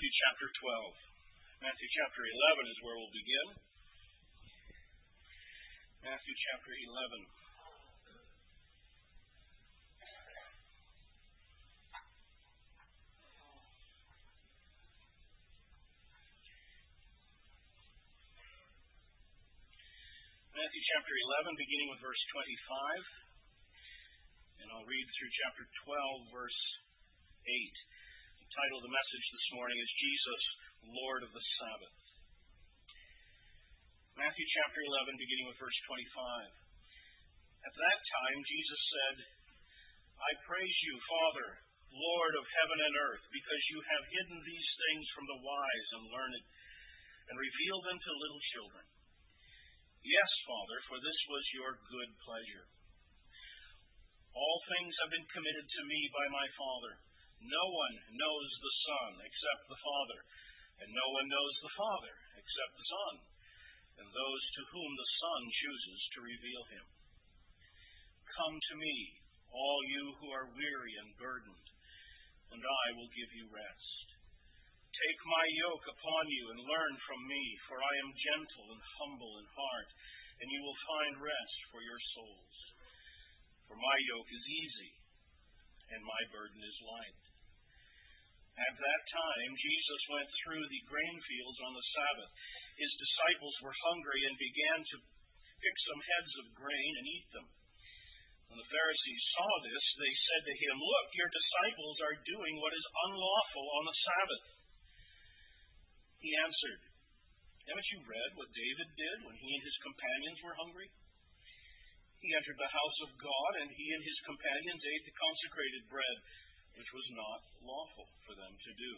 Matthew 0.00 0.16
chapter 0.32 0.48
12. 1.60 1.60
Matthew 1.60 1.88
chapter 1.92 2.24
11 2.24 2.72
is 2.72 2.78
where 2.80 2.96
we'll 2.96 3.12
begin. 3.12 3.52
Matthew 6.00 6.32
chapter 6.40 6.72
11. 6.72 7.20
Matthew 20.56 20.82
chapter 20.96 21.12
11, 21.44 21.60
beginning 21.60 21.92
with 21.92 22.00
verse 22.00 22.24
25. 24.64 24.64
And 24.64 24.72
I'll 24.72 24.88
read 24.88 25.04
through 25.12 25.32
chapter 25.44 25.68
12, 25.84 26.32
verse 26.32 26.60
8. 27.44 27.89
Title 28.50 28.82
of 28.82 28.86
the 28.90 28.98
message 28.98 29.26
this 29.30 29.48
morning 29.54 29.78
is 29.78 30.00
Jesus, 30.02 30.42
Lord 30.90 31.22
of 31.22 31.30
the 31.30 31.44
Sabbath. 31.54 31.98
Matthew 34.18 34.42
chapter 34.42 34.80
11, 34.90 35.22
beginning 35.22 35.46
with 35.46 35.62
verse 35.62 35.78
25. 35.86 36.50
At 37.62 37.78
that 37.78 38.00
time, 38.10 38.38
Jesus 38.50 38.82
said, 38.90 39.16
I 40.18 40.30
praise 40.50 40.78
you, 40.82 40.98
Father, 40.98 41.62
Lord 41.94 42.34
of 42.42 42.54
heaven 42.58 42.78
and 42.90 42.94
earth, 42.98 43.22
because 43.30 43.62
you 43.70 43.78
have 43.86 44.14
hidden 44.18 44.38
these 44.42 44.70
things 44.82 45.06
from 45.14 45.30
the 45.30 45.42
wise 45.46 45.88
and 45.94 46.10
learned, 46.10 46.42
and 47.30 47.36
revealed 47.38 47.84
them 47.86 48.02
to 48.02 48.18
little 48.18 48.42
children. 48.50 48.84
Yes, 50.02 50.30
Father, 50.50 50.78
for 50.90 50.98
this 50.98 51.20
was 51.30 51.54
your 51.54 51.78
good 51.86 52.10
pleasure. 52.26 52.66
All 54.34 54.58
things 54.74 54.90
have 55.06 55.14
been 55.14 55.28
committed 55.38 55.66
to 55.70 55.82
me 55.86 56.00
by 56.10 56.26
my 56.34 56.46
Father. 56.58 57.09
No 57.40 57.64
one 57.72 57.96
knows 58.20 58.50
the 58.60 58.76
Son 58.84 59.12
except 59.24 59.62
the 59.64 59.80
Father, 59.80 60.20
and 60.84 60.88
no 60.92 61.06
one 61.16 61.24
knows 61.24 61.56
the 61.64 61.76
Father 61.76 62.14
except 62.36 62.72
the 62.76 62.90
Son, 62.92 63.14
and 63.96 64.08
those 64.12 64.44
to 64.60 64.62
whom 64.76 64.92
the 64.92 65.12
Son 65.16 65.40
chooses 65.48 66.00
to 66.12 66.28
reveal 66.28 66.64
him. 66.76 66.86
Come 68.28 68.56
to 68.60 68.74
me, 68.76 68.96
all 69.48 69.80
you 69.88 70.04
who 70.20 70.28
are 70.36 70.52
weary 70.52 70.94
and 71.00 71.16
burdened, 71.16 71.68
and 72.52 72.60
I 72.60 72.86
will 73.00 73.08
give 73.16 73.32
you 73.32 73.48
rest. 73.48 74.06
Take 74.92 75.20
my 75.32 75.46
yoke 75.64 75.86
upon 75.96 76.24
you 76.28 76.44
and 76.52 76.68
learn 76.68 76.94
from 77.08 77.20
me, 77.24 77.42
for 77.72 77.80
I 77.80 77.94
am 78.04 78.20
gentle 78.20 78.66
and 78.68 78.82
humble 79.00 79.34
in 79.40 79.48
heart, 79.48 79.90
and 80.44 80.48
you 80.52 80.60
will 80.60 80.80
find 80.92 81.24
rest 81.24 81.58
for 81.72 81.80
your 81.80 82.02
souls. 82.20 82.56
For 83.64 83.80
my 83.80 83.96
yoke 84.12 84.28
is 84.28 84.44
easy, 84.44 84.92
and 85.88 86.04
my 86.04 86.22
burden 86.36 86.60
is 86.60 86.78
light. 86.84 87.29
At 88.60 88.76
that 88.76 89.02
time, 89.08 89.52
Jesus 89.56 90.02
went 90.12 90.28
through 90.44 90.64
the 90.68 90.84
grain 90.84 91.16
fields 91.24 91.60
on 91.64 91.72
the 91.72 91.86
Sabbath. 91.96 92.32
His 92.76 92.92
disciples 93.00 93.56
were 93.64 93.84
hungry 93.88 94.20
and 94.28 94.36
began 94.36 94.80
to 94.84 94.96
pick 95.64 95.76
some 95.88 96.02
heads 96.04 96.32
of 96.44 96.56
grain 96.60 96.92
and 97.00 97.06
eat 97.08 97.28
them. 97.32 97.48
When 98.52 98.60
the 98.60 98.72
Pharisees 98.72 99.24
saw 99.32 99.50
this, 99.64 99.84
they 99.96 100.14
said 100.26 100.42
to 100.44 100.60
him, 100.60 100.76
Look, 100.76 101.08
your 101.16 101.30
disciples 101.30 101.98
are 102.04 102.26
doing 102.26 102.54
what 102.60 102.74
is 102.76 102.96
unlawful 103.08 103.66
on 103.80 103.84
the 103.88 104.00
Sabbath. 104.04 104.44
He 106.20 106.30
answered, 106.36 106.80
Haven't 107.64 107.92
you 107.96 108.00
read 108.04 108.30
what 108.36 108.52
David 108.52 108.88
did 108.92 109.16
when 109.24 109.36
he 109.40 109.50
and 109.56 109.64
his 109.64 109.78
companions 109.80 110.40
were 110.44 110.58
hungry? 110.60 110.88
He 112.20 112.36
entered 112.36 112.60
the 112.60 112.76
house 112.76 112.98
of 113.08 113.16
God, 113.16 113.52
and 113.64 113.70
he 113.72 113.86
and 113.96 114.02
his 114.04 114.20
companions 114.28 114.82
ate 114.84 115.04
the 115.08 115.16
consecrated 115.16 115.82
bread, 115.88 116.16
which 116.78 116.90
was 116.94 117.08
not 117.16 117.40
lawful 117.64 118.08
for 118.26 118.34
them 118.38 118.54
to 118.54 118.72
do, 118.74 118.92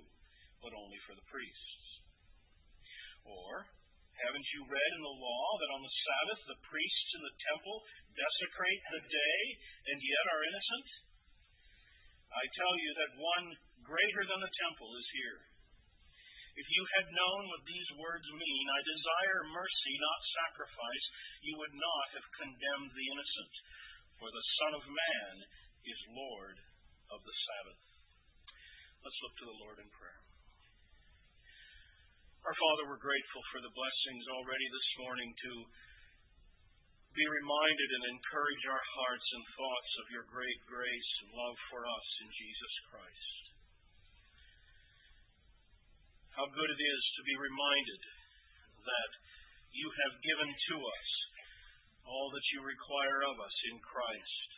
but 0.61 0.77
only 0.77 0.99
for 1.07 1.15
the 1.17 1.29
priests. 1.29 1.85
Or, 3.27 3.67
haven't 4.13 4.49
you 4.55 4.69
read 4.69 4.93
in 4.99 5.03
the 5.03 5.19
law 5.19 5.47
that 5.59 5.75
on 5.75 5.83
the 5.83 5.99
Sabbath 6.05 6.41
the 6.47 6.65
priests 6.69 7.11
in 7.17 7.23
the 7.23 7.39
temple 7.49 7.77
desecrate 8.13 8.83
the 8.93 9.05
day 9.09 9.41
and 9.89 9.99
yet 9.99 10.27
are 10.31 10.47
innocent? 10.47 10.89
I 12.33 12.45
tell 12.57 12.75
you 12.81 12.91
that 12.97 13.21
one 13.21 13.47
greater 13.85 14.23
than 14.25 14.41
the 14.41 14.57
temple 14.63 14.91
is 14.97 15.09
here. 15.17 15.41
If 16.53 16.69
you 16.69 16.83
had 17.01 17.17
known 17.17 17.49
what 17.49 17.65
these 17.65 17.91
words 17.97 18.29
mean, 18.29 18.67
I 18.69 18.81
desire 18.85 19.57
mercy, 19.57 19.95
not 19.97 20.33
sacrifice, 20.45 21.07
you 21.41 21.55
would 21.57 21.73
not 21.73 22.07
have 22.21 22.37
condemned 22.37 22.93
the 22.93 23.09
innocent. 23.09 23.55
For 24.21 24.29
the 24.29 24.47
Son 24.61 24.73
of 24.77 24.85
Man 24.85 25.35
is 25.89 26.13
Lord 26.13 26.57
of 27.13 27.21
the 27.23 27.37
Sabbath. 27.37 27.81
Let's 29.05 29.21
look 29.23 29.35
to 29.39 29.49
the 29.53 29.61
Lord 29.63 29.79
in 29.79 29.89
prayer. 29.93 30.21
Our 32.43 32.57
Father, 32.57 32.85
we're 32.91 33.05
grateful 33.05 33.43
for 33.55 33.61
the 33.63 33.77
blessings 33.77 34.25
already 34.33 34.69
this 34.73 34.91
morning 35.05 35.31
to 35.31 35.53
be 37.13 37.27
reminded 37.29 37.89
and 37.93 38.05
encourage 38.17 38.65
our 38.73 38.85
hearts 38.99 39.29
and 39.37 39.45
thoughts 39.53 39.93
of 40.03 40.07
your 40.17 40.27
great 40.33 40.61
grace 40.65 41.13
and 41.23 41.31
love 41.37 41.57
for 41.71 41.85
us 41.87 42.09
in 42.25 42.29
Jesus 42.33 42.75
Christ 42.91 43.43
how 46.33 46.49
good 46.49 46.71
it 46.73 46.81
is 46.81 47.03
to 47.21 47.23
be 47.29 47.37
reminded 47.37 48.03
that 48.89 49.13
you 49.77 49.85
have 49.85 50.25
given 50.25 50.49
to 50.49 50.77
us 50.81 51.09
all 52.09 52.29
that 52.33 52.47
you 52.57 52.65
require 52.65 53.21
of 53.29 53.37
us 53.37 53.57
in 53.69 53.77
Christ, 53.85 54.49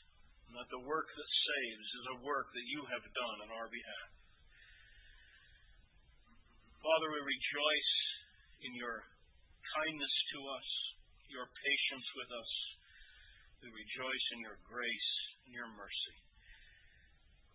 that 0.59 0.71
the 0.71 0.87
work 0.87 1.09
that 1.11 1.31
saves 1.31 1.89
is 1.99 2.07
a 2.15 2.23
work 2.23 2.47
that 2.55 2.69
you 2.71 2.81
have 2.91 3.05
done 3.05 3.39
on 3.47 3.51
our 3.59 3.69
behalf. 3.69 4.11
Father, 6.79 7.09
we 7.11 7.23
rejoice 7.25 7.95
in 8.63 8.73
your 8.77 9.03
kindness 9.75 10.15
to 10.37 10.39
us, 10.53 10.69
your 11.33 11.47
patience 11.49 12.09
with 12.15 12.31
us. 12.31 12.53
We 13.65 13.69
rejoice 13.73 14.27
in 14.37 14.41
your 14.45 14.59
grace 14.69 15.13
and 15.49 15.53
your 15.57 15.71
mercy. 15.73 16.17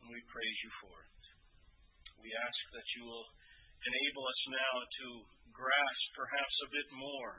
And 0.01 0.09
we 0.09 0.19
praise 0.33 0.59
you 0.65 0.71
for 0.81 0.95
it. 0.97 1.21
We 2.19 2.29
ask 2.35 2.61
that 2.73 2.87
you 2.97 3.05
will 3.05 3.27
enable 3.85 4.23
us 4.27 4.41
now 4.49 4.75
to 4.83 5.07
grasp 5.55 6.07
perhaps 6.17 6.55
a 6.65 6.73
bit 6.73 6.89
more 6.91 7.33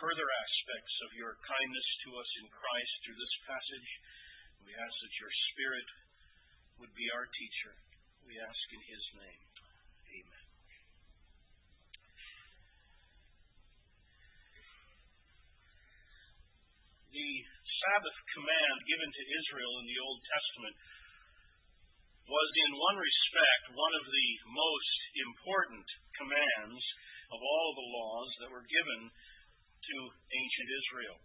further 0.00 0.24
aspects 0.24 0.94
of 1.04 1.10
your 1.12 1.36
kindness 1.44 1.88
to 2.06 2.10
us 2.16 2.30
in 2.40 2.46
Christ 2.48 2.94
through 3.04 3.18
this 3.20 3.36
passage. 3.44 3.90
We 4.64 4.72
ask 4.76 4.94
that 5.00 5.14
your 5.20 5.32
Spirit 5.52 5.88
would 6.80 6.92
be 6.96 7.08
our 7.12 7.26
teacher. 7.28 7.72
We 8.24 8.36
ask 8.40 8.64
in 8.72 8.82
his 8.88 9.04
name. 9.20 9.42
Amen. 10.20 10.46
The 17.10 17.30
Sabbath 17.80 18.18
command 18.36 18.76
given 18.86 19.10
to 19.10 19.24
Israel 19.24 19.72
in 19.82 19.86
the 19.88 20.00
Old 20.04 20.20
Testament 20.24 20.76
was 22.30 22.50
in 22.62 22.70
one 22.78 22.98
respect 23.02 23.62
one 23.74 23.94
of 23.98 24.06
the 24.06 24.28
most 24.46 25.00
important 25.18 25.86
commands 26.14 26.82
of 27.34 27.40
all 27.42 27.68
the 27.74 27.90
laws 27.90 28.30
that 28.38 28.52
were 28.54 28.66
given 28.66 29.00
to 29.10 29.96
ancient 30.14 30.68
Israel. 30.70 31.18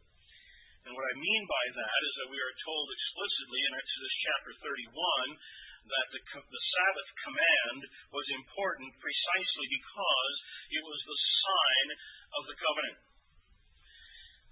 And 0.85 0.93
what 0.93 1.09
I 1.09 1.17
mean 1.17 1.43
by 1.49 1.65
that 1.81 1.99
is 2.05 2.13
that 2.21 2.29
we 2.29 2.37
are 2.37 2.61
told 2.61 2.85
explicitly 2.93 3.61
in 3.65 3.73
Exodus 3.73 4.15
chapter 4.21 4.51
31 4.69 5.89
that 5.89 6.07
the, 6.13 6.21
the 6.21 6.63
Sabbath 6.77 7.09
command 7.25 7.79
was 8.13 8.37
important 8.37 8.89
precisely 9.01 9.67
because 9.73 10.35
it 10.77 10.83
was 10.85 10.99
the 11.09 11.19
sign 11.41 11.87
of 12.37 12.43
the 12.45 12.57
covenant. 12.61 12.99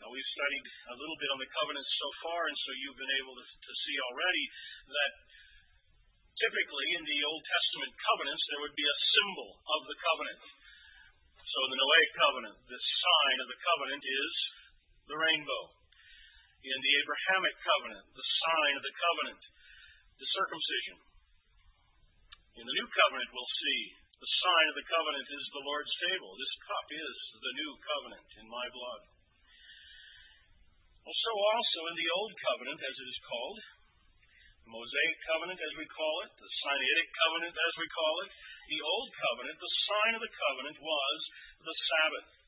Now, 0.01 0.09
we've 0.09 0.33
studied 0.33 0.65
a 0.89 0.95
little 0.97 1.17
bit 1.21 1.29
on 1.37 1.39
the 1.39 1.53
covenant 1.53 1.85
so 1.85 2.09
far, 2.25 2.41
and 2.49 2.57
so 2.65 2.69
you've 2.81 2.97
been 2.97 3.17
able 3.21 3.35
to, 3.37 3.45
to 3.45 3.73
see 3.85 3.97
already 4.09 4.45
that 4.89 5.11
typically 6.33 6.87
in 6.97 7.03
the 7.13 7.19
Old 7.29 7.43
Testament 7.45 7.93
covenants, 7.93 8.43
there 8.49 8.61
would 8.65 8.73
be 8.73 8.89
a 8.89 8.97
symbol 9.21 9.49
of 9.69 9.81
the 9.85 9.97
covenant. 10.01 10.41
So 11.45 11.57
in 11.61 11.69
the 11.77 11.79
Noahic 11.79 12.11
covenant, 12.17 12.57
the 12.73 12.81
sign 12.81 13.37
of 13.37 13.47
the 13.53 13.59
covenant 13.61 14.01
is 14.01 14.33
the 15.13 15.17
rainbow. 15.21 15.82
In 16.63 16.79
the 16.79 16.93
Abrahamic 17.03 17.55
covenant, 17.59 18.05
the 18.15 18.23
sign 18.23 18.73
of 18.79 18.83
the 18.87 18.95
covenant, 18.95 19.41
the 20.15 20.29
circumcision. 20.31 20.97
In 22.55 22.63
the 22.63 22.77
new 22.79 22.87
covenant, 22.87 23.29
we'll 23.35 23.55
see 23.59 23.81
the 24.23 24.31
sign 24.39 24.65
of 24.71 24.75
the 24.79 24.87
covenant 24.87 25.27
is 25.27 25.45
the 25.51 25.67
Lord's 25.67 25.95
table. 26.07 26.31
This 26.39 26.55
cup 26.63 26.87
is 26.87 27.15
the 27.35 27.53
new 27.59 27.71
covenant 27.83 28.27
in 28.39 28.47
my 28.47 28.65
blood. 28.71 29.01
Well, 31.03 31.19
so 31.19 31.31
also 31.35 31.79
in 31.91 31.95
the 31.99 32.11
old 32.15 32.33
covenant, 32.39 32.79
as 32.79 32.95
it 32.95 33.07
is 33.11 33.19
called, 33.27 33.59
the 34.63 34.71
Mosaic 34.71 35.17
covenant, 35.27 35.59
as 35.59 35.73
we 35.75 35.87
call 35.91 36.15
it, 36.23 36.31
the 36.39 36.47
Sinaitic 36.47 37.09
covenant, 37.11 37.55
as 37.59 37.73
we 37.75 37.87
call 37.91 38.15
it, 38.23 38.31
the 38.71 38.79
Old 38.79 39.09
Covenant, 39.11 39.57
the 39.59 39.75
sign 39.91 40.11
of 40.15 40.23
the 40.23 40.31
covenant 40.31 40.77
was 40.79 41.19
the 41.67 41.75
Sabbath. 41.75 42.42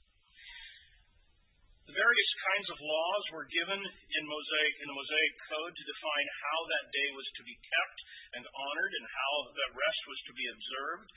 The 1.85 1.93
various 1.93 2.31
kinds 2.41 2.69
of 2.73 2.81
laws 2.81 3.23
were 3.29 3.45
given 3.53 3.77
in 3.77 4.23
the 4.25 4.97
Mosaic 4.97 5.35
Code 5.45 5.73
to 5.77 5.85
define 5.85 6.27
how 6.41 6.59
that 6.65 6.89
day 6.89 7.09
was 7.13 7.29
to 7.37 7.43
be 7.45 7.53
kept 7.61 7.97
and 8.41 8.41
honored 8.41 8.93
and 8.97 9.05
how 9.05 9.33
that 9.53 9.77
rest 9.77 10.01
was 10.09 10.21
to 10.25 10.33
be 10.33 10.49
observed. 10.49 11.09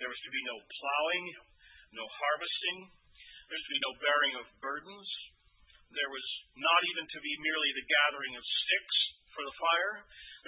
There 0.00 0.08
was 0.08 0.22
to 0.24 0.32
be 0.32 0.42
no 0.48 0.56
plowing, 0.64 1.24
no 1.92 2.06
harvesting. 2.08 2.78
There 3.52 3.56
was 3.60 3.66
to 3.68 3.74
be 3.76 3.84
no 3.84 3.92
bearing 4.00 4.34
of 4.40 4.46
burdens. 4.64 5.08
There 5.92 6.08
was 6.08 6.26
not 6.56 6.80
even 6.88 7.04
to 7.04 7.20
be 7.20 7.44
merely 7.44 7.70
the 7.76 7.90
gathering 7.92 8.34
of 8.40 8.44
sticks 8.64 8.98
for 9.36 9.44
the 9.44 9.58
fire. 9.60 9.94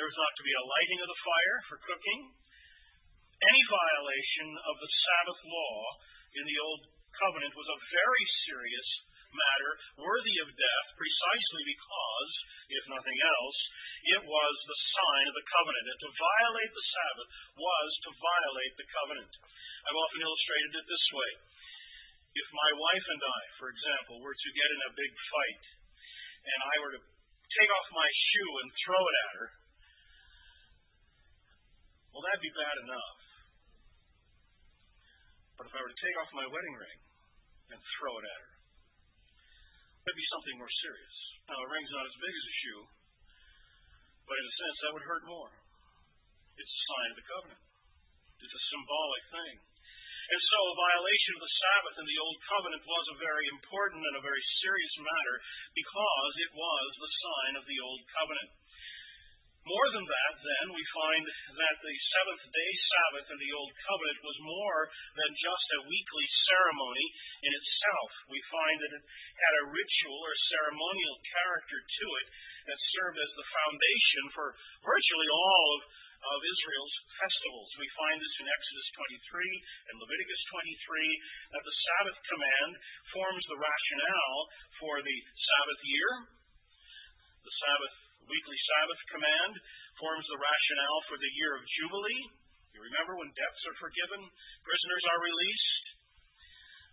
There 0.00 0.08
was 0.08 0.16
not 0.16 0.32
to 0.40 0.46
be 0.48 0.56
a 0.56 0.68
lighting 0.72 1.00
of 1.04 1.08
the 1.12 1.20
fire 1.20 1.58
for 1.68 1.76
cooking. 1.84 2.20
Any 3.44 3.62
violation 3.68 4.48
of 4.56 4.74
the 4.80 4.88
Sabbath 5.04 5.40
law 5.44 5.76
in 6.32 6.44
the 6.48 6.58
Old 6.64 6.82
Covenant 7.12 7.52
was 7.52 7.68
a 7.68 7.82
very 7.92 8.24
serious 8.48 8.88
matter, 9.36 9.70
worthy 10.00 10.36
of 10.42 10.48
death, 10.56 10.88
precisely 10.96 11.62
because, 11.68 12.30
if 12.72 12.84
nothing 12.88 13.18
else, 13.20 13.58
it 14.16 14.22
was 14.24 14.54
the 14.64 14.80
sign 14.96 15.24
of 15.28 15.36
the 15.36 15.48
covenant. 15.52 15.86
And 15.92 16.00
to 16.00 16.10
violate 16.16 16.72
the 16.72 16.86
Sabbath 16.90 17.30
was 17.60 17.90
to 18.06 18.10
violate 18.16 18.74
the 18.80 18.88
covenant. 18.90 19.32
I've 19.86 20.00
often 20.00 20.20
illustrated 20.24 20.72
it 20.82 20.86
this 20.88 21.06
way. 21.14 21.30
If 22.36 22.48
my 22.52 22.70
wife 22.76 23.06
and 23.16 23.22
I, 23.22 23.40
for 23.56 23.68
example, 23.72 24.20
were 24.20 24.36
to 24.36 24.50
get 24.56 24.68
in 24.68 24.80
a 24.86 24.96
big 24.98 25.12
fight, 25.14 25.64
and 26.46 26.60
I 26.62 26.74
were 26.84 26.94
to 26.96 27.02
take 27.02 27.70
off 27.72 27.88
my 27.96 28.08
shoe 28.10 28.52
and 28.60 28.68
throw 28.84 29.02
it 29.02 29.16
at 29.16 29.32
her, 29.40 29.48
well, 32.12 32.24
that'd 32.24 32.40
be 32.44 32.56
bad 32.56 32.76
enough. 32.88 33.20
But 35.56 35.68
if 35.68 35.72
I 35.72 35.80
were 35.80 35.92
to 35.92 36.02
take 36.04 36.16
off 36.20 36.30
my 36.36 36.46
wedding 36.48 36.76
ring 36.76 36.98
and 37.72 37.80
throw 37.96 38.12
it 38.20 38.26
at 38.28 38.40
her, 38.40 38.55
that'd 40.06 40.22
be 40.22 40.30
something 40.30 40.56
more 40.62 40.70
serious. 40.86 41.16
Now, 41.50 41.58
a 41.58 41.66
ring's 41.66 41.90
not 41.90 42.06
as 42.06 42.16
big 42.22 42.30
as 42.30 42.46
a 42.46 42.54
shoe, 42.62 42.82
but 44.22 44.38
in 44.38 44.46
a 44.46 44.54
sense, 44.54 44.76
that 44.86 44.94
would 44.94 45.06
hurt 45.10 45.26
more. 45.26 45.50
It's 46.54 46.70
a 46.70 46.82
sign 46.94 47.08
of 47.10 47.18
the 47.18 47.26
covenant, 47.26 47.62
it's 48.38 48.54
a 48.54 48.64
symbolic 48.70 49.24
thing. 49.34 49.54
And 50.26 50.42
so, 50.42 50.58
a 50.58 50.78
violation 50.78 51.32
of 51.38 51.42
the 51.42 51.54
Sabbath 51.58 51.96
in 52.02 52.06
the 52.06 52.18
Old 52.22 52.38
Covenant 52.50 52.82
was 52.82 53.06
a 53.14 53.22
very 53.22 53.46
important 53.46 54.02
and 54.02 54.18
a 54.18 54.26
very 54.26 54.44
serious 54.62 54.94
matter 54.98 55.36
because 55.74 56.34
it 56.42 56.50
was 56.50 56.88
the 56.98 57.12
sign 57.14 57.52
of 57.58 57.64
the 57.66 57.78
Old 57.78 58.02
Covenant. 58.10 58.50
More 59.66 59.88
than 59.90 60.06
that, 60.06 60.34
then, 60.46 60.66
we 60.78 60.84
find 60.94 61.26
that 61.26 61.76
the 61.82 61.94
seventh 62.14 62.44
day 62.54 62.72
Sabbath 62.86 63.26
in 63.34 63.38
the 63.42 63.50
Old 63.50 63.74
Covenant 63.82 64.20
was 64.22 64.38
more 64.46 64.80
than 65.18 65.42
just 65.42 65.66
a 65.74 65.86
weekly 65.90 66.26
ceremony 66.46 67.06
in 67.42 67.50
itself. 67.50 68.10
We 68.30 68.38
find 68.46 68.76
that 68.78 68.94
it 68.94 69.02
had 69.02 69.54
a 69.58 69.68
ritual 69.74 70.20
or 70.22 70.34
ceremonial 70.54 71.18
character 71.18 71.78
to 71.82 72.06
it 72.14 72.26
that 72.70 72.78
served 72.94 73.18
as 73.18 73.32
the 73.34 73.50
foundation 73.50 74.24
for 74.38 74.46
virtually 74.86 75.30
all 75.34 75.66
of, 75.74 75.82
of 76.14 76.38
Israel's 76.46 76.96
festivals. 77.18 77.70
We 77.82 77.90
find 77.98 78.22
this 78.22 78.34
in 78.38 78.46
Exodus 78.46 78.88
23 79.18 79.90
and 79.90 79.94
Leviticus 79.98 80.42
23 80.62 81.58
that 81.58 81.66
the 81.66 81.78
Sabbath 81.90 82.18
command 82.22 82.70
forms 83.18 83.42
the 83.50 83.58
rationale 83.58 84.40
for 84.78 84.94
the 85.02 85.18
Sabbath 85.42 85.80
year. 85.82 86.10
The 87.42 87.54
Sabbath 87.66 88.05
weekly 88.26 88.58
Sabbath 88.58 89.00
command 89.10 89.52
forms 89.98 90.26
the 90.26 90.40
rationale 90.42 91.00
for 91.06 91.16
the 91.18 91.32
year 91.38 91.52
of 91.56 91.62
Jubilee. 91.64 92.24
You 92.74 92.80
remember 92.84 93.16
when 93.16 93.32
debts 93.32 93.62
are 93.70 93.78
forgiven, 93.80 94.20
prisoners 94.66 95.04
are 95.08 95.22
released. 95.24 95.84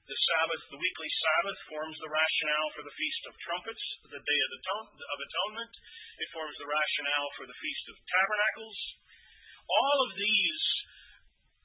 The 0.03 0.19
Sabbath, 0.19 0.63
the 0.68 0.83
weekly 0.83 1.12
Sabbath, 1.15 1.59
forms 1.71 1.95
the 2.03 2.12
rationale 2.12 2.69
for 2.75 2.83
the 2.83 2.95
Feast 2.95 3.24
of 3.31 3.39
Trumpets, 3.39 3.85
the 4.03 4.19
Day 4.19 4.39
of 4.44 5.19
Atonement. 5.24 5.74
It 6.19 6.33
forms 6.35 6.56
the 6.59 6.68
rationale 6.68 7.30
for 7.39 7.45
the 7.47 7.56
Feast 7.56 7.86
of 7.88 7.95
Tabernacles. 8.03 8.79
All 9.63 10.00
of 10.03 10.12
these 10.19 10.63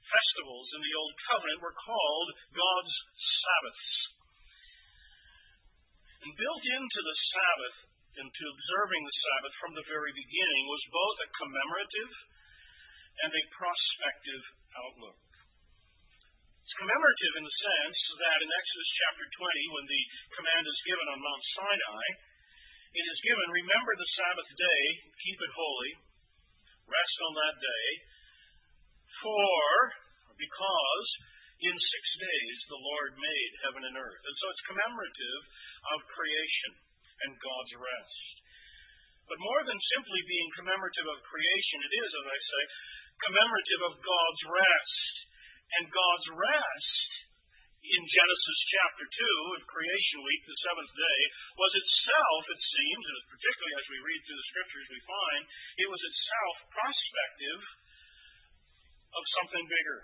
festivals 0.06 0.66
in 0.78 0.80
the 0.86 0.94
Old 1.02 1.14
Covenant 1.26 1.60
were 1.66 1.82
called 1.82 2.28
God's 2.54 2.94
Sabbaths. 3.18 3.90
And 6.22 6.30
built 6.38 6.64
into 6.78 7.00
the 7.02 7.16
Sabbath 7.34 7.78
into 8.16 8.42
observing 8.48 9.02
the 9.04 9.18
Sabbath 9.20 9.54
from 9.60 9.72
the 9.76 9.88
very 9.90 10.12
beginning 10.16 10.64
was 10.66 10.94
both 10.94 11.16
a 11.20 11.34
commemorative 11.36 12.12
and 13.26 13.30
a 13.34 13.50
prospective 13.52 14.42
outlook. 14.78 15.20
It's 16.64 16.80
commemorative 16.80 17.34
in 17.40 17.44
the 17.44 17.58
sense 17.64 18.00
that 18.20 18.38
in 18.44 18.48
Exodus 18.48 18.90
chapter 19.04 19.26
20, 19.26 19.74
when 19.76 19.86
the 19.88 20.02
command 20.36 20.64
is 20.68 20.86
given 20.88 21.06
on 21.12 21.18
Mount 21.20 21.44
Sinai, 21.56 22.06
it 22.96 23.04
is 23.04 23.18
given, 23.24 23.46
remember 23.52 23.92
the 23.96 24.12
Sabbath 24.16 24.50
day, 24.56 24.82
keep 25.20 25.38
it 25.38 25.52
holy, 25.52 25.92
rest 26.88 27.16
on 27.28 27.32
that 27.36 27.56
day, 27.60 27.86
for, 29.20 29.60
because 30.38 31.08
in 31.58 31.74
six 31.74 32.04
days 32.22 32.58
the 32.70 32.80
Lord 32.80 33.12
made 33.18 33.52
heaven 33.66 33.82
and 33.82 33.96
earth. 33.98 34.22
And 34.22 34.36
so 34.38 34.46
it's 34.52 34.68
commemorative 34.70 35.42
of 35.96 35.98
creation 36.14 36.87
and 37.26 37.32
God's 37.38 37.74
rest. 37.78 38.34
But 39.28 39.44
more 39.44 39.62
than 39.66 39.90
simply 39.92 40.20
being 40.24 40.48
commemorative 40.56 41.08
of 41.12 41.26
creation, 41.28 41.78
it 41.84 41.94
is, 42.00 42.10
as 42.16 42.26
I 42.28 42.38
say, 42.38 42.62
commemorative 43.28 43.82
of 43.92 43.94
God's 44.00 44.42
rest. 44.48 45.04
And 45.68 45.84
God's 45.92 46.28
rest 46.32 47.08
in 47.88 48.02
Genesis 48.04 48.58
chapter 48.72 49.04
2 49.04 49.56
of 49.60 49.68
creation 49.68 50.18
week, 50.24 50.42
the 50.48 50.60
seventh 50.64 50.92
day, 50.92 51.20
was 51.56 51.72
itself, 51.76 52.42
it 52.52 52.62
seems, 52.72 53.04
and 53.04 53.16
particularly 53.32 53.74
as 53.76 53.86
we 53.92 54.00
read 54.00 54.20
through 54.24 54.40
the 54.40 54.50
scriptures 54.52 54.88
we 54.88 55.02
find, 55.04 55.42
it 55.76 55.88
was 55.92 56.02
itself 56.08 56.54
prospective 56.72 57.60
of 59.12 59.22
something 59.40 59.64
bigger. 59.68 60.00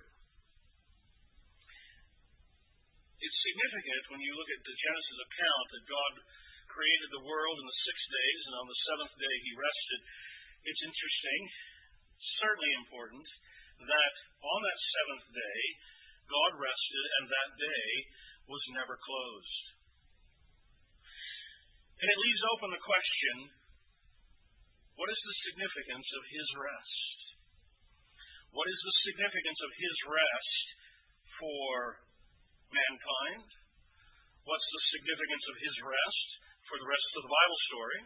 It's 3.24 3.40
significant 3.40 4.02
when 4.12 4.20
you 4.20 4.32
look 4.36 4.50
at 4.52 4.62
the 4.64 4.76
Genesis 4.84 5.18
account 5.32 5.66
that 5.72 5.84
God 5.88 6.12
created 6.74 7.10
the 7.14 7.26
world 7.30 7.56
in 7.62 7.66
the 7.70 7.80
six 7.86 7.98
days, 8.10 8.40
and 8.50 8.54
on 8.58 8.66
the 8.66 8.82
seventh 8.90 9.14
day 9.14 9.36
he 9.46 9.52
rested. 9.54 10.00
It's 10.66 10.82
interesting, 10.82 11.40
certainly 12.42 12.72
important, 12.82 13.26
that 13.78 14.14
on 14.42 14.60
that 14.66 14.80
seventh 14.82 15.26
day, 15.30 15.60
God 16.26 16.52
rested, 16.58 17.04
and 17.20 17.24
that 17.30 17.50
day 17.62 17.88
was 18.50 18.62
never 18.74 18.98
closed. 18.98 19.64
And 21.94 22.08
it 22.10 22.22
leaves 22.26 22.42
open 22.50 22.70
the 22.74 22.82
question 22.82 23.36
what 24.94 25.10
is 25.10 25.20
the 25.26 25.36
significance 25.50 26.08
of 26.14 26.22
his 26.30 26.48
rest? 26.54 27.18
What 28.54 28.66
is 28.70 28.78
the 28.78 28.96
significance 29.10 29.60
of 29.66 29.72
his 29.74 29.96
rest 30.06 30.66
for 31.38 31.70
mankind? 32.70 33.46
What's 34.46 34.68
the 34.70 34.82
significance 34.94 35.44
of 35.50 35.56
his 35.58 35.76
rest 35.82 36.28
for 36.74 36.82
the 36.82 36.90
rest 36.90 37.06
of 37.14 37.22
the 37.22 37.30
Bible 37.30 37.60
story. 37.70 38.00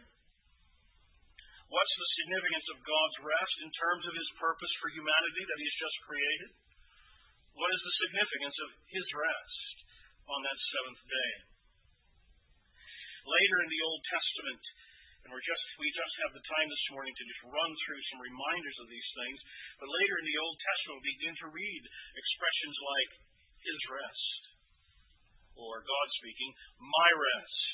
What's 1.73 1.95
the 1.97 2.09
significance 2.21 2.67
of 2.69 2.85
God's 2.85 3.17
rest 3.25 3.55
in 3.65 3.69
terms 3.73 4.03
of 4.05 4.13
his 4.13 4.29
purpose 4.37 4.73
for 4.77 4.93
humanity 4.93 5.41
that 5.41 5.57
he's 5.57 5.77
just 5.81 5.97
created? 6.05 6.49
What 7.57 7.73
is 7.73 7.81
the 7.81 7.97
significance 8.05 8.57
of 8.61 8.69
his 8.93 9.07
rest 9.09 9.75
on 10.21 10.45
that 10.45 10.59
seventh 10.69 11.01
day? 11.01 11.31
Later 13.25 13.57
in 13.65 13.69
the 13.73 13.81
Old 13.89 14.01
Testament, 14.05 14.63
and 15.25 15.29
we're 15.33 15.49
just 15.49 15.65
we 15.81 15.89
just 15.89 16.15
have 16.29 16.37
the 16.37 16.45
time 16.45 16.69
this 16.69 16.85
morning 16.93 17.13
to 17.17 17.25
just 17.25 17.49
run 17.49 17.71
through 17.73 18.01
some 18.13 18.21
reminders 18.21 18.77
of 18.85 18.87
these 18.93 19.09
things, 19.17 19.39
but 19.81 19.89
later 19.89 20.15
in 20.21 20.29
the 20.29 20.41
Old 20.45 20.57
Testament 20.61 21.01
we 21.01 21.17
begin 21.17 21.33
to 21.41 21.57
read 21.57 21.81
expressions 22.13 22.77
like 22.85 23.11
his 23.65 23.79
rest, 23.97 24.41
or 25.57 25.81
God 25.81 26.07
speaking, 26.21 26.53
my 26.77 27.09
rest 27.17 27.68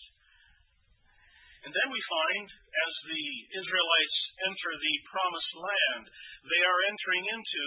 then 1.74 1.90
we 1.90 2.02
find, 2.06 2.46
as 2.54 2.94
the 3.10 3.26
Israelites 3.58 4.18
enter 4.46 4.72
the 4.78 4.96
promised 5.10 5.54
land, 5.58 6.04
they 6.46 6.62
are 6.62 6.88
entering 6.94 7.26
into 7.26 7.66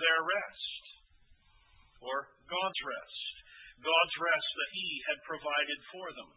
their 0.00 0.20
rest, 0.24 0.82
or 2.00 2.16
God's 2.48 2.80
rest. 2.88 3.32
God's 3.84 4.16
rest 4.16 4.48
that 4.48 4.70
He 4.72 4.88
had 5.12 5.28
provided 5.28 5.80
for 5.92 6.06
them. 6.16 6.30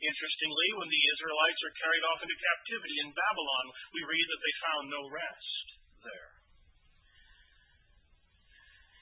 Interestingly, 0.00 0.68
when 0.80 0.88
the 0.92 1.04
Israelites 1.12 1.60
are 1.64 1.80
carried 1.80 2.04
off 2.08 2.20
into 2.24 2.36
captivity 2.36 2.96
in 3.04 3.16
Babylon, 3.16 3.66
we 3.92 4.00
read 4.04 4.26
that 4.28 4.42
they 4.44 4.54
found 4.64 4.84
no 4.92 5.02
rest 5.12 5.66
there. 6.04 6.30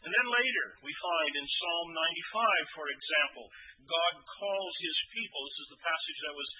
And 0.04 0.12
then 0.12 0.28
later, 0.28 0.66
we 0.84 0.92
find 0.92 1.32
in 1.32 1.46
Psalm 1.48 1.86
95, 1.96 2.76
for 2.76 2.86
example, 2.92 3.46
God 3.88 4.14
calls 4.20 4.74
his 4.84 4.98
people. 5.16 5.40
This 5.48 5.60
is 5.64 5.70
the 5.72 5.80
passage 5.80 6.20
that 6.28 6.36
was 6.36 6.50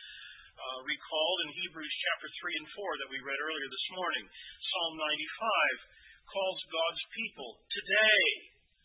Uh, 0.55 0.81
recalled 0.87 1.39
in 1.43 1.59
Hebrews 1.67 1.95
chapter 1.99 2.31
3 2.31 2.63
and 2.63 2.69
4 2.79 3.03
that 3.03 3.11
we 3.11 3.19
read 3.27 3.43
earlier 3.43 3.67
this 3.67 3.89
morning. 3.99 4.23
Psalm 4.23 4.95
95 5.03 6.31
calls 6.31 6.61
God's 6.71 7.03
people 7.11 7.51
today, 7.75 8.23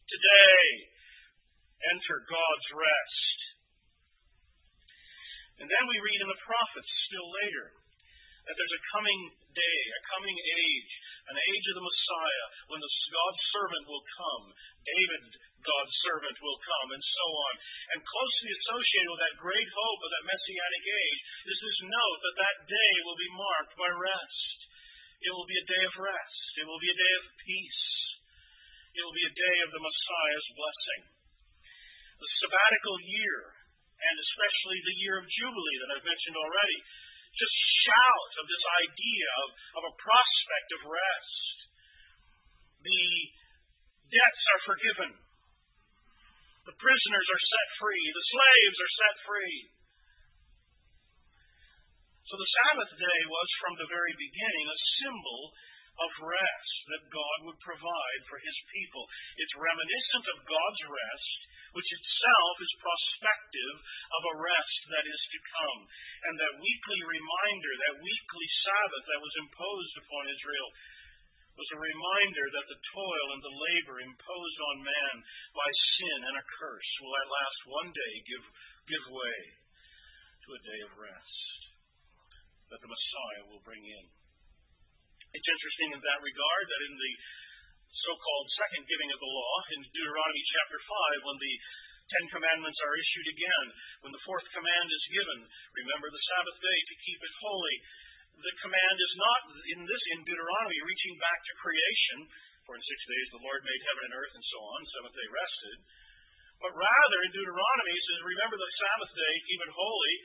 today, 0.10 0.66
enter 1.94 2.26
God's 2.26 2.68
rest. 2.74 3.38
And 5.62 5.70
then 5.70 5.86
we 5.86 6.02
read 6.10 6.20
in 6.26 6.34
the 6.34 6.42
prophets 6.42 6.90
still 7.06 7.30
later 7.38 7.68
that 8.50 8.56
there's 8.58 8.78
a 8.82 8.88
coming 8.90 9.22
day, 9.54 9.80
a 9.94 10.02
coming 10.10 10.38
age, 10.42 10.92
an 11.30 11.38
age 11.38 11.66
of 11.70 11.78
the 11.78 11.86
Messiah, 11.86 12.48
when 12.74 12.82
the 12.82 12.92
God's 13.14 13.44
servant 13.54 13.86
will 13.86 14.06
come, 14.18 14.46
David, 14.82 15.24
God's 15.62 15.96
servant, 16.02 16.38
will 16.42 16.60
come, 16.66 16.90
and 16.96 17.04
so 17.06 17.26
on. 17.30 17.54
And 17.94 18.00
closely 18.02 18.52
associated 18.58 19.10
with 19.14 19.24
that 19.24 19.42
great 19.42 19.70
hope 19.70 20.02
of 20.02 20.12
that 20.14 20.30
messianic 20.30 20.84
age 20.90 21.22
is 21.54 21.58
this 21.62 21.80
note 21.86 22.20
that 22.26 22.40
that 22.42 22.58
day 22.66 22.94
will 23.06 23.20
be 23.20 23.38
marked 23.38 23.74
by 23.78 23.90
rest. 23.94 24.58
It 25.20 25.32
will 25.36 25.46
be 25.46 25.60
a 25.60 25.70
day 25.70 25.84
of 25.86 25.96
rest. 26.00 26.52
It 26.58 26.66
will 26.66 26.82
be 26.82 26.90
a 26.90 27.02
day 27.02 27.14
of 27.22 27.26
peace. 27.44 27.84
It 28.96 29.02
will 29.06 29.14
be 29.14 29.28
a 29.30 29.38
day 29.38 29.58
of 29.68 29.70
the 29.76 29.84
Messiah's 29.84 30.48
blessing. 30.58 31.02
The 32.20 32.32
sabbatical 32.42 32.98
year, 33.06 33.38
and 34.00 34.16
especially 34.18 34.80
the 34.82 34.98
year 35.04 35.16
of 35.22 35.28
Jubilee 35.28 35.80
that 35.84 35.92
I've 35.94 36.08
mentioned 36.08 36.38
already, 36.40 36.80
just 37.36 37.56
shout 37.90 38.32
of 38.38 38.46
this 38.46 38.66
idea 38.86 39.28
of, 39.42 39.50
of 39.82 39.84
a 39.90 39.98
prospect 39.98 40.70
of 40.78 40.82
rest. 40.86 41.58
The 42.86 43.06
debts 44.14 44.44
are 44.54 44.64
forgiven. 44.70 45.12
The 46.70 46.78
prisoners 46.78 47.28
are 47.34 47.44
set 47.50 47.68
free. 47.82 48.06
The 48.14 48.30
slaves 48.30 48.78
are 48.78 48.94
set 48.94 49.16
free. 49.26 49.60
So 52.30 52.38
the 52.38 52.54
Sabbath 52.62 52.94
day 52.94 53.20
was 53.26 53.50
from 53.58 53.74
the 53.82 53.90
very 53.90 54.14
beginning 54.14 54.66
a 54.70 54.84
symbol 55.02 55.42
of 55.98 56.30
rest 56.30 56.76
that 56.94 57.12
God 57.12 57.38
would 57.50 57.60
provide 57.66 58.22
for 58.30 58.38
his 58.38 58.58
people. 58.70 59.04
It's 59.42 59.58
reminiscent 59.58 60.26
of 60.38 60.46
God's 60.46 60.82
rest 60.86 61.40
which 61.74 61.90
itself 61.90 62.56
is 62.62 62.82
prospective 62.82 63.76
of 64.14 64.22
a 64.26 64.40
rest 64.42 64.82
that 64.94 65.06
is 65.06 65.22
to 65.34 65.40
come. 65.50 65.80
And 66.30 66.36
that 66.40 66.62
weekly 66.62 67.02
reminder, 67.06 67.72
that 67.88 68.02
weekly 68.04 68.48
Sabbath 68.66 69.06
that 69.10 69.24
was 69.24 69.36
imposed 69.44 69.96
upon 70.02 70.24
Israel, 70.34 70.70
was 71.60 71.70
a 71.76 71.86
reminder 71.92 72.46
that 72.56 72.70
the 72.72 72.84
toil 72.96 73.28
and 73.36 73.44
the 73.44 73.58
labor 73.60 73.98
imposed 74.00 74.60
on 74.72 74.88
man 74.88 75.16
by 75.52 75.70
sin 76.00 76.20
and 76.32 76.36
a 76.40 76.50
curse 76.56 76.92
will 77.04 77.16
at 77.20 77.36
last 77.36 77.60
one 77.68 77.90
day 77.92 78.14
give, 78.24 78.46
give 78.88 79.06
way 79.12 79.40
to 80.48 80.50
a 80.56 80.64
day 80.64 80.80
of 80.88 81.04
rest 81.04 81.60
that 82.72 82.80
the 82.80 82.88
Messiah 82.88 83.44
will 83.52 83.66
bring 83.68 83.84
in. 83.84 84.06
It's 85.36 85.52
interesting 85.52 85.90
in 85.94 86.02
that 86.02 86.20
regard 86.24 86.66
that 86.70 86.86
in 86.90 86.96
the 86.96 87.14
so-called 88.06 88.48
second 88.56 88.84
giving 88.88 89.10
of 89.12 89.20
the 89.20 89.34
law 89.34 89.56
in 89.76 89.80
Deuteronomy 89.92 90.44
chapter 90.56 90.80
5 90.80 91.28
when 91.28 91.38
the 91.40 91.54
Ten 92.10 92.26
Commandments 92.34 92.80
are 92.82 92.96
issued 92.98 93.28
again. 93.38 93.68
When 94.02 94.14
the 94.16 94.26
fourth 94.26 94.48
command 94.50 94.88
is 94.90 95.14
given, 95.14 95.40
remember 95.46 96.08
the 96.10 96.26
Sabbath 96.34 96.58
day 96.58 96.80
to 96.90 97.02
keep 97.06 97.20
it 97.22 97.34
holy. 97.44 97.78
The 98.40 98.56
command 98.64 98.98
is 98.98 99.14
not 99.20 99.42
in 99.76 99.80
this 99.84 100.04
in 100.16 100.20
Deuteronomy 100.26 100.80
reaching 100.88 101.16
back 101.20 101.40
to 101.44 101.62
creation, 101.62 102.18
for 102.66 102.74
in 102.80 102.82
six 102.82 103.00
days 103.04 103.28
the 103.36 103.44
Lord 103.46 103.62
made 103.68 103.82
heaven 103.84 104.04
and 104.10 104.16
earth 104.16 104.34
and 104.34 104.46
so 104.48 104.60
on, 104.64 104.80
seventh 104.90 105.16
day 105.20 105.30
rested. 105.30 105.78
But 106.64 106.74
rather 106.76 107.20
in 107.28 107.32
Deuteronomy 107.36 107.94
it 107.94 108.06
says, 108.10 108.20
remember 108.26 108.58
the 108.58 108.74
Sabbath 108.80 109.12
day, 109.14 109.34
keep 109.46 109.62
it 109.64 109.74
holy. 109.76 110.16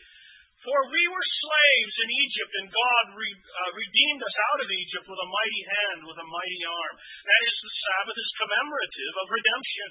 For 0.62 0.78
we 0.88 1.04
were 1.10 1.28
slaves 1.44 1.94
in 2.04 2.10
Egypt, 2.24 2.52
and 2.62 2.68
God 2.72 3.04
re, 3.18 3.28
uh, 3.34 3.70
redeemed 3.74 4.22
us 4.22 4.36
out 4.52 4.60
of 4.64 4.68
Egypt 4.70 5.06
with 5.10 5.20
a 5.20 5.28
mighty 5.28 5.62
hand, 5.74 6.00
with 6.08 6.18
a 6.22 6.28
mighty 6.30 6.62
arm. 6.64 6.94
That 7.26 7.42
is, 7.44 7.56
the 7.58 7.74
Sabbath 7.84 8.18
is 8.20 8.38
commemorative 8.40 9.14
of 9.20 9.34
redemption. 9.34 9.90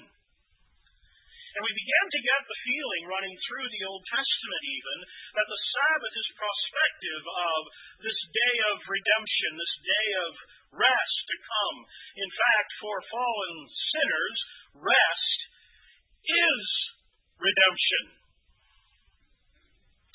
And 1.54 1.62
we 1.62 1.70
began 1.70 2.06
to 2.10 2.26
get 2.26 2.42
the 2.50 2.62
feeling 2.66 3.02
running 3.06 3.36
through 3.46 3.68
the 3.70 3.86
Old 3.86 4.02
Testament 4.10 4.62
even 4.66 4.98
that 5.38 5.46
the 5.46 5.62
Sabbath 5.70 6.14
is 6.18 6.28
prospective 6.34 7.22
of 7.22 7.60
this 8.02 8.20
day 8.34 8.56
of 8.74 8.76
redemption, 8.82 9.50
this 9.54 9.76
day 9.86 10.08
of 10.26 10.32
rest 10.74 11.18
to 11.30 11.36
come. 11.46 11.78
In 12.18 12.30
fact, 12.34 12.70
for 12.82 12.96
fallen 13.06 13.58
sinners, 13.70 14.38
rest 14.82 15.38
is 16.26 16.62
redemption. 17.38 18.23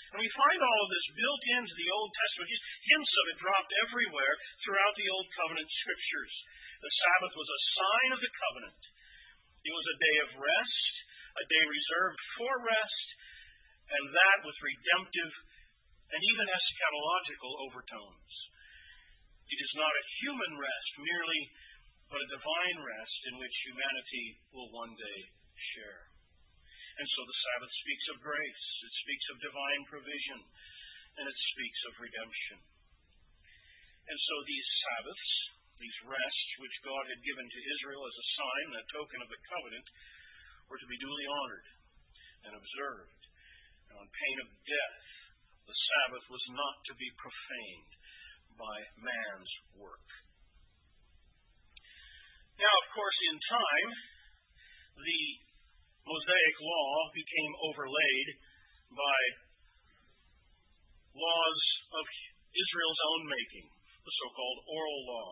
And 0.09 0.19
we 0.25 0.29
find 0.33 0.59
all 0.59 0.81
of 0.85 0.89
this 0.89 1.07
built 1.13 1.43
into 1.53 1.75
the 1.77 1.91
Old 1.93 2.09
Testament. 2.09 2.49
just 2.49 2.65
Hints 2.89 3.13
of 3.13 3.25
it 3.29 3.37
dropped 3.37 3.73
everywhere 3.85 4.33
throughout 4.65 4.95
the 4.97 5.09
Old 5.13 5.27
Covenant 5.37 5.69
scriptures. 5.69 6.33
The 6.81 6.95
Sabbath 6.97 7.33
was 7.37 7.49
a 7.49 7.65
sign 7.77 8.09
of 8.17 8.21
the 8.23 8.33
covenant. 8.33 8.81
It 9.61 9.73
was 9.75 9.85
a 9.85 9.99
day 10.01 10.17
of 10.25 10.39
rest, 10.41 10.93
a 11.37 11.45
day 11.45 11.63
reserved 11.67 12.21
for 12.39 12.53
rest, 12.65 13.07
and 13.89 14.03
that 14.09 14.39
with 14.49 14.65
redemptive 14.65 15.33
and 16.09 16.21
even 16.25 16.47
eschatological 16.49 17.53
overtones. 17.69 18.33
It 19.45 19.59
is 19.61 19.73
not 19.77 19.93
a 19.93 20.09
human 20.25 20.53
rest 20.57 20.91
merely, 20.97 21.41
but 22.09 22.21
a 22.21 22.33
divine 22.33 22.77
rest 22.81 23.19
in 23.29 23.37
which 23.37 23.65
humanity 23.69 24.25
will 24.57 24.69
one 24.73 24.93
day 24.97 25.19
share. 25.77 26.08
And 26.99 27.07
so 27.15 27.21
the 27.23 27.41
Sabbath 27.47 27.71
speaks 27.79 28.05
of 28.11 28.27
grace, 28.27 28.65
it 28.83 28.93
speaks 29.07 29.25
of 29.31 29.39
divine 29.39 29.83
provision, 29.87 30.39
and 31.15 31.25
it 31.31 31.39
speaks 31.55 31.81
of 31.87 32.03
redemption. 32.03 32.59
And 34.03 34.19
so 34.19 34.35
these 34.43 34.67
Sabbaths, 34.83 35.31
these 35.79 35.99
rests 36.11 36.51
which 36.59 36.83
God 36.83 37.07
had 37.07 37.23
given 37.23 37.47
to 37.47 37.67
Israel 37.71 38.03
as 38.03 38.17
a 38.19 38.29
sign 38.35 38.67
a 38.75 38.91
token 38.91 39.19
of 39.23 39.31
the 39.31 39.43
covenant, 39.47 39.87
were 40.67 40.75
to 40.75 40.91
be 40.91 40.99
duly 40.99 41.27
honored 41.39 41.67
and 42.43 42.53
observed. 42.59 43.21
And 43.87 43.95
on 44.03 44.07
pain 44.11 44.37
of 44.43 44.49
death, 44.67 45.07
the 45.71 45.79
Sabbath 45.79 46.25
was 46.27 46.45
not 46.51 46.77
to 46.83 46.93
be 46.99 47.09
profaned 47.15 47.91
by 48.59 48.77
man's 48.99 49.53
work. 49.79 50.07
Now, 52.59 52.73
of 52.75 52.87
course, 52.91 53.19
in 53.31 53.37
time, 53.39 53.89
the 54.99 55.23
Mosaic 56.05 56.55
law 56.61 56.91
became 57.11 57.53
overlaid 57.65 58.27
by 58.95 59.19
laws 61.15 61.59
of 61.99 62.05
Israel's 62.49 63.01
own 63.13 63.21
making, 63.29 63.67
the 64.03 64.13
so 64.13 64.27
called 64.33 64.59
oral 64.69 65.01
law, 65.05 65.29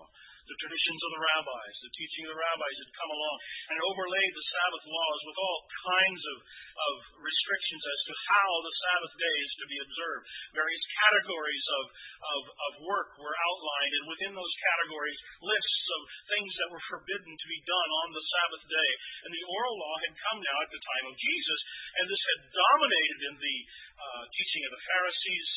the 0.47 0.59
traditions 0.63 1.01
of 1.03 1.11
the 1.11 1.23
rabbis, 1.23 1.75
the 1.83 1.95
teaching 1.95 2.23
of 2.27 2.31
the 2.31 2.39
rabbis 2.39 2.77
had 2.79 2.91
come 2.95 3.11
along 3.11 3.37
and 3.67 3.77
overlaid 3.83 4.31
the 4.31 4.47
Sabbath 4.47 4.85
laws 4.87 5.21
with 5.27 5.37
all 5.37 5.59
kinds 5.67 6.23
of, 6.23 6.37
of 6.77 6.95
restrictions 7.19 7.83
as 7.83 7.99
to 8.07 8.13
how 8.31 8.49
the 8.63 8.75
Sabbath 8.79 9.13
day 9.19 9.35
is 9.43 9.53
to 9.59 9.65
be 9.67 9.79
observed. 9.83 10.23
Various 10.55 10.85
categories 11.03 11.65
of, 11.67 11.85
of, 12.17 12.41
of 12.47 12.71
work 12.87 13.11
were 13.19 13.35
outlined, 13.35 13.93
and 13.99 14.05
within 14.07 14.33
those 14.33 14.55
categories, 14.63 15.19
lists 15.43 15.87
of 15.99 16.01
things 16.31 16.51
that 16.63 16.71
were 16.71 16.85
forbidden 16.87 17.33
to 17.35 17.47
be 17.51 17.59
done 17.67 17.89
on 18.07 18.09
the 18.15 18.23
Sabbath 18.23 18.63
day. 18.71 18.91
And 19.27 19.31
the 19.35 19.45
oral 19.51 19.75
law 19.75 19.95
had 19.99 20.23
come 20.23 20.39
now 20.39 20.57
at 20.63 20.71
the 20.71 20.83
time 20.95 21.05
of 21.11 21.15
Jesus, 21.19 21.59
and 21.99 22.05
this 22.07 22.23
had 22.23 22.39
dominated 22.55 23.19
in 23.31 23.35
the 23.35 23.57
uh, 23.99 24.23
teaching 24.31 24.63
of 24.63 24.71
the 24.71 24.85
Pharisees 24.87 25.49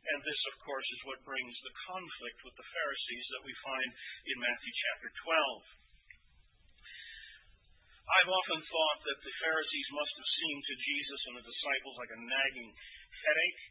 and 0.00 0.18
this, 0.24 0.40
of 0.48 0.56
course, 0.64 0.88
is 0.96 1.08
what 1.08 1.28
brings 1.28 1.56
the 1.60 1.74
conflict 1.92 2.38
with 2.48 2.56
the 2.56 2.70
Pharisees 2.72 3.26
that 3.36 3.44
we 3.44 3.54
find 3.60 3.90
in 4.26 4.36
Matthew 4.40 4.72
chapter 4.72 5.08
12. 5.12 5.80
I've 8.10 8.32
often 8.32 8.60
thought 8.64 9.00
that 9.06 9.20
the 9.22 9.34
Pharisees 9.38 9.88
must 9.94 10.14
have 10.18 10.30
seemed 10.40 10.64
to 10.66 10.82
Jesus 10.82 11.20
and 11.30 11.34
the 11.38 11.46
disciples 11.46 11.94
like 12.00 12.10
a 12.10 12.22
nagging 12.26 12.70
headache. 12.74 13.62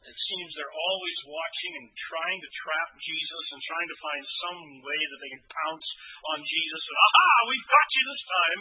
It 0.00 0.16
seems 0.16 0.48
they're 0.56 0.72
always 0.72 1.18
watching 1.28 1.72
and 1.76 1.88
trying 2.10 2.40
to 2.40 2.50
trap 2.64 2.88
Jesus 2.96 3.44
and 3.52 3.60
trying 3.60 3.88
to 3.92 4.02
find 4.02 4.24
some 4.24 4.60
way 4.80 5.00
that 5.04 5.20
they 5.20 5.32
can 5.36 5.44
pounce 5.46 5.88
on 6.34 6.40
Jesus 6.40 6.82
and, 6.88 6.96
aha, 6.96 7.28
we've 7.52 7.68
got 7.68 7.88
you 7.92 8.02
this 8.08 8.24
time. 8.24 8.60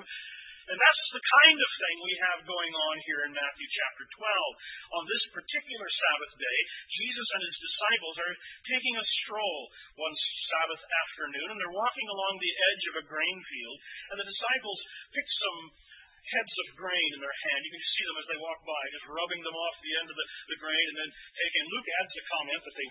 And 0.70 0.78
that's 0.78 1.06
the 1.10 1.26
kind 1.26 1.58
of 1.58 1.72
thing 1.82 1.96
we 1.98 2.16
have 2.30 2.40
going 2.46 2.74
on 2.78 2.96
here 3.02 3.26
in 3.26 3.34
Matthew 3.34 3.68
chapter 3.74 4.06
12. 4.06 5.02
On 5.02 5.04
this 5.10 5.26
particular 5.34 5.90
Sabbath 5.90 6.34
day, 6.38 6.60
Jesus 6.94 7.28
and 7.34 7.42
his 7.42 7.58
disciples 7.58 8.16
are 8.22 8.36
taking 8.70 8.96
a 9.02 9.10
stroll 9.26 9.62
one 9.98 10.14
Sabbath 10.46 10.84
afternoon, 10.86 11.48
and 11.50 11.58
they're 11.58 11.74
walking 11.74 12.10
along 12.14 12.38
the 12.38 12.54
edge 12.54 12.84
of 12.86 12.96
a 13.02 13.10
grain 13.10 13.40
field, 13.50 13.78
and 14.14 14.18
the 14.22 14.30
disciples 14.30 14.80
pick 15.10 15.26
some 15.42 15.60
heads 16.38 16.54
of 16.62 16.78
grain 16.78 17.10
in 17.18 17.22
their 17.26 17.38
hand. 17.50 17.66
You 17.66 17.74
can 17.74 17.86
see 17.90 18.06
them 18.06 18.22
as 18.22 18.28
they 18.30 18.38
walk 18.38 18.62
by, 18.62 18.82
just 18.94 19.10
rubbing 19.10 19.42
them 19.42 19.58
off 19.58 19.76
the 19.82 19.96
end 19.98 20.08
of 20.14 20.18
the, 20.22 20.28
the 20.54 20.60
grain 20.62 20.86
and 20.94 20.98
then 21.02 21.12
taking. 21.34 21.66
Luke 21.66 21.90
adds 21.98 22.14
a 22.14 22.30
comment 22.30 22.62
that 22.62 22.78
they 22.78 22.90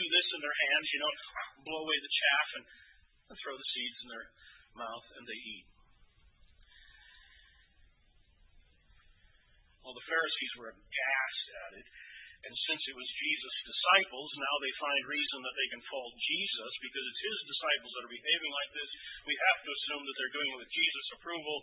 do 0.00 0.04
this 0.16 0.28
in 0.32 0.40
their 0.40 0.58
hands, 0.64 0.86
you 0.96 1.00
know, 1.04 1.12
blow 1.60 1.80
away 1.84 1.98
the 2.00 2.14
chaff 2.24 2.48
and 2.56 2.64
throw 3.36 3.52
the 3.52 3.68
seeds 3.76 3.98
in 4.00 4.08
their 4.16 4.26
mouth, 4.80 5.06
and 5.20 5.28
they 5.28 5.36
eat. 5.36 5.68
Well, 9.82 9.96
the 9.96 10.08
Pharisees 10.08 10.52
were 10.58 10.70
aghast 10.74 11.46
at 11.68 11.72
it. 11.78 11.88
And 12.38 12.54
since 12.54 12.82
it 12.86 12.94
was 12.94 13.08
Jesus' 13.18 13.66
disciples, 13.66 14.30
now 14.38 14.54
they 14.62 14.74
find 14.78 15.02
reason 15.10 15.40
that 15.42 15.56
they 15.58 15.68
can 15.74 15.82
fault 15.90 16.14
Jesus 16.22 16.72
because 16.78 17.02
it's 17.02 17.26
his 17.26 17.38
disciples 17.50 17.92
that 17.98 18.04
are 18.06 18.14
behaving 18.14 18.52
like 18.54 18.70
this. 18.78 18.90
We 19.26 19.34
have 19.34 19.58
to 19.66 19.70
assume 19.74 20.02
that 20.06 20.14
they're 20.14 20.36
doing 20.38 20.50
it 20.54 20.60
with 20.62 20.70
Jesus' 20.70 21.14
approval. 21.18 21.56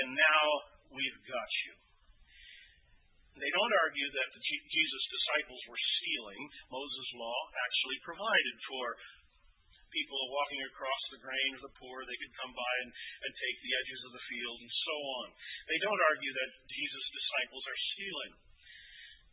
And 0.00 0.08
now 0.16 0.44
we've 0.96 1.20
got 1.28 1.50
you. 1.68 1.72
They 3.38 3.52
don't 3.54 3.74
argue 3.84 4.08
that 4.18 4.28
Jesus' 4.34 5.06
disciples 5.14 5.62
were 5.70 5.82
stealing. 6.00 6.42
Moses' 6.72 7.12
law 7.14 7.38
actually 7.54 7.98
provided 8.02 8.56
for 8.66 8.84
people 9.90 10.18
walking 10.30 10.62
across 10.68 11.02
the 11.10 11.22
grain 11.24 11.50
of 11.58 11.62
the 11.64 11.74
poor, 11.80 12.04
they 12.04 12.18
could 12.20 12.34
come 12.38 12.52
by 12.52 12.74
and, 12.84 12.90
and 12.92 13.32
take 13.32 13.58
the 13.60 13.74
edges 13.78 14.00
of 14.08 14.12
the 14.14 14.26
field 14.28 14.58
and 14.60 14.72
so 14.72 14.96
on. 15.22 15.26
They 15.68 15.80
don't 15.82 16.02
argue 16.12 16.32
that 16.32 16.50
Jesus' 16.68 17.08
disciples 17.16 17.64
are 17.64 17.80
stealing. 17.94 18.32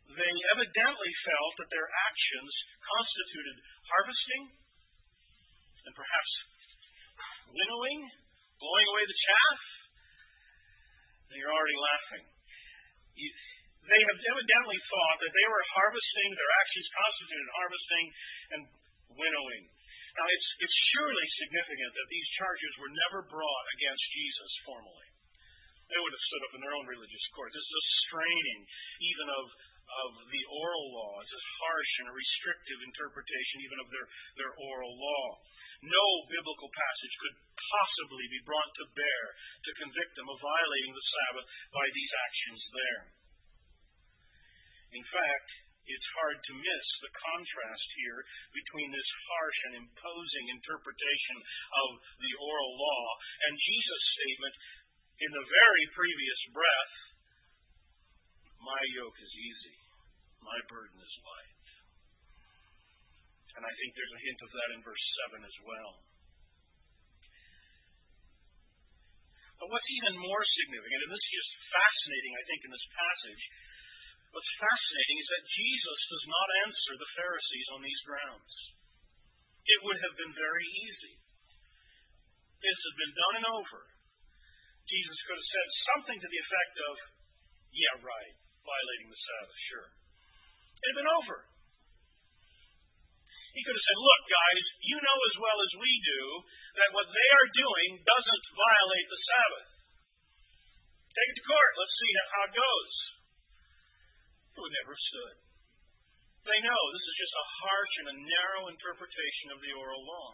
They 0.06 0.34
evidently 0.54 1.12
felt 1.26 1.52
that 1.58 1.70
their 1.70 1.88
actions 2.06 2.52
constituted 2.78 3.56
harvesting 3.90 4.42
and 5.86 5.92
perhaps 5.98 6.32
winnowing, 7.50 8.00
blowing 8.62 8.86
away 8.94 9.04
the 9.06 9.18
chaff. 9.18 9.60
And 11.26 11.36
you're 11.42 11.50
already 11.50 11.78
laughing. 11.78 12.24
They 13.86 14.02
have 14.02 14.20
evidently 14.34 14.78
thought 14.78 15.18
that 15.22 15.32
they 15.34 15.46
were 15.46 15.64
harvesting, 15.74 16.28
their 16.38 16.52
actions 16.58 16.86
constituted 16.90 17.48
harvesting 17.54 18.06
and 18.54 18.60
winnowing. 19.14 19.64
Now, 20.16 20.26
it's, 20.32 20.76
surely 20.96 21.28
significant 21.44 21.92
that 21.92 22.08
these 22.08 22.28
charges 22.40 22.72
were 22.80 22.88
never 22.88 23.20
brought 23.28 23.66
against 23.76 24.04
Jesus 24.16 24.52
formally. 24.64 25.08
They 25.92 26.00
would 26.00 26.14
have 26.16 26.26
stood 26.32 26.44
up 26.48 26.56
in 26.56 26.62
their 26.64 26.72
own 26.72 26.88
religious 26.88 27.26
court. 27.36 27.52
This 27.52 27.62
is 27.62 27.76
a 27.76 27.86
straining 28.08 28.60
even 28.96 29.28
of, 29.36 29.46
the 29.86 30.44
oral 30.50 30.86
law. 30.98 31.14
It's 31.22 31.30
a 31.30 31.44
harsh 31.62 31.92
and 32.02 32.08
restrictive 32.10 32.80
interpretation 32.90 33.56
even 33.62 33.78
of 33.86 33.88
their 34.34 34.52
oral 34.56 34.94
law. 34.98 35.26
No 35.86 36.06
biblical 36.26 36.66
passage 36.74 37.14
could 37.22 37.36
possibly 37.54 38.26
be 38.32 38.42
brought 38.42 38.72
to 38.82 38.94
bear 38.98 39.24
to 39.36 39.78
convict 39.84 40.12
them 40.18 40.26
of 40.26 40.42
violating 40.42 40.90
the 40.90 41.06
Sabbath 41.06 41.46
by 41.70 41.86
these 41.92 42.12
actions 42.18 42.60
there. 42.74 43.02
In 44.96 45.04
fact, 45.06 45.48
it's 45.86 46.10
hard 46.18 46.38
to 46.38 46.52
miss 46.58 46.86
the 47.02 47.12
contrast 47.14 47.88
here 48.02 48.20
between 48.50 48.90
this 48.90 49.10
harsh 49.30 49.58
and 49.70 49.74
imposing 49.86 50.46
interpretation 50.50 51.36
of 51.86 51.88
the 52.18 52.32
oral 52.42 52.72
law 52.74 53.06
and 53.46 53.54
Jesus' 53.54 54.06
statement 54.18 54.54
in 55.16 55.30
the 55.32 55.46
very 55.46 55.84
previous 55.94 56.40
breath 56.52 56.96
My 58.60 58.82
yoke 58.98 59.18
is 59.22 59.32
easy, 59.38 59.76
my 60.42 60.58
burden 60.66 60.98
is 60.98 61.14
light. 61.22 61.66
And 63.56 63.62
I 63.64 63.72
think 63.72 63.90
there's 63.96 64.16
a 64.18 64.24
hint 64.26 64.40
of 64.42 64.50
that 64.52 64.70
in 64.76 64.80
verse 64.84 65.04
7 65.32 65.40
as 65.40 65.58
well. 65.64 65.92
But 69.56 69.72
what's 69.72 69.90
even 70.02 70.20
more 70.20 70.44
significant, 70.44 71.00
and 71.08 71.12
this 71.16 71.24
is 71.24 71.32
just 71.40 71.52
fascinating, 71.72 72.32
I 72.36 72.44
think, 72.44 72.60
in 72.68 72.72
this 72.76 72.88
passage, 72.92 73.42
what's 74.36 74.60
fascinating 74.60 75.16
is 75.16 75.28
that 75.32 75.48
Jesus 75.48 76.00
does 76.12 76.26
not 76.28 76.48
answer 76.68 76.92
the 77.00 77.12
Pharisees 77.16 77.68
on 77.72 77.80
these 77.80 78.02
grounds. 78.04 78.52
It 79.64 79.80
would 79.88 79.96
have 79.96 80.16
been 80.20 80.34
very 80.36 80.68
easy. 80.84 81.16
This 82.60 82.78
had 82.84 82.96
been 83.00 83.16
done 83.16 83.34
and 83.40 83.48
over. 83.56 83.80
Jesus 84.84 85.18
could 85.24 85.40
have 85.40 85.52
said 85.56 85.68
something 85.88 86.18
to 86.20 86.28
the 86.28 86.42
effect 86.44 86.74
of, 86.84 86.94
Yeah, 87.72 87.96
right, 88.04 88.34
violating 88.60 89.08
the 89.08 89.20
Sabbath, 89.24 89.56
sure. 89.72 89.88
It 89.88 90.86
had 90.92 90.98
been 91.00 91.16
over. 91.16 91.36
He 93.56 93.64
could 93.64 93.72
have 93.72 93.88
said, 93.88 93.98
Look, 94.04 94.22
guys, 94.28 94.64
you 94.84 94.98
know 95.00 95.18
as 95.32 95.36
well 95.40 95.58
as 95.64 95.72
we 95.80 95.92
do 96.12 96.22
that 96.76 96.92
what 96.92 97.08
they 97.08 97.28
are 97.40 97.48
doing 97.56 97.90
doesn't 98.04 98.44
violate 98.52 99.08
the 99.08 99.20
Sabbath. 99.32 99.68
Take 101.16 101.28
it 101.32 101.36
to 101.40 101.44
court. 101.48 101.72
Let's 101.80 101.96
see 101.96 102.12
how 102.36 102.42
it 102.44 102.52
goes. 102.52 103.05
Would 104.56 104.72
never 104.72 104.96
stood. 104.96 105.36
They 106.48 106.60
know 106.64 106.82
this 106.94 107.06
is 107.10 107.16
just 107.20 107.36
a 107.36 107.50
harsh 107.60 107.94
and 108.00 108.08
a 108.08 108.22
narrow 108.24 108.62
interpretation 108.72 109.52
of 109.52 109.60
the 109.60 109.72
oral 109.76 110.00
law. 110.00 110.30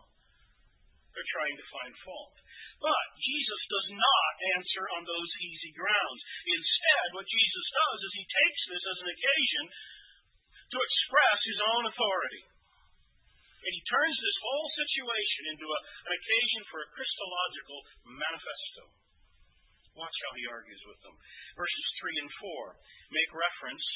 They're 1.10 1.34
trying 1.36 1.56
to 1.58 1.72
find 1.72 1.92
fault. 2.06 2.36
But 2.78 3.06
Jesus 3.18 3.62
does 3.66 3.88
not 3.92 4.32
answer 4.56 4.84
on 4.94 5.02
those 5.04 5.30
easy 5.42 5.72
grounds. 5.74 6.20
Instead, 6.46 7.06
what 7.18 7.28
Jesus 7.28 7.66
does 7.72 7.98
is 7.98 8.12
he 8.14 8.26
takes 8.26 8.62
this 8.70 8.84
as 8.94 8.98
an 9.02 9.10
occasion 9.12 9.64
to 10.72 10.78
express 10.80 11.38
his 11.42 11.60
own 11.62 11.84
authority. 11.90 12.42
And 13.62 13.72
he 13.74 13.82
turns 13.86 14.16
this 14.18 14.38
whole 14.42 14.68
situation 14.74 15.42
into 15.54 15.66
a, 15.66 15.78
an 16.10 16.12
occasion 16.14 16.62
for 16.72 16.78
a 16.82 16.92
Christological 16.94 17.78
manifesto. 18.18 18.82
Watch 19.94 20.16
how 20.24 20.32
he 20.34 20.44
argues 20.48 20.82
with 20.88 21.00
them. 21.04 21.14
Verses 21.54 21.86
3 22.00 22.22
and 22.24 22.32
4 22.74 23.12
make 23.12 23.30
reference 23.36 23.86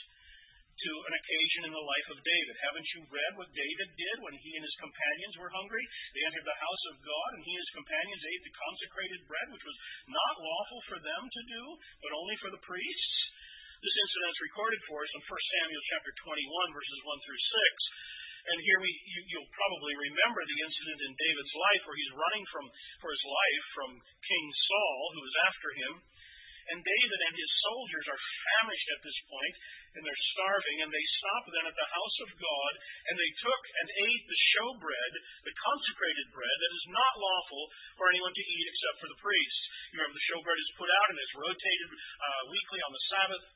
to 0.86 0.94
an 1.02 1.18
occasion 1.18 1.62
in 1.66 1.74
the 1.74 1.82
life 1.82 2.08
of 2.14 2.22
David. 2.22 2.54
Haven't 2.62 2.90
you 2.94 3.00
read 3.10 3.32
what 3.34 3.50
David 3.50 3.88
did 3.98 4.16
when 4.22 4.38
he 4.38 4.50
and 4.54 4.62
his 4.62 4.78
companions 4.78 5.34
were 5.34 5.50
hungry? 5.50 5.82
They 6.14 6.22
entered 6.30 6.46
the 6.46 6.62
house 6.62 6.84
of 6.94 7.02
God, 7.02 7.30
and 7.34 7.42
he 7.42 7.50
and 7.58 7.64
his 7.66 7.74
companions 7.74 8.22
ate 8.22 8.42
the 8.46 8.54
consecrated 8.54 9.20
bread, 9.26 9.48
which 9.50 9.66
was 9.66 9.78
not 10.06 10.34
lawful 10.38 10.80
for 10.86 10.98
them 11.02 11.22
to 11.26 11.42
do, 11.50 11.62
but 12.06 12.14
only 12.14 12.36
for 12.38 12.54
the 12.54 12.62
priests. 12.62 13.18
This 13.82 13.98
incident 13.98 14.30
is 14.30 14.46
recorded 14.46 14.80
for 14.86 15.02
us 15.02 15.10
in 15.10 15.22
1 15.26 15.26
Samuel 15.26 15.82
chapter 15.90 16.12
21, 16.22 16.78
verses 16.78 17.00
1 17.02 17.24
through 17.26 17.42
6. 17.42 18.06
And 18.46 18.58
here 18.62 18.78
we, 18.78 18.90
you, 19.26 19.42
will 19.42 19.58
probably 19.58 19.94
remember 19.98 20.38
the 20.46 20.60
incident 20.70 20.98
in 21.02 21.12
David's 21.18 21.54
life 21.66 21.82
where 21.82 21.98
he's 21.98 22.14
running 22.14 22.46
from 22.54 22.66
for 23.02 23.10
his 23.10 23.24
life 23.26 23.64
from 23.74 23.90
King 24.22 24.46
Saul, 24.70 25.00
who 25.18 25.22
is 25.26 25.36
after 25.50 25.70
him. 25.82 25.92
And 26.66 26.82
David 26.82 27.20
and 27.30 27.34
his 27.38 27.52
soldiers 27.62 28.06
are 28.10 28.22
famished 28.42 28.88
at 28.98 29.02
this 29.06 29.18
point, 29.30 29.54
and 29.94 30.02
they're 30.02 30.26
starving, 30.34 30.82
and 30.82 30.90
they 30.90 31.06
stop 31.22 31.44
then 31.46 31.66
at 31.70 31.78
the 31.78 31.92
house 31.94 32.18
of 32.26 32.30
God, 32.34 32.72
and 33.06 33.14
they 33.14 33.32
took 33.38 33.62
and 33.70 33.86
ate 34.02 34.24
the 34.26 34.40
showbread, 34.50 35.12
the 35.46 35.54
consecrated 35.62 36.26
bread 36.34 36.56
that 36.58 36.74
is 36.74 36.86
not 36.90 37.22
lawful 37.22 37.64
for 37.94 38.10
anyone 38.10 38.34
to 38.34 38.48
eat 38.50 38.66
except 38.66 38.98
for 38.98 39.10
the 39.14 39.22
priests. 39.22 39.62
You 39.94 40.02
remember 40.02 40.18
the 40.18 40.28
showbread 40.34 40.58
is 40.58 40.78
put 40.80 40.90
out 40.90 41.08
and 41.14 41.18
it's 41.22 41.38
rotated 41.38 41.90
uh, 41.94 42.42
weekly 42.50 42.80
on 42.82 42.92
the 42.92 43.06
Sabbath, 43.14 43.46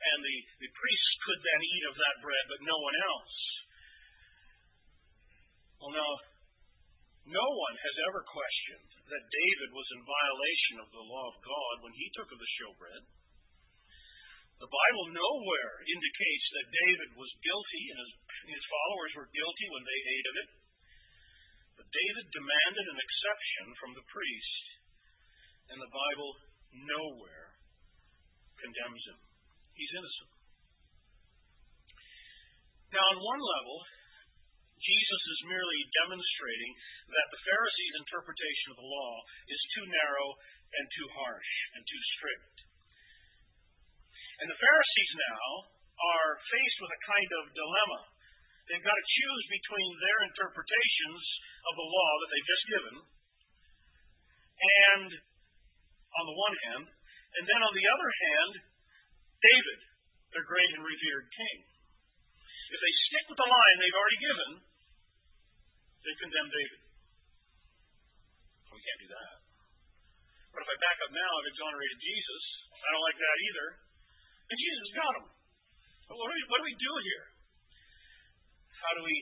and 0.00 0.18
the, 0.24 0.36
the 0.64 0.70
priests 0.72 1.12
could 1.28 1.40
then 1.44 1.60
eat 1.68 1.84
of 1.92 1.96
that 2.00 2.16
bread, 2.24 2.44
but 2.48 2.64
no 2.64 2.76
one 2.80 2.96
else. 3.12 3.36
Well, 5.84 5.92
now, 5.92 6.12
no 7.28 7.44
one 7.44 7.76
has 7.76 7.96
ever 8.08 8.24
questioned 8.24 8.93
that 9.04 9.28
David 9.28 9.70
was 9.76 9.88
in 9.92 10.08
violation 10.08 10.76
of 10.80 10.88
the 10.88 11.04
law 11.04 11.26
of 11.28 11.42
God 11.44 11.74
when 11.84 11.92
he 11.92 12.08
took 12.16 12.30
of 12.32 12.40
the 12.40 12.54
showbread. 12.60 13.02
The 14.62 14.70
Bible 14.70 15.06
nowhere 15.12 15.74
indicates 15.84 16.46
that 16.56 16.72
David 16.72 17.10
was 17.20 17.42
guilty 17.44 17.84
and 17.92 17.98
his, 18.00 18.12
his 18.54 18.64
followers 18.70 19.12
were 19.18 19.34
guilty 19.34 19.66
when 19.76 19.84
they 19.84 20.00
ate 20.08 20.28
of 20.30 20.36
it. 20.40 20.50
But 21.74 21.90
David 21.90 22.26
demanded 22.32 22.86
an 22.86 23.00
exception 23.02 23.66
from 23.82 23.92
the 23.98 24.06
priest, 24.08 24.64
and 25.74 25.78
the 25.82 25.90
Bible 25.90 26.30
nowhere 26.86 27.48
condemns 28.62 29.04
him. 29.10 29.18
He's 29.74 29.92
innocent. 29.98 30.30
Now, 32.94 33.04
on 33.10 33.18
one 33.18 33.42
level, 33.42 33.76
Jesus 34.84 35.22
is 35.32 35.48
merely 35.48 35.80
demonstrating 36.04 36.72
that 37.08 37.28
the 37.32 37.44
Pharisees' 37.48 38.00
interpretation 38.04 38.68
of 38.72 38.78
the 38.84 38.90
law 38.92 39.12
is 39.48 39.72
too 39.72 39.86
narrow 39.88 40.28
and 40.76 40.84
too 40.92 41.08
harsh 41.16 41.52
and 41.72 41.82
too 41.88 42.02
strict. 42.20 42.56
And 44.44 44.48
the 44.52 44.60
Pharisees 44.60 45.12
now 45.16 45.72
are 45.96 46.32
faced 46.52 46.78
with 46.84 46.92
a 46.92 47.06
kind 47.08 47.30
of 47.40 47.56
dilemma. 47.56 48.00
They've 48.68 48.84
got 48.84 48.96
to 48.96 49.12
choose 49.16 49.44
between 49.56 49.90
their 50.04 50.20
interpretations 50.28 51.22
of 51.64 51.74
the 51.80 51.88
law 51.88 52.12
that 52.20 52.28
they've 52.32 52.52
just 52.52 52.66
given, 52.68 52.96
and 54.60 55.08
on 56.20 56.24
the 56.28 56.38
one 56.38 56.56
hand, 56.68 56.84
and 56.88 57.44
then 57.48 57.60
on 57.64 57.72
the 57.72 57.88
other 57.88 58.10
hand, 58.12 58.52
David, 59.40 59.80
their 60.32 60.46
great 60.48 60.70
and 60.76 60.84
revered 60.84 61.26
king. 61.28 61.58
If 62.72 62.80
they 62.80 62.94
stick 63.08 63.24
with 63.28 63.38
the 63.38 63.48
line 63.48 63.76
they've 63.80 64.00
already 64.00 64.20
given, 64.24 64.50
they 66.04 66.14
condemn 66.20 66.48
David. 66.52 66.80
Oh, 68.68 68.74
we 68.76 68.82
can't 68.84 69.02
do 69.02 69.10
that. 69.16 69.34
But 70.52 70.60
if 70.62 70.68
I 70.68 70.76
back 70.78 70.98
up 71.02 71.12
now, 71.16 71.30
I've 71.40 71.50
exonerated 71.50 71.98
Jesus. 71.98 72.42
I 72.84 72.88
don't 72.92 73.06
like 73.08 73.18
that 73.18 73.38
either. 73.48 73.68
And 74.44 74.56
Jesus 74.60 74.88
got 74.92 75.12
him. 75.18 75.26
But 76.04 76.16
what 76.20 76.28
do 76.28 76.34
we, 76.36 76.44
what 76.52 76.58
do, 76.60 76.66
we 76.68 76.76
do 76.76 76.92
here? 77.00 77.26
How 78.84 78.92
do 79.00 79.02
we 79.08 79.16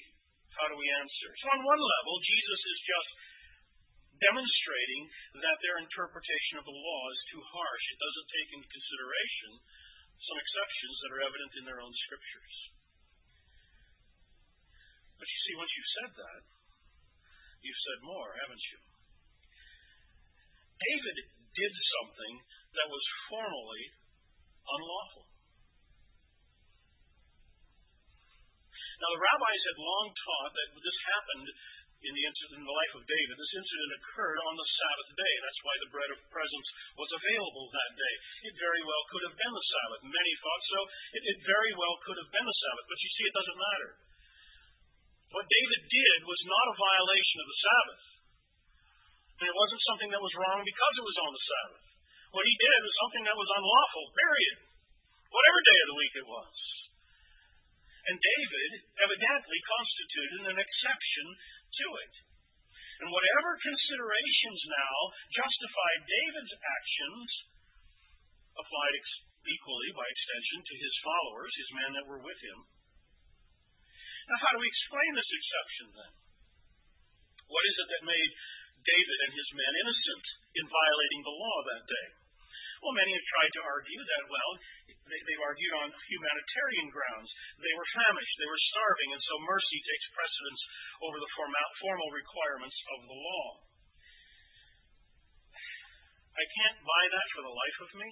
how 0.53 0.69
do 0.69 0.77
we 0.77 0.89
answer? 1.01 1.31
So 1.41 1.47
on 1.57 1.65
one 1.65 1.81
level, 1.81 2.15
Jesus 2.21 2.61
is 2.61 2.79
just 2.85 3.11
demonstrating 4.21 5.03
that 5.41 5.59
their 5.65 5.81
interpretation 5.81 6.61
of 6.61 6.69
the 6.69 6.77
law 6.77 7.03
is 7.09 7.21
too 7.33 7.41
harsh. 7.41 7.85
It 7.89 8.01
doesn't 8.05 8.29
take 8.29 8.49
into 8.61 8.69
consideration 8.69 9.51
some 10.23 10.39
exceptions 10.39 10.97
that 11.03 11.13
are 11.17 11.25
evident 11.25 11.53
in 11.57 11.65
their 11.67 11.81
own 11.81 11.95
scriptures. 12.07 12.55
But 15.19 15.27
you 15.27 15.39
see, 15.49 15.55
once 15.57 15.73
you've 15.73 15.95
said 15.97 16.11
that, 16.21 16.41
You've 17.63 17.85
said 17.87 18.01
more, 18.03 18.31
haven't 18.43 18.65
you? 18.75 18.79
David 20.83 21.17
did 21.55 21.73
something 22.03 22.35
that 22.75 22.91
was 22.91 23.05
formally 23.31 23.85
unlawful. 24.67 25.27
Now, 28.99 29.11
the 29.15 29.23
rabbis 29.23 29.63
had 29.67 29.79
long 29.79 30.07
taught 30.15 30.53
that 30.55 30.69
this 30.79 30.99
happened 31.11 31.49
in 32.03 32.13
the 32.19 32.27
incident 32.27 32.59
in 32.63 32.67
the 32.67 32.79
life 32.83 32.95
of 32.99 33.07
David. 33.07 33.35
This 33.39 33.55
incident 33.55 33.91
occurred 33.99 34.39
on 34.43 34.55
the 34.59 34.67
Sabbath 34.67 35.11
day. 35.15 35.35
That's 35.43 35.63
why 35.63 35.75
the 35.79 35.93
bread 35.95 36.11
of 36.11 36.19
presence 36.35 36.69
was 36.99 37.11
available 37.15 37.67
that 37.71 37.93
day. 37.95 38.15
It 38.51 38.55
very 38.59 38.83
well 38.83 39.03
could 39.11 39.25
have 39.31 39.39
been 39.39 39.55
the 39.55 39.69
Sabbath. 39.71 40.01
Many 40.07 40.33
thought 40.43 40.65
so. 40.67 40.81
It, 41.15 41.23
it 41.31 41.39
very 41.47 41.73
well 41.79 41.95
could 42.03 42.19
have 42.19 42.31
been 42.35 42.47
the 42.47 42.59
Sabbath. 42.59 42.87
But 42.91 42.99
you 42.99 43.11
see, 43.11 43.27
it 43.27 43.37
doesn't 43.39 43.59
matter. 43.59 43.91
What 45.33 45.49
David 45.49 45.83
did 45.89 46.19
was 46.29 46.41
not 46.45 46.71
a 46.71 46.77
violation 46.77 47.39
of 47.41 47.49
the 47.49 47.61
Sabbath. 47.65 48.05
And 49.41 49.47
it 49.49 49.57
wasn't 49.57 49.89
something 49.89 50.11
that 50.13 50.23
was 50.23 50.39
wrong 50.39 50.61
because 50.61 50.95
it 51.01 51.09
was 51.09 51.19
on 51.25 51.33
the 51.33 51.47
Sabbath. 51.49 51.87
What 52.37 52.49
he 52.49 52.57
did 52.57 52.79
was 52.85 53.01
something 53.01 53.25
that 53.25 53.41
was 53.41 53.51
unlawful, 53.57 54.07
period. 54.13 54.57
Whatever 55.33 55.61
day 55.65 55.79
of 55.81 55.89
the 55.89 56.01
week 56.01 56.15
it 56.21 56.29
was. 56.29 56.55
And 58.13 58.17
David 58.19 58.71
evidently 59.09 59.59
constituted 59.65 60.43
an 60.53 60.59
exception 60.61 61.27
to 61.33 61.87
it. 62.05 62.15
And 63.03 63.09
whatever 63.09 63.57
considerations 63.57 64.61
now 64.69 64.97
justified 65.33 66.01
David's 66.07 66.55
actions 66.61 67.29
applied 68.53 68.95
equally, 69.49 69.91
by 69.97 70.07
extension, 70.07 70.59
to 70.61 70.75
his 70.77 70.95
followers, 71.03 71.53
his 71.57 71.71
men 71.73 71.91
that 71.99 72.09
were 72.11 72.23
with 72.23 72.41
him. 72.47 72.59
Now, 74.31 74.39
how 74.39 74.51
do 74.55 74.63
we 74.63 74.71
explain 74.71 75.11
this 75.15 75.31
exception 75.33 75.87
then? 75.99 76.13
What 77.51 77.65
is 77.67 77.77
it 77.83 77.89
that 77.91 78.11
made 78.11 78.31
David 78.83 79.19
and 79.29 79.33
his 79.35 79.49
men 79.55 79.73
innocent 79.83 80.25
in 80.63 80.67
violating 80.71 81.23
the 81.27 81.37
law 81.37 81.59
that 81.69 81.85
day? 81.87 82.09
Well, 82.83 82.99
many 82.99 83.15
have 83.15 83.31
tried 83.31 83.53
to 83.55 83.63
argue 83.63 84.03
that, 84.03 84.25
well, 84.27 84.53
they, 85.07 85.21
have 85.23 85.47
argued 85.47 85.75
on 85.79 85.89
humanitarian 85.91 86.89
grounds. 86.91 87.31
They 87.63 87.75
were 87.79 87.91
famished, 87.95 88.37
they 88.43 88.51
were 88.51 88.65
starving, 88.75 89.11
and 89.15 89.23
so 89.23 89.35
mercy 89.47 89.79
takes 89.87 90.07
precedence 90.19 90.63
over 91.07 91.19
the 91.23 91.31
formal, 91.39 91.69
formal 91.79 92.11
requirements 92.11 92.79
of 92.99 93.01
the 93.07 93.19
law. 93.19 93.47
I 96.33 96.45
can't 96.59 96.79
buy 96.83 97.05
that 97.07 97.29
for 97.39 97.43
the 97.47 97.55
life 97.55 97.79
of 97.87 97.91
me. 98.03 98.11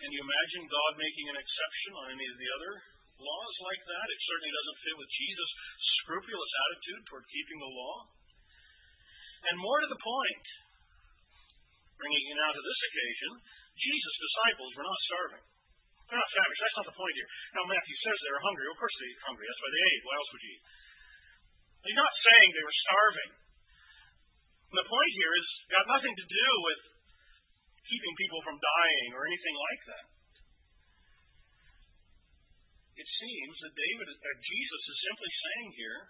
Can 0.00 0.08
you 0.08 0.22
imagine 0.24 0.72
God 0.72 0.92
making 0.96 1.26
an 1.36 1.38
exception 1.42 1.92
on 2.00 2.06
any 2.16 2.26
of 2.32 2.36
the 2.40 2.48
other 2.48 2.72
laws 3.22 3.54
like 3.62 3.82
that? 3.86 4.06
It 4.10 4.20
certainly 4.26 4.52
doesn't 4.52 4.78
fit 4.82 4.96
with 4.98 5.10
Jesus' 5.10 5.52
scrupulous 6.02 6.52
attitude 6.66 7.02
toward 7.06 7.24
keeping 7.30 7.58
the 7.62 7.72
law. 7.72 7.96
And 9.46 9.56
more 9.58 9.78
to 9.82 9.88
the 9.90 10.02
point, 10.02 10.46
bringing 11.98 12.24
it 12.30 12.38
now 12.38 12.50
to 12.50 12.62
this 12.62 12.80
occasion, 12.90 13.32
Jesus' 13.78 14.18
disciples 14.18 14.70
were 14.74 14.86
not 14.86 15.00
starving. 15.06 15.44
They're 16.06 16.20
not 16.20 16.34
famished. 16.36 16.60
That's 16.60 16.78
not 16.82 16.88
the 16.92 16.98
point 16.98 17.14
here. 17.16 17.30
Now, 17.56 17.64
Matthew 17.64 17.96
says 18.04 18.16
they 18.20 18.34
were 18.36 18.44
hungry. 18.44 18.66
Of 18.68 18.76
course 18.76 18.96
they 19.00 19.10
were 19.16 19.26
hungry. 19.32 19.46
That's 19.48 19.62
why 19.64 19.70
they 19.72 19.84
ate. 19.88 20.02
Why 20.04 20.14
else 20.20 20.30
would 20.30 20.44
you 20.44 20.52
eat? 20.52 20.64
He's 21.82 21.98
not 21.98 22.14
saying 22.14 22.46
they 22.52 22.66
were 22.68 22.80
starving. 22.84 23.30
And 24.70 24.76
the 24.76 24.88
point 24.92 25.12
here 25.18 25.32
is 25.40 25.46
got 25.72 25.84
nothing 25.88 26.14
to 26.14 26.26
do 26.28 26.46
with 26.68 26.80
keeping 27.88 28.14
people 28.16 28.40
from 28.46 28.56
dying 28.60 29.08
or 29.16 29.22
anything 29.26 29.56
like 29.56 29.82
that. 29.90 30.04
It 32.92 33.08
seems 33.08 33.56
that 33.64 33.72
David, 33.72 34.06
that 34.12 34.38
Jesus 34.44 34.82
is 34.84 34.98
simply 35.00 35.30
saying 35.32 35.68
here, 35.80 36.00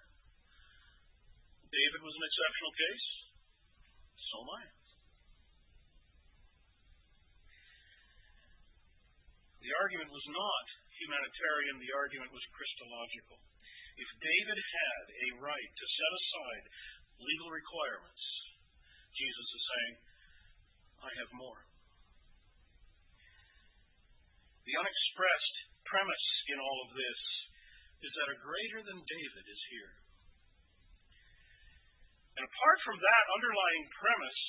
David 1.70 2.00
was 2.02 2.14
an 2.18 2.24
exceptional 2.26 2.72
case. 2.74 3.06
So 4.18 4.34
am 4.42 4.50
I. 4.50 4.62
The 9.62 9.72
argument 9.78 10.10
was 10.10 10.26
not 10.26 10.64
humanitarian, 10.98 11.78
the 11.78 11.94
argument 11.94 12.30
was 12.34 12.42
Christological. 12.50 13.38
If 13.94 14.10
David 14.18 14.58
had 14.58 15.04
a 15.06 15.28
right 15.38 15.70
to 15.70 15.86
set 15.86 16.12
aside 16.18 16.64
legal 17.22 17.50
requirements, 17.54 18.24
Jesus 19.14 19.48
is 19.54 19.62
saying, 19.70 19.94
I 20.98 21.10
have 21.22 21.30
more. 21.38 21.62
The 24.66 24.74
unexpressed 24.82 25.56
premise 25.92 26.26
in 26.48 26.56
all 26.56 26.78
of 26.88 26.96
this 26.96 27.20
is 28.00 28.12
that 28.16 28.32
a 28.32 28.40
greater 28.40 28.80
than 28.88 28.98
David 29.04 29.44
is 29.44 29.62
here. 29.68 29.92
And 32.40 32.44
apart 32.48 32.78
from 32.88 32.96
that 32.96 33.24
underlying 33.36 33.84
premise 34.00 34.42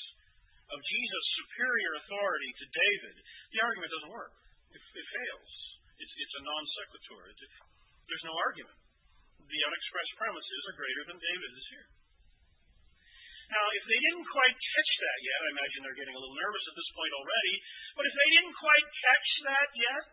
of 0.72 0.80
Jesus' 0.80 1.28
superior 1.44 1.92
authority 2.00 2.52
to 2.56 2.66
David, 2.72 3.16
the 3.52 3.60
argument 3.60 3.92
doesn't 3.92 4.16
work. 4.16 4.34
It, 4.72 4.80
it 4.80 5.08
fails. 5.20 5.52
It's, 6.00 6.14
it's 6.16 6.36
a 6.40 6.44
non 6.48 6.64
sequitur. 6.80 7.22
there's 8.08 8.26
no 8.26 8.36
argument. 8.40 8.80
The 9.44 9.62
unexpressed 9.68 10.16
premise 10.16 10.48
is 10.48 10.64
a 10.72 10.78
greater 10.80 11.04
than 11.12 11.18
David 11.20 11.52
is 11.60 11.68
here. 11.76 11.88
Now, 13.52 13.66
if 13.76 13.84
they 13.86 14.00
didn't 14.00 14.26
quite 14.32 14.56
catch 14.56 14.92
that 15.04 15.20
yet, 15.20 15.40
I 15.44 15.50
imagine 15.54 15.80
they're 15.84 16.00
getting 16.00 16.18
a 16.18 16.22
little 16.24 16.40
nervous 16.40 16.66
at 16.72 16.76
this 16.80 16.90
point 16.96 17.14
already, 17.14 17.56
but 18.00 18.08
if 18.08 18.16
they 18.16 18.30
didn't 18.40 18.56
quite 18.58 18.88
catch 19.04 19.30
that 19.52 19.70
yet, 19.78 20.04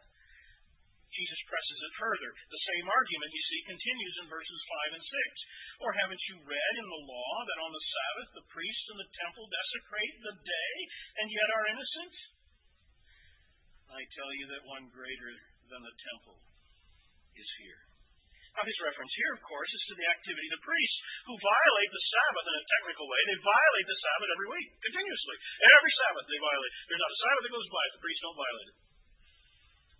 Jesus 1.10 1.40
presses 1.50 1.80
it 1.82 1.94
further. 1.98 2.30
The 2.54 2.66
same 2.70 2.86
argument, 2.86 3.34
you 3.34 3.44
see, 3.50 3.70
continues 3.70 4.14
in 4.22 4.26
verses 4.30 4.60
5 4.90 4.96
and 4.96 5.04
6. 5.04 5.82
Or 5.82 5.90
haven't 5.96 6.22
you 6.30 6.36
read 6.46 6.74
in 6.78 6.88
the 6.88 7.04
law 7.06 7.34
that 7.50 7.62
on 7.66 7.72
the 7.74 7.86
Sabbath 7.90 8.28
the 8.38 8.50
priests 8.50 8.86
in 8.94 8.98
the 9.00 9.10
temple 9.18 9.44
desecrate 9.50 10.16
the 10.22 10.36
day 10.38 10.74
and 11.18 11.26
yet 11.34 11.48
are 11.50 11.70
innocent? 11.74 12.14
I 13.90 14.02
tell 14.14 14.30
you 14.38 14.46
that 14.54 14.70
one 14.70 14.86
greater 14.94 15.32
than 15.66 15.82
the 15.82 15.96
temple 16.14 16.38
is 17.34 17.50
here. 17.58 17.82
Now, 18.54 18.66
his 18.66 18.82
reference 18.82 19.14
here, 19.14 19.32
of 19.38 19.42
course, 19.46 19.70
is 19.70 19.84
to 19.90 19.94
the 19.94 20.10
activity 20.10 20.46
of 20.50 20.54
the 20.58 20.66
priests 20.66 20.98
who 21.26 21.34
violate 21.38 21.90
the 21.94 22.06
Sabbath 22.10 22.46
in 22.50 22.56
a 22.58 22.66
technical 22.66 23.06
way. 23.06 23.20
They 23.30 23.38
violate 23.46 23.86
the 23.86 24.00
Sabbath 24.02 24.30
every 24.30 24.48
week, 24.50 24.68
continuously. 24.78 25.36
Every 25.70 25.92
Sabbath 25.94 26.26
they 26.26 26.40
violate. 26.42 26.72
There's 26.90 27.02
not 27.02 27.14
a 27.14 27.20
Sabbath 27.22 27.42
that 27.46 27.54
goes 27.54 27.70
by 27.70 27.82
if 27.86 27.92
the 27.94 28.02
priests 28.02 28.22
don't 28.26 28.38
violate 28.42 28.68
it. 28.70 28.89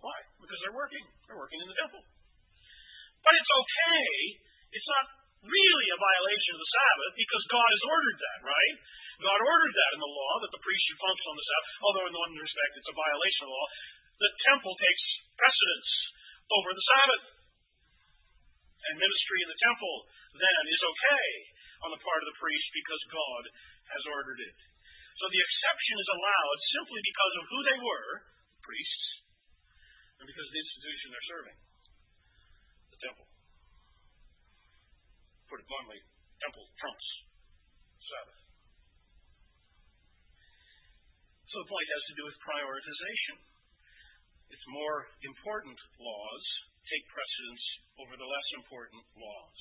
Why? 0.01 0.17
Because 0.41 0.59
they're 0.65 0.77
working. 0.77 1.05
They're 1.29 1.37
working 1.37 1.61
in 1.61 1.69
the 1.69 1.77
temple. 1.77 2.01
But 3.21 3.33
it's 3.37 3.51
okay. 3.53 4.05
It's 4.73 4.89
not 4.89 5.05
really 5.45 5.87
a 5.93 5.97
violation 5.97 6.51
of 6.57 6.61
the 6.61 6.73
Sabbath 6.73 7.13
because 7.17 7.43
God 7.53 7.69
has 7.69 7.83
ordered 7.85 8.19
that, 8.21 8.39
right? 8.45 8.75
God 9.21 9.39
ordered 9.41 9.73
that 9.77 9.91
in 9.93 10.01
the 10.01 10.13
law 10.13 10.33
that 10.41 10.53
the 10.53 10.63
priest 10.65 10.83
should 10.89 11.01
function 11.01 11.27
on 11.29 11.37
the 11.37 11.45
Sabbath, 11.45 11.69
although 11.85 12.07
in 12.09 12.13
one 12.17 12.33
respect 12.33 12.73
it's 12.77 12.89
a 12.89 12.97
violation 12.97 13.41
of 13.45 13.49
the 13.49 13.57
law. 13.57 13.69
The 14.21 14.31
temple 14.49 14.73
takes 14.77 15.03
precedence 15.37 15.89
over 16.49 16.69
the 16.73 16.85
Sabbath 16.85 17.23
and 18.89 18.95
ministry 18.97 19.39
in 19.45 19.49
the 19.49 19.61
temple 19.61 19.95
then 20.33 20.63
is 20.65 20.81
okay 20.81 21.29
on 21.85 21.89
the 21.93 22.01
part 22.01 22.21
of 22.21 22.27
the 22.29 22.39
priest 22.41 22.67
because 22.73 23.13
God 23.13 23.43
has 23.93 24.03
ordered 24.09 24.41
it. 24.41 24.57
So 25.21 25.29
the 25.29 25.41
exception 25.41 25.95
is 26.01 26.09
allowed 26.17 26.59
simply 26.81 27.01
because 27.03 27.33
of 27.37 27.49
who 27.49 27.59
they 27.61 27.79
were, 27.81 28.09
priests, 28.63 29.05
and 30.21 30.29
because 30.29 30.45
of 30.45 30.53
the 30.53 30.61
institution 30.61 31.07
they're 31.09 31.31
serving, 31.33 31.57
the 32.93 32.99
temple. 33.01 33.27
Put 35.49 35.57
it 35.57 35.67
bluntly, 35.67 35.99
temple 36.45 36.65
trumps 36.77 37.07
Sabbath. 38.05 38.41
So 41.49 41.55
the 41.65 41.69
point 41.73 41.87
has 41.89 42.03
to 42.05 42.15
do 42.21 42.23
with 42.29 42.37
prioritization. 42.45 43.35
It's 44.53 44.67
more 44.69 45.09
important 45.25 45.75
laws 45.99 46.45
take 46.85 47.05
precedence 47.09 47.65
over 48.03 48.13
the 48.15 48.29
less 48.29 48.47
important 48.61 49.03
laws. 49.17 49.59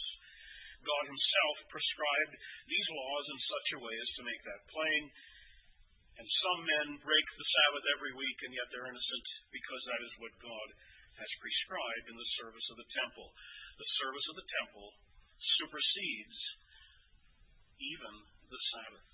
God 0.81 1.05
Himself 1.09 1.57
prescribed 1.69 2.35
these 2.69 2.89
laws 2.91 3.25
in 3.29 3.39
such 3.49 3.69
a 3.77 3.83
way 3.85 3.95
as 3.97 4.11
to 4.17 4.23
make 4.29 4.43
that 4.45 4.63
plain. 4.73 5.03
And 6.19 6.27
some 6.27 6.61
men 6.67 6.89
break 7.05 7.27
the 7.37 7.51
Sabbath 7.53 7.85
every 7.95 8.13
week, 8.17 8.39
and 8.49 8.53
yet 8.57 8.69
they're 8.73 8.91
innocent 8.91 9.27
because 9.55 9.83
that 9.87 10.03
is 10.03 10.21
what 10.21 10.35
God 10.43 10.69
has 11.21 11.41
prescribed 11.43 12.07
in 12.11 12.17
the 12.17 12.31
service 12.41 12.67
of 12.73 12.79
the 12.81 12.91
temple. 12.97 13.29
The 13.77 13.91
service 14.01 14.27
of 14.33 14.37
the 14.41 14.51
temple 14.51 14.89
supersedes 15.61 16.39
even 17.81 18.15
the 18.49 18.61
Sabbath. 18.77 19.07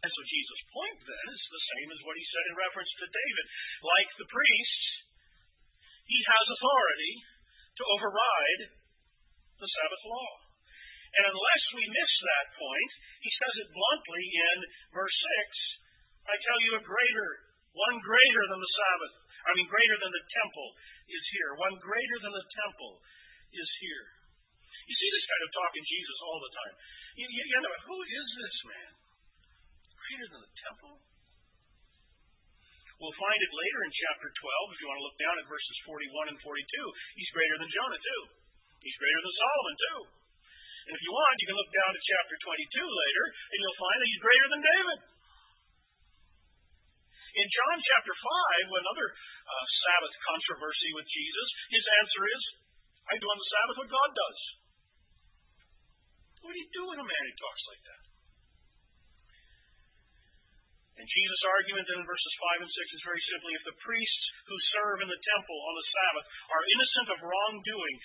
And 0.00 0.08
so 0.08 0.20
Jesus' 0.24 0.72
point 0.72 0.98
then 1.04 1.26
is 1.28 1.44
the 1.52 1.66
same 1.76 1.88
as 1.92 2.00
what 2.08 2.16
he 2.16 2.24
said 2.24 2.44
in 2.48 2.56
reference 2.56 2.92
to 2.96 3.06
David. 3.12 3.46
Like 3.84 4.10
the 4.16 4.32
priests, 4.32 4.84
he 6.08 6.20
has 6.24 6.46
authority 6.56 7.14
to 7.76 7.84
override 8.00 8.62
the 9.60 9.68
Sabbath 9.68 10.04
law. 10.08 10.39
And 11.10 11.24
unless 11.26 11.64
we 11.74 11.84
miss 11.90 12.12
that 12.22 12.46
point, 12.54 12.90
he 13.20 13.30
says 13.34 13.54
it 13.66 13.68
bluntly 13.74 14.24
in 14.30 14.56
verse 14.94 15.18
6 15.46 15.80
I 16.30 16.36
tell 16.36 16.60
you, 16.62 16.72
a 16.78 16.84
greater, 16.86 17.28
one 17.74 17.98
greater 17.98 18.44
than 18.54 18.60
the 18.60 18.72
Sabbath, 18.76 19.14
I 19.40 19.50
mean, 19.56 19.66
greater 19.66 19.96
than 19.98 20.12
the 20.12 20.26
temple 20.30 20.68
is 21.08 21.24
here. 21.32 21.50
One 21.58 21.74
greater 21.80 22.18
than 22.22 22.34
the 22.36 22.46
temple 22.54 22.92
is 23.50 23.68
here. 23.82 24.06
You 24.84 24.94
see 24.94 25.10
this 25.10 25.26
kind 25.26 25.42
of 25.42 25.50
talk 25.54 25.72
in 25.74 25.86
Jesus 25.86 26.18
all 26.28 26.38
the 26.38 26.52
time. 26.54 26.74
You, 27.18 27.26
you, 27.26 27.42
you 27.46 27.58
know, 27.62 27.74
who 27.88 27.98
is 28.04 28.28
this 28.36 28.56
man? 28.68 28.90
Greater 29.96 30.26
than 30.34 30.40
the 30.44 30.54
temple? 30.60 30.94
We'll 33.00 33.16
find 33.16 33.40
it 33.40 33.52
later 33.54 33.80
in 33.88 33.92
chapter 33.96 34.28
12, 34.28 34.74
if 34.76 34.78
you 34.84 34.86
want 34.92 35.00
to 35.00 35.06
look 35.08 35.18
down 35.24 35.36
at 35.40 35.48
verses 35.48 35.76
41 35.88 36.36
and 36.36 36.38
42. 36.44 36.52
He's 37.16 37.32
greater 37.32 37.56
than 37.64 37.70
Jonah, 37.72 37.96
too. 37.96 38.22
He's 38.84 38.98
greater 39.00 39.20
than 39.24 39.34
Solomon, 39.40 39.76
too. 39.80 40.19
And 40.88 40.92
if 40.96 41.02
you 41.04 41.12
want, 41.12 41.40
you 41.40 41.48
can 41.50 41.58
look 41.60 41.72
down 41.72 41.90
to 41.92 42.00
chapter 42.00 42.34
22 42.40 42.56
later, 42.80 43.24
and 43.52 43.58
you'll 43.60 43.82
find 43.82 43.98
that 44.00 44.08
he's 44.08 44.24
greater 44.24 44.48
than 44.48 44.62
David. 44.64 44.98
In 47.30 47.46
John 47.46 47.76
chapter 47.78 48.14
5, 48.16 48.82
another 48.82 49.06
uh, 49.14 49.64
Sabbath 49.86 50.14
controversy 50.26 50.90
with 50.98 51.06
Jesus, 51.06 51.48
his 51.70 51.84
answer 52.02 52.22
is, 52.26 52.42
I 53.06 53.14
do 53.18 53.26
on 53.30 53.38
the 53.38 53.50
Sabbath 53.54 53.76
what 53.78 53.90
God 53.90 54.10
does. 54.14 54.38
What 56.42 56.52
do 56.54 56.58
you 56.58 56.70
do 56.74 56.82
when 56.90 56.98
a 56.98 57.06
man 57.06 57.24
who 57.28 57.34
talks 57.38 57.64
like 57.70 57.82
that? 57.86 58.02
And 61.00 61.08
Jesus' 61.08 61.48
argument 61.48 61.88
then 61.88 62.04
in 62.04 62.04
verses 62.04 62.34
5 62.60 62.60
and 62.60 62.72
6 62.76 62.96
is 62.98 63.08
very 63.08 63.22
simply 63.32 63.52
if 63.56 63.64
the 63.64 63.80
priests 63.80 64.24
who 64.44 64.68
serve 64.76 64.98
in 65.00 65.08
the 65.08 65.24
temple 65.32 65.58
on 65.64 65.74
the 65.80 65.86
Sabbath 65.96 66.26
are 66.52 66.64
innocent 66.76 67.08
of 67.16 67.24
wrongdoing 67.24 67.96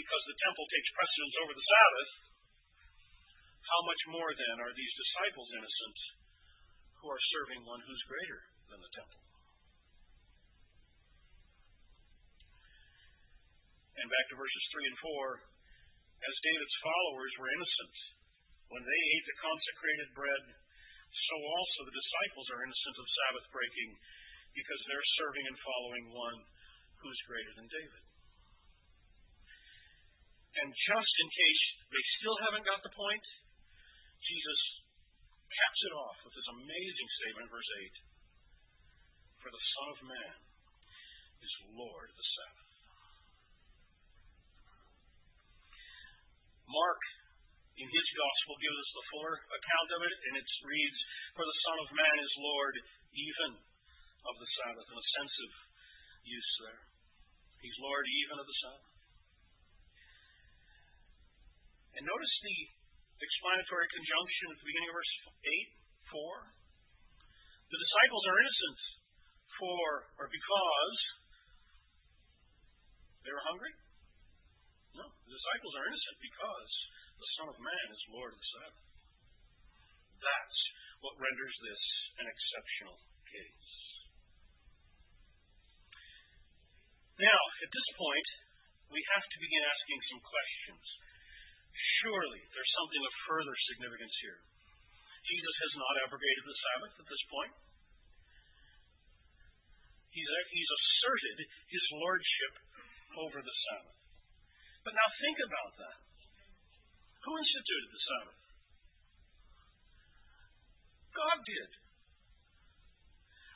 because 0.00 0.24
the 0.24 0.40
temple 0.40 0.64
takes 0.64 0.96
precedence 0.96 1.34
over 1.44 1.52
the 1.52 1.68
Sabbath, 1.68 2.10
how 3.60 3.80
much 3.84 4.02
more 4.08 4.30
then 4.32 4.56
are 4.64 4.72
these 4.72 4.94
disciples 4.96 5.48
innocent 5.52 5.98
who 7.00 7.06
are 7.12 7.28
serving 7.36 7.60
one 7.68 7.84
who's 7.84 8.02
greater 8.08 8.40
than 8.72 8.80
the 8.80 8.92
temple? 8.96 9.20
And 14.00 14.08
back 14.08 14.26
to 14.32 14.40
verses 14.40 14.64
3 14.72 14.88
and 14.88 14.98
4 15.44 16.24
as 16.24 16.44
David's 16.44 16.76
followers 16.80 17.32
were 17.36 17.52
innocent 17.52 17.96
when 18.72 18.80
they 18.80 19.02
ate 19.12 19.26
the 19.28 19.38
consecrated 19.44 20.08
bread 20.16 20.44
so 21.10 21.36
also 21.36 21.78
the 21.84 21.98
disciples 22.00 22.46
are 22.54 22.64
innocent 22.64 22.96
of 22.96 23.06
Sabbath 23.06 23.46
breaking 23.52 23.90
because 24.56 24.80
they're 24.88 25.10
serving 25.20 25.44
and 25.46 25.58
following 25.60 26.06
one 26.16 26.38
who's 27.02 27.20
greater 27.28 27.52
than 27.60 27.68
David. 27.68 28.09
And 30.50 30.68
just 30.74 31.12
in 31.22 31.28
case 31.30 31.62
they 31.94 32.04
still 32.18 32.38
haven't 32.48 32.66
got 32.66 32.82
the 32.82 32.94
point, 32.94 33.24
Jesus 34.18 34.60
caps 35.50 35.80
it 35.86 35.94
off 35.94 36.18
with 36.26 36.34
this 36.34 36.48
amazing 36.58 37.08
statement 37.22 37.46
verse 37.50 37.70
8 37.86 39.46
For 39.46 39.50
the 39.54 39.62
Son 39.62 39.88
of 39.94 40.00
Man 40.10 40.34
is 41.40 41.52
Lord 41.74 42.08
of 42.10 42.16
the 42.18 42.28
Sabbath. 42.34 42.70
Mark 46.70 47.02
in 47.80 47.88
his 47.88 48.08
gospel 48.12 48.54
gives 48.60 48.78
us 48.78 48.90
the 48.92 49.08
fuller 49.10 49.36
account 49.40 49.90
of 49.96 50.00
it, 50.04 50.14
and 50.14 50.34
it 50.36 50.48
reads, 50.66 50.98
For 51.32 51.46
the 51.46 51.58
Son 51.64 51.78
of 51.80 51.88
Man 51.96 52.16
is 52.20 52.32
Lord 52.44 52.74
even 53.16 53.50
of 54.28 54.34
the 54.36 54.50
Sabbath, 54.60 54.86
an 54.86 54.98
offensive 55.00 55.54
use 56.28 56.52
there. 56.66 56.82
He's 57.64 57.78
Lord 57.80 58.04
even 58.04 58.36
of 58.38 58.46
the 58.46 58.58
Sabbath. 58.60 58.89
And 61.98 62.02
notice 62.06 62.34
the 62.44 62.58
explanatory 63.20 63.88
conjunction 63.90 64.46
at 64.54 64.58
the 64.60 64.68
beginning 64.68 64.90
of 64.90 64.96
verse 64.96 65.14
8, 65.42 66.14
4. 66.14 67.70
The 67.70 67.80
disciples 67.80 68.24
are 68.30 68.38
innocent 68.38 68.78
for 69.60 69.84
or 70.18 70.26
because 70.30 70.98
they 73.20 73.32
were 73.32 73.44
hungry? 73.44 73.74
No, 74.96 75.04
the 75.06 75.32
disciples 75.36 75.72
are 75.76 75.86
innocent 75.86 76.16
because 76.24 76.72
the 77.20 77.28
Son 77.36 77.46
of 77.52 77.56
Man 77.60 77.86
is 77.92 78.00
Lord 78.16 78.32
of 78.32 78.40
the 78.40 78.48
Sabbath. 78.56 78.86
That's 80.24 80.60
what 81.04 81.20
renders 81.20 81.56
this 81.62 81.84
an 82.20 82.26
exceptional 82.28 82.96
case. 83.28 83.70
Now, 87.20 87.40
at 87.60 87.70
this 87.70 87.88
point, 88.00 88.28
we 88.88 89.00
have 89.12 89.26
to 89.28 89.36
begin 89.44 89.62
asking 89.68 90.00
some 90.08 90.22
questions. 90.24 90.84
Surely 92.00 92.40
there's 92.52 92.72
something 92.80 93.02
of 93.04 93.12
further 93.28 93.54
significance 93.76 94.16
here. 94.24 94.40
Jesus 95.20 95.56
has 95.68 95.72
not 95.76 95.94
abrogated 96.08 96.44
the 96.48 96.58
Sabbath 96.58 96.94
at 96.96 97.08
this 97.08 97.24
point. 97.28 97.52
He's, 100.10 100.26
he's 100.26 100.70
asserted 100.70 101.38
his 101.70 101.84
lordship 102.00 102.54
over 103.20 103.38
the 103.44 103.56
Sabbath. 103.68 103.98
But 104.82 104.96
now 104.96 105.08
think 105.20 105.38
about 105.44 105.72
that. 105.76 105.98
Who 107.20 107.32
instituted 107.36 107.90
the 107.92 108.02
Sabbath? 108.08 108.40
God 111.12 111.38
did. 111.44 111.70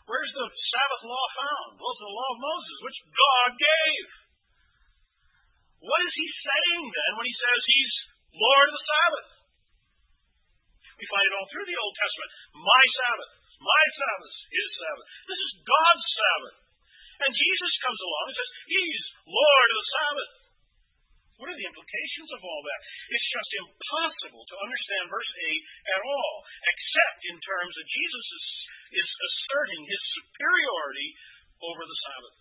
Where's 0.05 0.33
the 0.37 0.47
Sabbath 0.53 1.03
law 1.09 1.27
found? 1.33 1.81
Well, 1.81 1.93
it's 1.97 2.05
the 2.05 2.13
law 2.13 2.29
of 2.29 2.45
Moses, 2.45 2.77
which 2.85 2.99
God 3.09 3.51
gave. 3.57 4.09
What 5.81 6.01
is 6.05 6.13
he 6.13 6.29
saying 6.45 6.85
then 6.93 7.13
when 7.17 7.25
he 7.25 7.37
says 7.41 7.61
he's 7.65 7.95
Lord 8.35 8.67
of 8.67 8.75
the 8.75 8.87
Sabbath? 8.91 9.29
We 10.95 11.05
find 11.11 11.27
it 11.27 11.35
all 11.35 11.49
through 11.51 11.67
the 11.67 11.79
Old 11.79 11.95
Testament. 11.99 12.31
My 12.55 12.85
Sabbath, 12.95 13.33
my 13.59 13.85
Sabbath, 13.99 14.35
his 14.51 14.69
Sabbath. 14.79 15.07
This 15.27 15.41
is 15.43 15.53
God's 15.63 16.07
Sabbath. 16.15 16.57
And 17.15 17.31
Jesus 17.31 17.73
comes 17.83 18.01
along 18.03 18.25
and 18.31 18.37
says, 18.37 18.53
He's 18.67 19.05
Lord 19.27 19.69
of 19.71 19.79
the 19.79 19.91
Sabbath. 19.91 20.33
What 21.35 21.51
are 21.51 21.59
the 21.59 21.67
implications 21.67 22.31
of 22.31 22.41
all 22.47 22.63
that? 22.63 22.81
It's 23.11 23.31
just 23.35 23.51
impossible 23.59 24.45
to 24.47 24.57
understand 24.63 25.11
verse 25.11 25.33
8 25.35 25.99
at 25.99 26.03
all, 26.07 26.35
except 26.63 27.21
in 27.27 27.37
terms 27.43 27.75
that 27.75 27.89
Jesus 27.91 28.27
is, 28.39 28.47
is 29.03 29.09
asserting 29.11 29.83
his 29.83 30.03
superiority 30.15 31.09
over 31.59 31.83
the 31.83 31.99
Sabbath, 32.07 32.39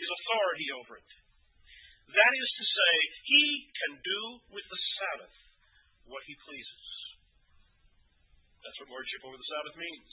his 0.00 0.08
authority 0.08 0.68
over 0.72 0.92
it. 1.04 1.08
That 2.08 2.32
is 2.32 2.50
to 2.56 2.64
say, 2.64 2.94
he 3.28 3.44
can 3.68 3.92
do 4.00 4.20
with 4.56 4.64
the 4.64 4.80
Sabbath 4.96 5.36
what 6.08 6.24
he 6.24 6.34
pleases. 6.40 6.84
That's 8.64 8.78
what 8.80 8.96
lordship 8.96 9.22
over 9.28 9.36
the 9.36 9.52
Sabbath 9.52 9.76
means. 9.76 10.12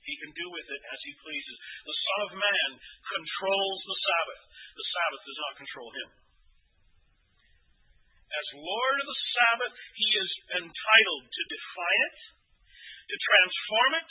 He 0.00 0.16
can 0.16 0.32
do 0.32 0.46
with 0.48 0.64
it 0.64 0.82
as 0.88 1.00
he 1.04 1.12
pleases. 1.20 1.56
The 1.84 1.98
Son 2.00 2.20
of 2.24 2.32
Man 2.40 2.70
controls 2.80 3.80
the 3.84 3.98
Sabbath. 4.00 4.42
The 4.72 4.88
Sabbath 4.88 5.22
does 5.28 5.40
not 5.44 5.60
control 5.60 5.90
him. 5.92 6.08
As 8.30 8.46
Lord 8.56 8.96
of 9.04 9.08
the 9.10 9.20
Sabbath, 9.36 9.74
he 10.00 10.08
is 10.16 10.30
entitled 10.64 11.24
to 11.28 11.42
define 11.52 12.00
it, 12.08 12.18
to 13.04 13.16
transform 13.20 13.92
it, 14.00 14.10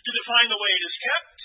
to 0.00 0.10
define 0.16 0.48
the 0.48 0.62
way 0.62 0.70
it 0.72 0.84
is 0.88 0.96
kept, 1.12 1.38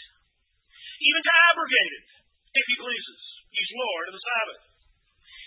even 1.02 1.22
to 1.28 1.34
abrogate 1.52 1.94
it, 2.00 2.08
if 2.56 2.66
he 2.72 2.76
pleases. 2.80 3.27
He's 3.58 3.74
Lord 3.74 4.06
of 4.06 4.14
the 4.14 4.22
Sabbath. 4.22 4.64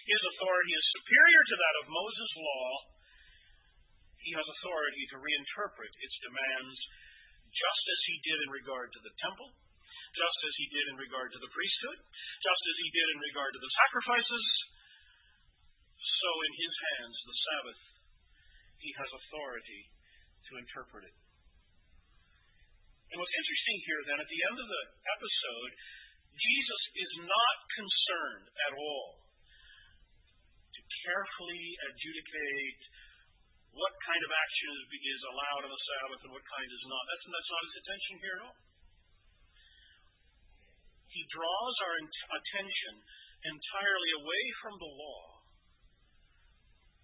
His 0.02 0.22
authority 0.34 0.74
is 0.74 0.94
superior 0.98 1.42
to 1.46 1.56
that 1.62 1.78
of 1.78 1.94
Moses' 1.94 2.34
law. 2.42 2.68
He 4.18 4.34
has 4.34 4.42
authority 4.42 5.04
to 5.14 5.22
reinterpret 5.22 5.92
its 5.94 6.16
demands 6.18 6.78
just 7.54 7.84
as 7.86 8.00
he 8.10 8.16
did 8.26 8.38
in 8.42 8.50
regard 8.50 8.90
to 8.98 9.00
the 9.06 9.14
temple, 9.22 9.54
just 10.10 10.38
as 10.42 10.54
he 10.58 10.66
did 10.74 10.86
in 10.90 10.98
regard 10.98 11.30
to 11.38 11.38
the 11.38 11.54
priesthood, 11.54 11.98
just 12.42 12.62
as 12.66 12.76
he 12.82 12.88
did 12.90 13.06
in 13.14 13.18
regard 13.30 13.54
to 13.54 13.62
the 13.62 13.74
sacrifices. 13.86 14.46
So 16.02 16.30
in 16.50 16.52
his 16.58 16.74
hands, 16.82 17.16
the 17.22 17.38
Sabbath, 17.46 17.82
he 18.82 18.90
has 18.98 19.10
authority 19.22 19.82
to 20.50 20.52
interpret 20.58 21.06
it. 21.06 21.16
And 23.14 23.18
what's 23.22 23.38
interesting 23.38 23.78
here, 23.86 24.02
then, 24.06 24.18
at 24.22 24.30
the 24.30 24.42
end 24.50 24.58
of 24.58 24.68
the 24.70 24.82
episode, 25.14 25.72
Jesus 26.34 26.82
is 26.94 27.12
not 27.26 27.56
concerned 27.74 28.46
at 28.50 28.72
all 28.76 29.10
to 30.70 30.80
carefully 31.04 31.64
adjudicate 31.90 32.82
what 33.70 33.92
kind 34.02 34.22
of 34.26 34.30
action 34.34 34.70
is 34.90 35.22
allowed 35.30 35.62
on 35.66 35.72
the 35.72 35.84
Sabbath 35.86 36.20
and 36.26 36.32
what 36.34 36.42
kind 36.42 36.68
is 36.68 36.84
not. 36.90 37.02
That's, 37.06 37.26
not 37.30 37.62
his 37.70 37.76
attention 37.80 38.14
here 38.18 38.36
at 38.38 38.42
all. 38.50 38.58
He 41.10 41.22
draws 41.30 41.76
our 41.86 41.96
attention 42.38 42.94
entirely 43.46 44.10
away 44.22 44.44
from 44.62 44.74
the 44.78 44.90
law 44.90 45.22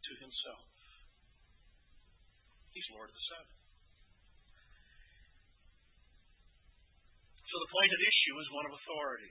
to 0.06 0.12
himself. 0.22 0.66
He's 2.70 2.86
Lord 2.92 3.08
of 3.10 3.16
the 3.16 3.26
Sabbath. 3.32 3.55
So 7.46 7.54
the 7.62 7.70
point 7.70 7.90
at 7.94 8.02
issue 8.02 8.34
is 8.42 8.48
one 8.50 8.66
of 8.66 8.74
authority. 8.74 9.30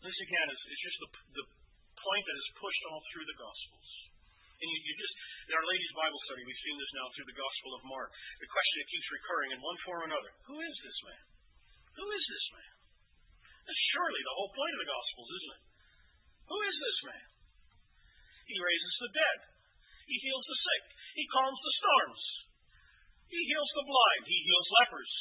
This 0.00 0.18
again 0.24 0.48
is, 0.52 0.60
just 0.84 0.98
the, 1.00 1.44
point 2.04 2.24
that 2.28 2.36
is 2.36 2.60
pushed 2.60 2.84
all 2.92 3.00
through 3.08 3.24
the 3.24 3.40
Gospels. 3.40 3.88
And 4.60 4.68
you, 4.68 4.76
you 4.76 4.92
just, 5.00 5.14
in 5.48 5.56
our 5.56 5.64
ladies' 5.64 5.96
Bible 5.96 6.20
study, 6.28 6.44
we've 6.44 6.64
seen 6.68 6.76
this 6.76 6.92
now 7.00 7.08
through 7.16 7.28
the 7.32 7.40
Gospel 7.40 7.70
of 7.80 7.82
Mark. 7.88 8.12
The 8.12 8.52
question 8.52 8.76
that 8.76 8.92
keeps 8.92 9.08
recurring 9.08 9.50
in 9.56 9.60
one 9.64 9.78
form 9.88 10.00
or 10.04 10.08
another 10.12 10.30
Who 10.52 10.56
is 10.60 10.76
this 10.84 10.98
man? 11.08 11.24
Who 11.96 12.06
is 12.12 12.24
this 12.28 12.46
man? 12.52 12.72
That's 13.64 13.84
surely 13.96 14.20
the 14.20 14.36
whole 14.36 14.52
point 14.52 14.74
of 14.76 14.80
the 14.84 14.92
Gospels, 14.92 15.28
isn't 15.32 15.54
it? 15.56 15.64
Who 16.44 16.58
is 16.68 16.76
this 16.76 16.98
man? 17.08 17.26
He 18.44 18.56
raises 18.60 18.94
the 19.00 19.10
dead. 19.16 19.38
He 20.04 20.16
heals 20.20 20.44
the 20.44 20.58
sick. 20.60 20.84
He 21.16 21.24
calms 21.32 21.60
the 21.64 21.76
storms. 21.80 22.22
He 23.32 23.40
heals 23.48 23.72
the 23.80 23.88
blind. 23.88 24.22
He 24.28 24.38
heals 24.44 24.68
lepers. 24.84 25.12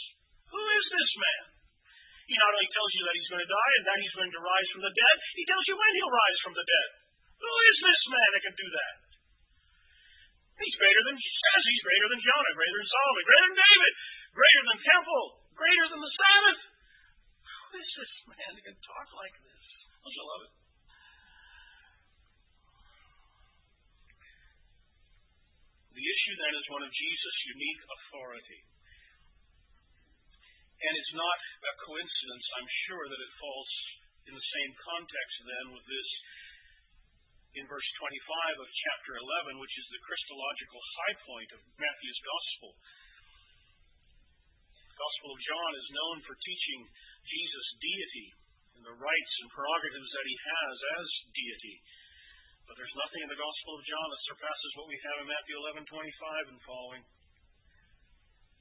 Who 0.51 0.59
is 0.59 0.85
this 0.91 1.11
man? 1.15 1.52
He 2.23 2.35
not 2.39 2.55
only 2.55 2.69
tells 2.71 2.91
you 2.95 3.03
that 3.03 3.15
he's 3.19 3.29
going 3.31 3.43
to 3.43 3.51
die 3.51 3.73
and 3.77 3.85
that 3.87 3.99
he's 3.99 4.15
going 4.15 4.31
to 4.31 4.41
rise 4.41 4.69
from 4.71 4.83
the 4.87 4.95
dead, 4.95 5.15
he 5.35 5.43
tells 5.43 5.65
you 5.67 5.75
when 5.75 5.91
he'll 5.99 6.15
rise 6.15 6.39
from 6.43 6.55
the 6.55 6.65
dead. 6.67 6.89
Who 7.43 7.53
is 7.67 7.77
this 7.83 8.01
man 8.07 8.29
that 8.31 8.43
can 8.47 8.55
do 8.55 8.67
that? 8.71 8.95
He's 10.63 10.77
greater 10.79 11.03
than 11.03 11.15
he 11.19 11.27
says 11.27 11.61
he's 11.67 11.83
greater 11.83 12.07
than 12.07 12.21
Jonah, 12.23 12.53
greater 12.55 12.77
than 12.79 12.87
Solomon, 12.87 13.23
greater 13.27 13.47
than 13.51 13.59
David, 13.59 13.93
greater 14.31 14.63
than 14.63 14.77
temple, 14.79 15.23
greater 15.57 15.85
than 15.91 15.99
the 15.99 16.13
Sabbath. 16.13 16.59
Who 17.43 17.77
is 17.83 17.89
this 17.99 18.13
man 18.31 18.51
that 18.55 18.63
can 18.63 18.77
talk 18.79 19.07
like 19.19 19.35
this? 19.43 19.63
Don't 19.99 20.15
you 20.15 20.23
love 20.23 20.43
it? 20.47 20.53
The 25.93 26.05
issue 26.05 26.35
then 26.41 26.53
is 26.57 26.65
one 26.73 26.83
of 26.87 26.91
Jesus' 26.95 27.39
unique 27.53 27.83
authority. 27.85 28.59
And 30.83 30.93
it's 30.99 31.15
not 31.15 31.39
a 31.63 31.73
coincidence, 31.87 32.45
I'm 32.59 32.71
sure, 32.87 33.05
that 33.07 33.21
it 33.23 33.39
falls 33.39 33.71
in 34.27 34.33
the 34.35 34.49
same 34.59 34.71
context 34.83 35.35
then 35.47 35.65
with 35.71 35.85
this 35.87 36.09
in 37.53 37.69
verse 37.69 37.89
25 38.01 38.65
of 38.65 38.67
chapter 38.67 39.13
11, 39.15 39.61
which 39.61 39.75
is 39.77 39.87
the 39.93 40.01
Christological 40.03 40.81
high 40.81 41.17
point 41.23 41.49
of 41.53 41.61
Matthew's 41.77 42.21
Gospel. 42.25 42.71
The 44.89 44.97
Gospel 44.97 45.29
of 45.31 45.39
John 45.39 45.71
is 45.77 45.95
known 45.95 46.17
for 46.25 46.35
teaching 46.35 46.81
Jesus' 47.29 47.69
deity 47.79 48.27
and 48.73 48.83
the 48.83 48.97
rights 48.97 49.33
and 49.45 49.53
prerogatives 49.53 50.09
that 50.11 50.27
he 50.27 50.35
has 50.35 50.75
as 50.97 51.07
deity. 51.29 51.77
But 52.67 52.75
there's 52.75 52.97
nothing 52.99 53.21
in 53.21 53.31
the 53.31 53.39
Gospel 53.39 53.71
of 53.77 53.85
John 53.85 54.07
that 54.09 54.27
surpasses 54.33 54.71
what 54.79 54.89
we 54.89 54.97
have 54.99 55.17
in 55.21 55.27
Matthew 55.29 55.55
11:25 55.61 56.51
and 56.51 56.59
following. 56.67 57.03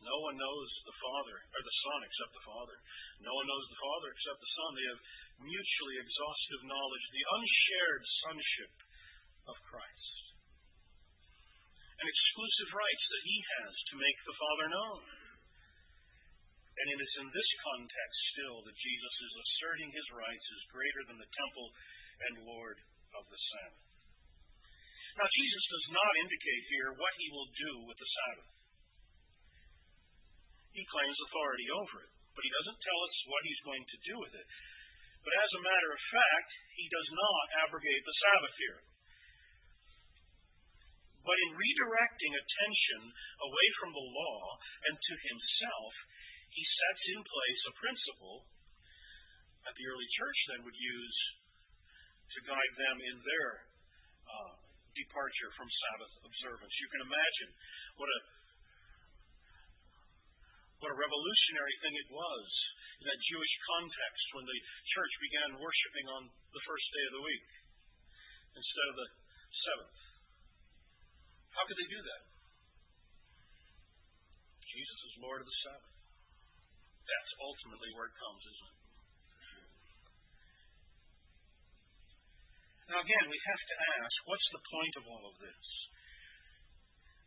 No 0.02 0.16
one 0.26 0.34
knows 0.34 0.68
the 0.82 0.98
Father 0.98 1.36
or 1.38 1.60
the 1.62 1.78
Son 1.86 2.00
except 2.02 2.32
the 2.34 2.48
Father. 2.50 2.76
No 3.22 3.32
one 3.38 3.46
knows 3.46 3.66
the 3.70 3.82
Father 3.82 4.08
except 4.10 4.38
the 4.42 4.54
Son. 4.58 4.70
They 4.74 4.88
have 4.90 5.02
mutually 5.46 5.96
exhaustive 6.02 6.62
knowledge, 6.66 7.04
the 7.14 7.28
unshared 7.38 8.04
sonship 8.26 8.72
of 9.46 9.56
Christ. 9.70 10.14
And 12.02 12.06
exclusive 12.10 12.70
rights 12.74 13.04
that 13.14 13.26
he 13.30 13.38
has 13.38 13.72
to 13.78 14.02
make 14.02 14.18
the 14.26 14.38
Father 14.42 14.66
known. 14.74 15.02
And 16.72 16.86
it 16.98 17.00
is 17.04 17.14
in 17.22 17.28
this 17.30 17.50
context 17.62 18.18
still 18.34 18.58
that 18.66 18.74
Jesus 18.74 19.14
is 19.22 19.34
asserting 19.38 19.90
his 19.92 20.08
rights 20.18 20.46
as 20.50 20.72
greater 20.74 21.02
than 21.06 21.20
the 21.20 21.30
temple 21.30 21.68
and 22.26 22.48
Lord 22.48 22.78
of 23.14 23.24
the 23.30 23.38
Sabbath. 23.38 23.86
Now, 25.20 25.28
Jesus 25.28 25.64
does 25.68 25.86
not 25.92 26.12
indicate 26.24 26.64
here 26.72 26.90
what 26.96 27.14
he 27.20 27.28
will 27.28 27.50
do 27.52 27.72
with 27.84 27.98
the 28.00 28.08
Sabbath. 28.08 28.61
He 30.72 30.84
claims 30.88 31.18
authority 31.28 31.68
over 31.72 31.96
it, 32.04 32.12
but 32.32 32.44
he 32.44 32.52
doesn't 32.52 32.80
tell 32.80 33.00
us 33.04 33.14
what 33.28 33.44
he's 33.44 33.62
going 33.68 33.84
to 33.84 33.98
do 34.08 34.14
with 34.24 34.34
it. 34.36 34.46
But 35.22 35.36
as 35.38 35.50
a 35.54 35.64
matter 35.64 35.90
of 35.92 36.02
fact, 36.10 36.50
he 36.74 36.86
does 36.88 37.08
not 37.12 37.44
abrogate 37.68 38.02
the 38.02 38.18
Sabbath 38.26 38.56
here. 38.58 38.80
But 41.22 41.38
in 41.38 41.54
redirecting 41.54 42.34
attention 42.34 43.00
away 43.46 43.68
from 43.78 43.90
the 43.94 44.06
law 44.10 44.42
and 44.90 44.94
to 44.98 45.14
himself, 45.30 45.92
he 46.50 46.64
sets 46.66 47.02
in 47.14 47.20
place 47.22 47.60
a 47.70 47.78
principle 47.78 48.36
that 49.62 49.74
the 49.78 49.86
early 49.86 50.08
church 50.18 50.38
then 50.50 50.60
would 50.66 50.74
use 50.74 51.18
to 52.34 52.48
guide 52.48 52.74
them 52.74 52.96
in 52.98 53.16
their 53.22 53.50
uh, 54.26 54.54
departure 54.98 55.50
from 55.54 55.68
Sabbath 55.70 56.12
observance. 56.26 56.74
You 56.82 56.90
can 56.90 57.02
imagine 57.06 57.50
what 58.02 58.10
a 58.10 58.20
what 60.82 60.90
a 60.90 60.98
revolutionary 60.98 61.76
thing 61.78 61.94
it 61.94 62.10
was 62.10 62.46
in 62.98 63.06
that 63.06 63.20
Jewish 63.30 63.54
context 63.70 64.24
when 64.34 64.46
the 64.50 64.58
church 64.90 65.14
began 65.22 65.50
worshiping 65.62 66.06
on 66.10 66.22
the 66.26 66.62
first 66.66 66.86
day 66.90 67.04
of 67.06 67.14
the 67.18 67.24
week 67.24 67.48
instead 68.58 68.86
of 68.90 68.96
the 68.98 69.08
seventh. 69.62 69.98
How 71.54 71.62
could 71.70 71.78
they 71.78 71.86
do 71.86 72.02
that? 72.02 72.22
Jesus 74.66 74.98
is 75.06 75.22
Lord 75.22 75.38
of 75.38 75.46
the 75.46 75.58
Sabbath. 75.62 75.94
That's 77.06 77.32
ultimately 77.38 77.90
where 77.94 78.08
it 78.10 78.16
comes, 78.18 78.42
isn't 78.42 78.70
it? 78.72 78.78
Now, 82.90 82.98
again, 83.06 83.26
we 83.30 83.38
have 83.38 83.62
to 83.70 83.76
ask 84.02 84.14
what's 84.26 84.48
the 84.50 84.62
point 84.66 84.94
of 84.98 85.04
all 85.06 85.24
of 85.30 85.36
this? 85.38 85.81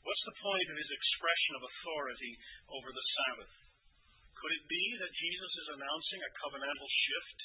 What's 0.05 0.21
the 0.29 0.37
point 0.37 0.67
of 0.69 0.77
his 0.77 0.91
expression 0.93 1.53
of 1.57 1.65
authority 1.65 2.33
over 2.77 2.89
the 2.93 3.05
Sabbath? 3.17 3.53
Could 4.37 4.53
it 4.53 4.69
be 4.69 4.85
that 5.01 5.17
Jesus 5.17 5.53
is 5.65 5.67
announcing 5.73 6.21
a 6.21 6.35
covenantal 6.45 6.89
shift? 6.93 7.39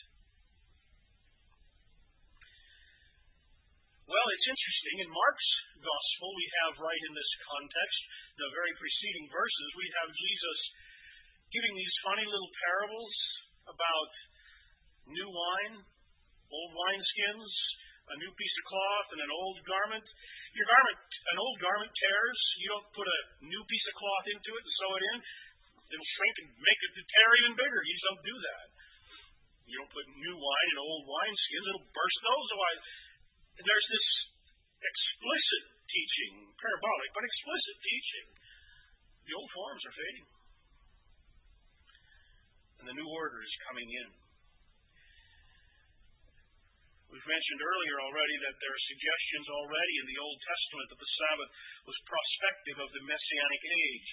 Well, 4.04 4.28
it's 4.28 4.48
interesting. 4.52 4.96
In 5.08 5.08
Mark's 5.08 5.50
gospel, 5.80 6.28
we 6.36 6.48
have 6.60 6.84
right 6.84 7.02
in 7.08 7.14
this 7.16 7.32
context, 7.48 8.00
the 8.36 8.52
very 8.52 8.74
preceding 8.76 9.26
verses, 9.32 9.68
we 9.80 9.88
have 9.96 10.10
Jesus 10.12 10.58
giving 11.56 11.74
these 11.80 11.96
funny 12.04 12.26
little 12.28 12.52
parables 12.60 13.14
about 13.72 14.10
new 15.08 15.30
wine, 15.32 15.80
old 16.52 16.72
wineskins, 16.76 17.48
a 18.10 18.16
new 18.18 18.32
piece 18.34 18.56
of 18.58 18.64
cloth, 18.66 19.08
and 19.14 19.20
an 19.22 19.32
old 19.32 19.58
garment. 19.62 20.06
Your 20.50 20.66
garment, 20.66 20.98
an 21.30 21.38
old 21.38 21.56
garment 21.62 21.92
tears. 21.94 22.38
You 22.58 22.68
don't 22.74 22.88
put 22.90 23.06
a 23.06 23.20
new 23.46 23.62
piece 23.70 23.86
of 23.86 23.94
cloth 23.94 24.26
into 24.34 24.50
it 24.50 24.62
and 24.66 24.74
sew 24.74 24.92
it 24.98 25.04
in. 25.14 25.18
It'll 25.90 26.12
shrink 26.18 26.36
and 26.42 26.48
make 26.58 26.80
it 26.86 26.92
tear 26.94 27.30
even 27.42 27.54
bigger. 27.58 27.80
You 27.82 27.94
don't 28.06 28.22
do 28.26 28.36
that. 28.38 28.66
You 29.70 29.74
don't 29.78 29.94
put 29.94 30.06
new 30.10 30.34
wine 30.34 30.68
in 30.74 30.78
old 30.82 31.04
wineskins. 31.06 31.66
It'll 31.70 31.90
burst 31.94 32.18
those 32.26 32.48
away. 32.58 32.74
There's 33.62 33.88
this 33.90 34.08
explicit 34.82 35.62
teaching, 35.86 36.34
parabolic, 36.58 37.10
but 37.14 37.22
explicit 37.26 37.76
teaching. 37.78 38.26
The 39.26 39.34
old 39.38 39.50
forms 39.54 39.82
are 39.86 39.94
fading. 39.94 40.26
And 42.82 42.86
the 42.90 42.96
new 42.96 43.08
order 43.10 43.38
is 43.44 43.54
coming 43.68 43.86
in. 43.86 44.08
We've 47.10 47.26
mentioned 47.26 47.58
earlier 47.58 47.98
already 48.06 48.36
that 48.46 48.54
there 48.62 48.70
are 48.70 48.90
suggestions 48.94 49.46
already 49.50 49.94
in 49.98 50.06
the 50.14 50.20
Old 50.22 50.38
Testament 50.46 50.86
that 50.94 51.02
the 51.02 51.14
Sabbath 51.18 51.50
was 51.90 52.06
prospective 52.06 52.78
of 52.86 52.90
the 52.94 53.02
Messianic 53.02 53.62
age. 53.66 54.08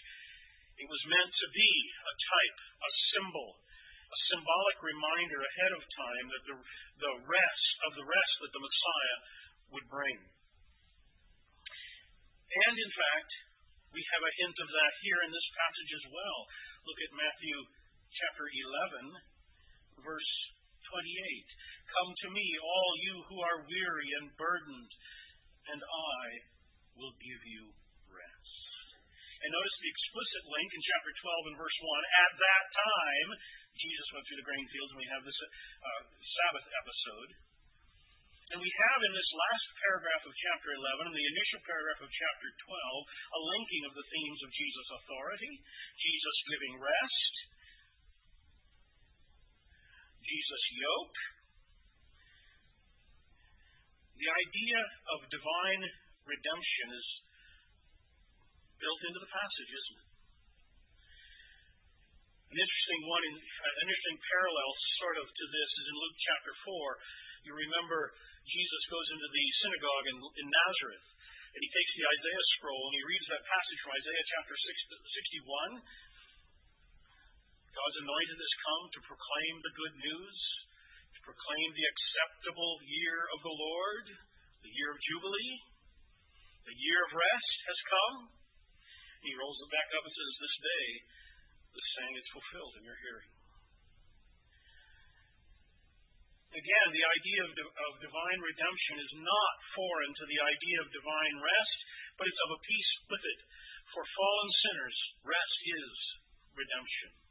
It 0.81 0.89
was 0.89 1.03
meant 1.05 1.29
to 1.29 1.47
be 1.53 1.71
a 1.93 2.13
type, 2.17 2.57
a 2.57 2.91
symbol, 3.13 3.49
a 4.10 4.19
symbolic 4.33 4.77
reminder 4.81 5.39
ahead 5.45 5.73
of 5.77 5.81
time 5.93 6.25
that 6.25 6.43
the, 6.49 6.57
the 7.05 7.15
rest 7.21 7.69
of 7.86 7.91
the 8.01 8.07
rest 8.10 8.33
that 8.41 8.53
the 8.57 8.65
Messiah 8.65 9.17
would 9.77 9.88
bring. 9.93 10.17
And 12.49 12.75
in 12.81 12.91
fact, 12.97 13.31
we 13.93 14.01
have 14.01 14.23
a 14.25 14.38
hint 14.41 14.57
of 14.57 14.69
that 14.73 14.93
here 15.05 15.21
in 15.21 15.31
this 15.38 15.47
passage 15.53 15.91
as 16.01 16.05
well. 16.10 16.39
Look 16.81 16.99
at 17.05 17.13
Matthew 17.13 17.57
chapter 18.10 18.45
11, 18.49 20.01
verse 20.01 20.31
28. 20.89 21.66
Come 21.88 22.12
to 22.12 22.30
me, 22.36 22.45
all 22.60 22.93
you 23.08 23.15
who 23.32 23.38
are 23.39 23.63
weary 23.63 24.10
and 24.19 24.28
burdened, 24.36 24.91
and 25.71 25.80
I 25.80 26.23
will 27.00 27.15
give 27.15 27.41
you 27.47 27.63
rest. 28.12 28.88
And 29.43 29.50
notice 29.54 29.78
the 29.80 29.93
explicit 29.93 30.43
link 30.52 30.69
in 30.73 30.82
chapter 30.84 31.12
12 31.13 31.50
and 31.54 31.58
verse 31.62 31.80
1. 31.80 32.17
At 32.28 32.34
that 32.36 32.65
time, 32.76 33.30
Jesus 33.78 34.08
went 34.12 34.26
through 34.28 34.41
the 34.41 34.50
grain 34.50 34.67
fields, 34.73 34.91
and 34.91 35.02
we 35.02 35.12
have 35.13 35.23
this 35.23 35.39
uh, 35.39 36.02
Sabbath 36.12 36.67
episode. 36.76 37.32
And 38.47 38.63
we 38.63 38.71
have 38.71 39.00
in 39.04 39.12
this 39.12 39.32
last 39.36 39.67
paragraph 39.76 40.23
of 40.23 40.32
chapter 40.32 40.71
11 40.71 41.12
and 41.12 41.17
the 41.19 41.32
initial 41.36 41.62
paragraph 41.67 42.00
of 42.00 42.08
chapter 42.08 42.47
12 42.63 43.36
a 43.36 43.39
linking 43.43 43.84
of 43.91 43.93
the 44.00 44.08
themes 44.08 44.39
of 44.39 44.56
Jesus' 44.56 44.95
authority, 45.04 45.54
Jesus 46.00 46.38
giving 46.47 46.73
rest, 46.80 47.34
Jesus' 50.23 50.67
yoke, 50.80 51.19
the 54.17 54.32
idea 54.34 54.80
of 55.13 55.29
divine 55.29 55.83
redemption 56.25 56.87
is 56.98 57.08
built 58.81 59.02
into 59.06 59.19
the 59.21 59.31
passage, 59.31 59.71
isn't 59.71 59.98
it? 60.02 60.08
An 62.48 62.58
interesting 62.58 63.02
one, 63.12 63.23
an 63.27 63.77
interesting 63.83 64.17
parallel 64.23 64.69
sort 65.04 65.17
of 65.19 65.25
to 65.27 65.46
this 65.52 65.69
is 65.83 65.85
in 65.92 65.96
Luke 66.00 66.17
chapter 66.23 66.54
4. 66.63 67.46
You 67.46 67.54
remember 67.54 68.15
Jesus 68.48 68.83
goes 68.87 69.08
into 69.12 69.27
the 69.27 69.46
synagogue 69.62 70.08
in, 70.08 70.17
in 70.17 70.48
Nazareth, 70.48 71.08
and 71.52 71.60
he 71.60 71.69
takes 71.69 71.92
the 72.00 72.08
Isaiah 72.08 72.46
scroll 72.56 72.83
and 72.87 72.96
he 72.96 73.04
reads 73.04 73.27
that 73.27 73.44
passage 73.44 73.79
from 73.83 73.94
Isaiah 74.00 74.25
chapter 74.31 74.56
61. 74.56 75.83
God's 77.75 77.98
anointed 78.02 78.39
has 78.42 78.56
come 78.63 78.83
to 78.96 79.00
proclaim 79.06 79.54
the 79.62 79.75
good 79.77 79.96
news 80.02 80.37
proclaim 81.28 81.69
the 81.75 81.88
acceptable 81.92 82.80
year 82.88 83.19
of 83.36 83.40
the 83.44 83.52
Lord, 83.52 84.06
the 84.63 84.71
year 84.71 84.96
of 84.96 85.00
Jubilee, 85.04 85.56
the 86.63 86.78
year 86.80 87.00
of 87.04 87.12
rest 87.12 87.58
has 87.67 87.80
come. 87.92 88.17
He 89.28 89.36
rolls 89.36 89.60
it 89.60 89.69
back 89.75 89.90
up 89.92 90.08
and 90.08 90.15
says, 90.15 90.32
This 90.40 90.58
day 90.63 90.88
the 91.75 91.84
saying 92.00 92.15
is 92.15 92.28
fulfilled 92.32 92.73
in 92.80 92.84
your 92.88 93.00
hearing. 93.04 93.32
Again, 96.56 96.88
the 96.96 97.08
idea 97.12 97.40
of, 97.44 97.52
of 97.60 97.92
divine 98.08 98.40
redemption 98.40 98.96
is 99.04 99.13
not 99.19 99.56
foreign 99.75 100.13
to 100.15 100.25
the 100.32 100.40
idea 100.42 100.78
of 100.80 100.96
divine 100.96 101.36
rest, 101.44 101.78
but 102.15 102.25
it's 102.25 102.44
of 102.48 102.56
a 102.56 102.63
piece 102.63 102.94
with 103.12 103.23
it. 103.28 103.40
For 103.92 104.04
fallen 104.15 104.52
sinners, 104.63 104.98
rest 105.28 105.60
is 105.75 105.94
redemption. 106.56 107.27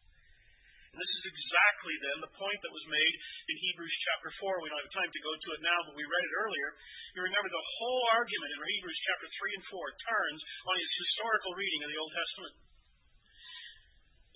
And 0.93 0.99
this 1.03 1.13
is 1.19 1.25
exactly 1.27 1.95
then 2.03 2.19
the 2.23 2.35
point 2.37 2.61
that 2.63 2.73
was 2.75 2.87
made 2.87 3.15
in 3.51 3.57
Hebrews 3.59 3.97
chapter 4.07 4.31
4. 4.39 4.63
We 4.63 4.71
don't 4.71 4.85
have 4.85 4.99
time 4.99 5.13
to 5.13 5.25
go 5.27 5.33
to 5.35 5.49
it 5.57 5.63
now, 5.67 5.79
but 5.87 5.99
we 5.99 6.07
read 6.07 6.25
it 6.27 6.35
earlier. 6.39 6.69
You 7.17 7.21
remember 7.27 7.51
the 7.51 7.69
whole 7.81 8.05
argument 8.15 8.51
in 8.55 8.61
Hebrews 8.61 9.01
chapter 9.07 9.29
3 9.29 9.57
and 9.57 9.67
4 9.73 10.05
turns 10.07 10.41
on 10.69 10.77
its 10.77 10.95
historical 11.03 11.53
reading 11.57 11.81
of 11.85 11.91
the 11.91 12.01
Old 12.01 12.13
Testament. 12.15 12.55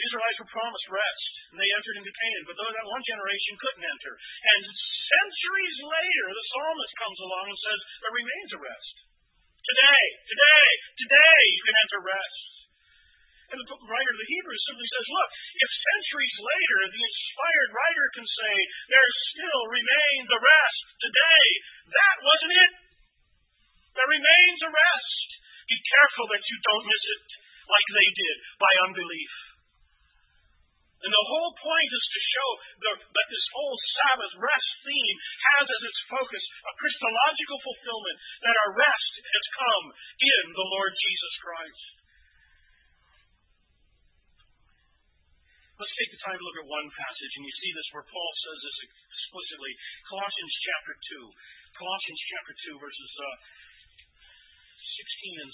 The 0.01 0.09
Israelites 0.09 0.41
were 0.41 0.57
promised 0.57 0.89
rest, 0.89 1.33
and 1.53 1.61
they 1.61 1.69
entered 1.77 1.99
into 2.01 2.09
Canaan, 2.09 2.47
but 2.49 2.57
though 2.57 2.73
that 2.73 2.89
one 2.89 3.05
generation 3.05 3.53
couldn't 3.61 3.85
enter. 3.85 4.15
And 4.17 4.63
centuries 4.65 5.79
later, 5.85 6.27
the 6.33 6.49
psalmist 6.57 6.93
comes 6.97 7.19
along 7.21 7.47
and 7.53 7.61
says, 7.61 7.81
there 8.01 8.17
remains 8.17 8.51
a 8.57 8.61
rest. 8.65 8.95
Today, 9.61 10.05
today, 10.25 10.69
today 11.05 11.41
you 11.53 11.63
can 11.69 11.77
enter 11.85 12.01
rest. 12.01 12.41
And 13.51 13.59
the 13.61 13.67
writer 13.67 14.13
of 14.15 14.21
the 14.23 14.31
Hebrews 14.31 14.63
simply 14.73 14.89
says, 14.89 15.07
look, 15.11 15.31
if 15.61 15.71
centuries 15.85 16.37
later 16.41 16.79
the 16.89 17.05
inspired 17.05 17.71
writer 17.77 18.07
can 18.17 18.27
say, 18.27 18.55
there 18.89 19.11
still 19.37 19.63
remains 19.69 20.27
the 20.27 20.41
rest 20.41 20.83
today, 21.05 21.47
that 21.93 22.17
wasn't 22.25 22.55
it. 22.57 22.73
There 23.93 24.09
remains 24.09 24.61
a 24.65 24.73
rest. 24.73 25.29
Be 25.69 25.77
careful 25.77 26.27
that 26.33 26.45
you 26.49 26.57
don't 26.65 26.89
miss 26.89 27.05
it 27.05 27.27
like 27.69 27.89
they 27.93 28.09
did 28.17 28.37
by 28.59 28.73
unbelief. 28.91 29.35
And 31.01 31.09
the 31.09 31.29
whole 31.33 31.53
point 31.57 31.91
is 31.97 32.07
to 32.13 32.21
show 32.29 32.49
that 32.93 33.29
this 33.33 33.47
whole 33.57 33.77
Sabbath 33.97 34.35
rest 34.37 34.71
theme 34.85 35.17
has 35.49 35.65
as 35.65 35.83
its 35.89 36.01
focus 36.13 36.45
a 36.61 36.73
Christological 36.77 37.59
fulfillment, 37.65 38.17
that 38.45 38.53
our 38.53 38.73
rest 38.77 39.13
has 39.17 39.47
come 39.57 39.87
in 39.97 40.45
the 40.53 40.69
Lord 40.77 40.93
Jesus 40.93 41.35
Christ. 41.41 41.85
Let's 45.81 45.97
take 45.97 46.13
the 46.13 46.21
time 46.21 46.37
to 46.37 46.45
look 46.45 46.61
at 46.61 46.69
one 46.69 46.89
passage, 46.93 47.33
and 47.41 47.49
you 47.49 47.55
see 47.57 47.73
this 47.73 47.89
where 47.97 48.05
Paul 48.05 48.33
says 48.45 48.61
this 48.61 48.79
explicitly. 48.85 49.73
Colossians 50.05 50.55
chapter 50.69 50.95
2. 51.17 51.81
Colossians 51.81 52.21
chapter 52.29 52.50
2, 52.69 52.77
verses 52.77 53.13
uh, 53.17 53.37
16 55.01 55.45
and 55.45 55.53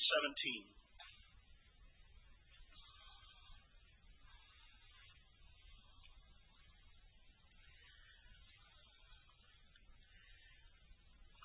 17. 0.74 0.76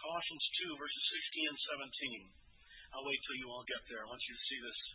Colossians 0.02 0.46
2, 0.66 0.82
verses 0.82 1.04
16 1.38 1.52
and 1.54 1.60
17. 2.26 2.98
I'll 2.98 3.06
wait 3.06 3.22
till 3.22 3.38
you 3.38 3.48
all 3.54 3.64
get 3.64 3.80
there. 3.86 4.02
I 4.02 4.10
want 4.10 4.20
you 4.26 4.34
to 4.34 4.44
see 4.50 4.60
this. 4.66 4.91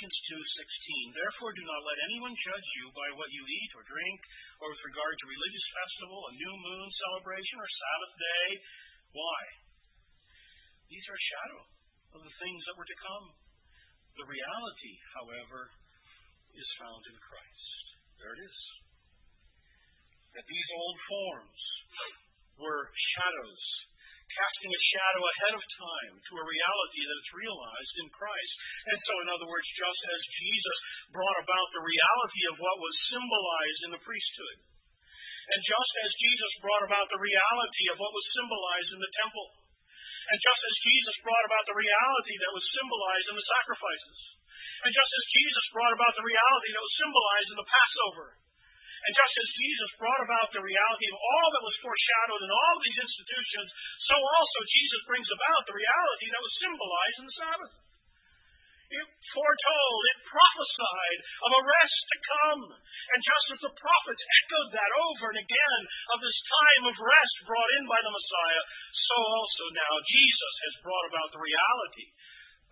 Colossians 0.00 0.32
2:16 0.32 1.12
Therefore 1.12 1.52
do 1.52 1.60
not 1.60 1.84
let 1.84 1.98
anyone 2.08 2.32
judge 2.32 2.68
you 2.80 2.88
by 2.96 3.08
what 3.20 3.28
you 3.36 3.44
eat 3.44 3.70
or 3.76 3.84
drink 3.84 4.20
or 4.64 4.72
with 4.72 4.88
regard 4.88 5.12
to 5.12 5.28
religious 5.28 5.66
festival, 5.76 6.24
a 6.24 6.38
new 6.40 6.54
moon 6.56 6.88
celebration 6.88 7.60
or 7.60 7.68
Sabbath 7.68 8.14
day. 8.16 8.46
Why? 9.12 9.40
These 10.88 11.04
are 11.04 11.18
a 11.20 11.28
shadow 11.36 11.60
of 12.16 12.20
the 12.24 12.32
things 12.32 12.60
that 12.64 12.80
were 12.80 12.88
to 12.88 13.02
come. 13.04 13.26
The 14.16 14.24
reality, 14.24 14.94
however, 15.20 15.68
is 16.56 16.80
found 16.80 17.04
in 17.04 17.16
Christ. 17.20 17.84
There 18.24 18.32
it 18.32 18.40
is 18.40 18.58
that 20.32 20.48
these 20.48 20.68
old 20.80 20.96
forms 21.12 21.60
were 22.56 22.88
shadows, 23.20 23.62
casting 24.40 24.72
a 24.72 24.86
shadow 24.96 25.22
ahead 25.28 25.54
of 25.60 25.64
time 25.76 26.14
to 26.16 26.32
a 26.40 26.48
reality 26.48 27.02
that 27.04 27.20
is 27.20 27.36
realized 27.36 27.94
in 28.00 28.08
Christ. 28.08 28.54
And 28.88 28.98
so, 29.04 29.12
in 29.20 29.28
other 29.36 29.44
words, 29.44 29.68
just 29.76 30.00
as 30.00 30.36
Jesus 30.40 30.78
brought 31.12 31.38
about 31.44 31.68
the 31.76 31.84
reality 31.84 32.42
of 32.48 32.56
what 32.56 32.80
was 32.80 32.94
symbolized 33.12 33.82
in 33.84 33.90
the 33.92 34.04
priesthood, 34.04 34.58
and 35.50 35.60
just 35.60 35.92
as 36.08 36.20
Jesus 36.24 36.52
brought 36.64 36.84
about 36.88 37.08
the 37.12 37.20
reality 37.20 37.84
of 37.92 38.00
what 38.00 38.16
was 38.16 38.26
symbolized 38.32 38.90
in 38.96 39.00
the 39.04 39.14
temple, 39.20 39.48
and 40.30 40.38
just 40.40 40.62
as 40.64 40.84
Jesus 40.88 41.16
brought 41.26 41.44
about 41.44 41.66
the 41.68 41.76
reality 41.76 42.34
that 42.40 42.54
was 42.56 42.64
symbolized 42.80 43.28
in 43.28 43.36
the 43.36 43.50
sacrifices, 43.50 44.18
and 44.88 44.92
just 44.96 45.12
as 45.12 45.24
Jesus 45.36 45.66
brought 45.76 45.92
about 45.92 46.14
the 46.16 46.24
reality 46.24 46.70
that 46.72 46.86
was 46.86 46.96
symbolized 46.96 47.50
in 47.52 47.58
the 47.60 47.68
Passover, 47.68 48.28
and 49.00 49.12
just 49.16 49.34
as 49.40 49.56
Jesus 49.56 49.90
brought 49.96 50.22
about 50.28 50.52
the 50.52 50.60
reality 50.60 51.06
of 51.08 51.16
all 51.16 51.48
that 51.56 51.64
was 51.64 51.76
foreshadowed 51.80 52.42
in 52.44 52.52
all 52.52 52.76
these 52.84 53.00
institutions, 53.00 53.68
so 54.04 54.16
also 54.16 54.58
Jesus 54.68 55.08
brings 55.08 55.30
about 55.32 55.62
the 55.64 55.78
reality 55.78 56.26
that 56.28 56.44
was 56.44 56.60
symbolized 56.60 57.18
in 57.20 57.26
the 57.28 57.38
Sabbath. 57.40 57.74
It 58.90 59.06
foretold, 59.06 60.02
it 60.10 60.18
prophesied 60.26 61.20
of 61.46 61.50
a 61.54 61.62
rest 61.62 62.00
to 62.10 62.18
come. 62.26 62.62
And 62.74 63.20
just 63.22 63.46
as 63.54 63.60
the 63.70 63.78
prophets 63.78 64.22
echoed 64.42 64.70
that 64.74 64.92
over 64.98 65.24
and 65.30 65.40
again 65.46 65.82
of 66.10 66.18
this 66.18 66.38
time 66.42 66.84
of 66.90 66.98
rest 66.98 67.36
brought 67.46 67.70
in 67.78 67.84
by 67.86 68.00
the 68.02 68.10
Messiah, 68.12 68.64
so 68.90 69.16
also 69.16 69.64
now 69.78 69.94
Jesus 70.10 70.54
has 70.66 70.82
brought 70.82 71.06
about 71.06 71.30
the 71.30 71.42
reality 71.42 72.06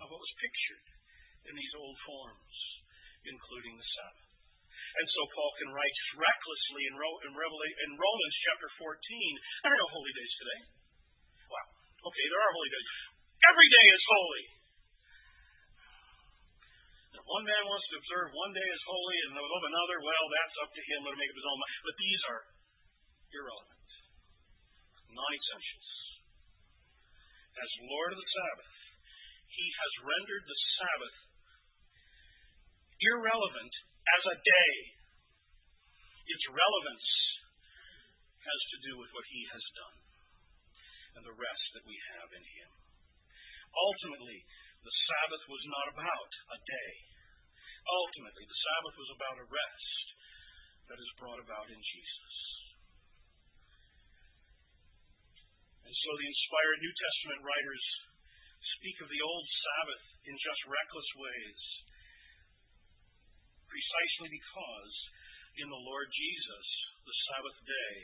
of 0.03 0.11
what 0.11 0.19
was 0.19 0.41
pictured 0.43 0.87
in 1.49 1.55
these 1.55 1.75
old 1.79 1.99
forms, 2.03 2.57
including 3.25 3.79
the 3.79 3.89
Sabbath. 3.97 4.28
And 4.89 5.07
so 5.13 5.21
Paul 5.37 5.53
can 5.61 5.71
write 5.77 5.97
recklessly 6.17 6.83
in, 6.89 6.95
Ro- 6.97 7.21
in, 7.29 7.33
in 7.33 7.91
Romans 8.01 8.37
chapter 8.49 8.69
14. 8.81 8.89
There 9.65 9.73
are 9.73 9.83
no 9.85 9.91
holy 9.93 10.13
days 10.17 10.33
today. 10.41 10.61
Well, 11.49 11.69
okay, 12.09 12.27
there 12.33 12.43
are 12.43 12.53
holy 12.57 12.73
days. 12.73 12.89
Every 13.39 13.69
day 13.69 13.87
is 13.93 14.05
holy. 14.09 14.45
If 17.19 17.25
one 17.25 17.45
man 17.45 17.65
wants 17.67 17.87
to 17.93 17.97
observe 18.01 18.29
one 18.33 18.53
day 18.55 18.69
as 18.69 18.83
holy 18.89 19.19
and 19.29 19.31
love 19.37 19.65
another, 19.69 19.97
well, 20.01 20.27
that's 20.33 20.57
up 20.65 20.71
to 20.73 20.83
him. 20.83 20.99
Let 21.05 21.13
him 21.17 21.21
make 21.21 21.33
up 21.33 21.41
his 21.41 21.51
own 21.51 21.59
mind. 21.59 21.81
But 21.85 21.97
these 21.99 22.23
are 22.29 22.41
irrelevant, 23.33 23.89
non 25.13 25.33
essentials. 25.35 25.89
As 27.59 27.71
Lord 27.91 28.11
of 28.15 28.19
the 28.23 28.31
Sabbath, 28.39 28.75
he 29.51 29.67
has 29.67 29.93
rendered 30.07 30.45
the 30.47 30.59
Sabbath 30.79 31.17
irrelevant 33.03 33.75
as 34.17 34.23
a 34.33 34.37
day. 34.41 34.73
Its 36.29 36.45
relevance 36.53 37.09
has 38.45 38.61
to 38.73 38.79
do 38.85 38.93
with 39.01 39.11
what 39.17 39.27
he 39.33 39.43
has 39.53 39.65
done 39.77 39.99
and 41.17 41.23
the 41.25 41.41
rest 41.41 41.67
that 41.73 41.89
we 41.89 41.97
have 42.17 42.31
in 42.37 42.45
him. 42.45 42.71
Ultimately, 43.73 44.39
the 44.85 44.95
Sabbath 45.09 45.45
was 45.49 45.65
not 45.73 45.87
about 45.97 46.33
a 46.53 46.59
day. 46.61 46.93
Ultimately, 47.89 48.45
the 48.45 48.61
Sabbath 48.61 48.97
was 49.01 49.11
about 49.17 49.41
a 49.41 49.49
rest 49.49 50.07
that 50.93 51.01
is 51.01 51.19
brought 51.21 51.41
about 51.41 51.69
in 51.73 51.81
Jesus. 51.81 52.37
And 55.89 55.95
so 55.97 56.11
the 56.13 56.29
inspired 56.29 56.79
New 56.85 56.95
Testament 57.01 57.41
writers 57.49 57.85
speak 58.77 58.97
of 59.01 59.09
the 59.09 59.25
old 59.25 59.47
Sabbath 59.49 60.05
in 60.29 60.37
just 60.37 60.63
reckless 60.69 61.11
ways 61.17 61.61
precisely 63.69 64.29
because 64.33 64.93
in 65.61 65.69
the 65.69 65.85
Lord 65.85 66.09
Jesus, 66.11 66.67
the 67.05 67.17
Sabbath 67.29 67.59
day 67.65 67.95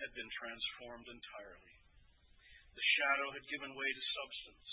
had 0.00 0.10
been 0.16 0.30
transformed 0.32 1.08
entirely. 1.08 1.74
The 2.72 2.86
shadow 3.00 3.28
had 3.36 3.44
given 3.50 3.76
way 3.76 3.90
to 3.90 4.02
substance. 4.14 4.70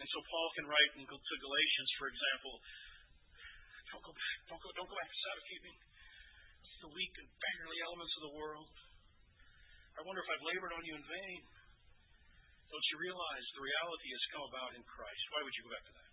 And 0.00 0.08
so 0.08 0.18
Paul 0.32 0.48
can 0.56 0.66
write 0.70 0.92
in, 0.96 1.04
to 1.04 1.34
Galatians, 1.44 1.90
for 2.00 2.08
example, 2.08 2.54
don't 3.90 4.04
go 4.06 4.12
back, 4.14 4.36
don't 4.48 4.62
go, 4.62 4.70
don't 4.72 4.88
go 4.88 4.96
back 4.96 5.10
to 5.10 5.20
Sabbath 5.28 5.46
keeping. 5.50 5.76
It's 6.62 6.80
the 6.80 6.92
weak 6.94 7.14
and 7.20 7.28
beggarly 7.36 7.78
elements 7.84 8.14
of 8.16 8.22
the 8.30 8.34
world. 8.38 8.70
I 9.98 10.00
wonder 10.06 10.22
if 10.24 10.30
I've 10.30 10.46
labored 10.46 10.72
on 10.72 10.82
you 10.86 10.94
in 10.96 11.04
vain. 11.04 11.42
Don't 12.70 12.86
you 12.94 12.96
realize 13.02 13.44
the 13.52 13.66
reality 13.66 14.08
has 14.14 14.24
come 14.30 14.44
about 14.46 14.70
in 14.78 14.82
Christ? 14.86 15.24
Why 15.34 15.40
would 15.42 15.54
you 15.58 15.64
go 15.66 15.72
back 15.74 15.84
to 15.90 15.94
that? 15.98 16.09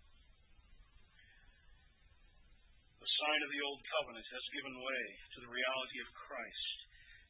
The 2.98 3.14
sign 3.14 3.40
of 3.46 3.50
the 3.54 3.62
old 3.62 3.80
covenant 3.94 4.26
has 4.26 4.54
given 4.58 4.74
way 4.74 5.04
to 5.34 5.38
the 5.46 5.54
reality 5.54 5.98
of 6.02 6.18
Christ 6.18 6.78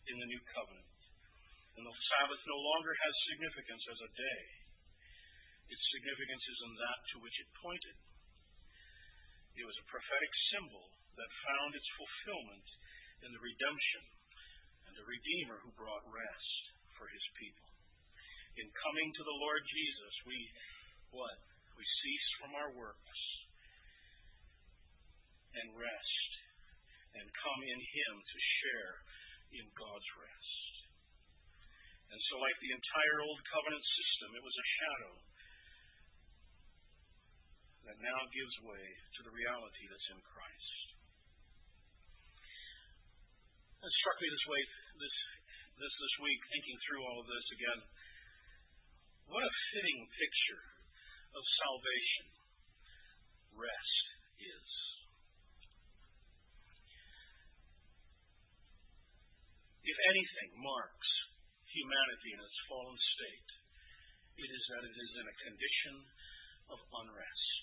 in 0.08 0.16
the 0.16 0.30
new 0.32 0.42
covenant. 0.56 0.88
And 1.76 1.84
the 1.84 1.92
Sabbath 1.92 2.42
no 2.48 2.58
longer 2.58 2.92
has 2.96 3.28
significance 3.30 3.84
as 3.92 4.00
a 4.00 4.14
day. 4.16 4.42
Its 5.68 5.84
significance 5.92 6.44
is 6.48 6.60
in 6.64 6.72
that 6.80 7.00
to 7.12 7.16
which 7.20 7.36
it 7.36 7.60
pointed. 7.60 7.96
It 9.60 9.68
was 9.68 9.76
a 9.76 9.90
prophetic 9.92 10.32
symbol 10.56 10.88
that 11.20 11.44
found 11.44 11.70
its 11.76 11.96
fulfillment 12.00 12.68
in 13.26 13.30
the 13.36 13.44
redemption 13.44 14.04
and 14.88 14.94
the 14.96 15.04
Redeemer 15.04 15.60
who 15.60 15.76
brought 15.76 16.06
rest 16.08 16.62
for 16.96 17.06
his 17.12 17.26
people. 17.36 17.68
In 18.56 18.66
coming 18.72 19.08
to 19.12 19.22
the 19.22 19.38
Lord 19.44 19.62
Jesus, 19.68 20.14
we 20.24 20.38
what? 21.12 21.38
We 21.76 21.84
cease 21.84 22.28
from 22.42 22.52
our 22.58 22.70
works 22.74 23.20
and 25.56 25.66
rest 25.78 26.30
and 27.16 27.40
come 27.40 27.60
in 27.64 27.80
Him 27.80 28.14
to 28.20 28.38
share 28.60 28.94
in 29.56 29.66
God's 29.72 30.10
rest. 30.20 30.68
And 32.08 32.20
so, 32.28 32.40
like 32.40 32.56
the 32.60 32.72
entire 32.72 33.18
Old 33.24 33.40
Covenant 33.52 33.84
system, 33.84 34.28
it 34.36 34.44
was 34.44 34.56
a 34.56 34.70
shadow 34.80 35.14
that 37.88 37.98
now 38.04 38.20
gives 38.32 38.56
way 38.68 38.84
to 39.16 39.20
the 39.24 39.32
reality 39.32 39.84
that's 39.88 40.10
in 40.12 40.20
Christ. 40.20 40.86
It 43.78 43.92
struck 44.04 44.18
me 44.20 44.28
this 44.28 44.46
way 44.48 44.60
this 44.98 45.16
this 45.78 45.94
this 45.94 46.14
week, 46.20 46.40
thinking 46.50 46.76
through 46.84 47.02
all 47.06 47.18
of 47.22 47.28
this 47.30 47.46
again. 47.54 47.80
What 49.30 49.44
a 49.44 49.54
fitting 49.72 50.00
picture 50.08 50.64
of 51.36 51.42
salvation 51.60 52.26
rest 53.54 54.04
is. 54.40 54.67
If 59.88 59.98
anything 60.12 60.52
marks 60.60 61.10
humanity 61.72 62.36
in 62.36 62.40
its 62.44 62.58
fallen 62.68 62.98
state, 63.16 63.50
it 64.36 64.50
is 64.52 64.64
that 64.68 64.84
it 64.84 64.92
is 64.92 65.12
in 65.16 65.24
a 65.24 65.40
condition 65.48 65.96
of 66.68 66.78
unrest, 66.92 67.62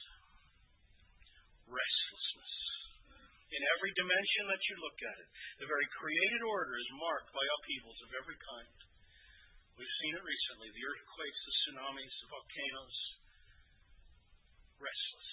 restlessness. 1.70 2.56
In 3.54 3.62
every 3.78 3.94
dimension 3.94 4.44
that 4.50 4.64
you 4.66 4.76
look 4.82 5.00
at 5.06 5.18
it, 5.22 5.30
the 5.62 5.70
very 5.70 5.86
created 6.02 6.42
order 6.50 6.74
is 6.82 6.98
marked 6.98 7.30
by 7.30 7.46
upheavals 7.46 8.00
of 8.10 8.18
every 8.18 8.40
kind. 8.42 8.78
We've 9.78 9.98
seen 10.02 10.18
it 10.18 10.26
recently 10.26 10.74
the 10.74 10.82
earthquakes, 10.82 11.42
the 11.46 11.54
tsunamis, 11.62 12.14
the 12.26 12.30
volcanoes. 12.34 12.98
Restless. 14.82 15.32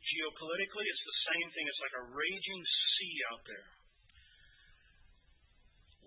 Geopolitically, 0.00 0.86
it's 0.88 1.04
the 1.04 1.22
same 1.28 1.48
thing. 1.52 1.64
It's 1.68 1.84
like 1.84 1.98
a 2.00 2.08
raging 2.08 2.62
sea 2.64 3.16
out 3.36 3.44
there. 3.44 3.77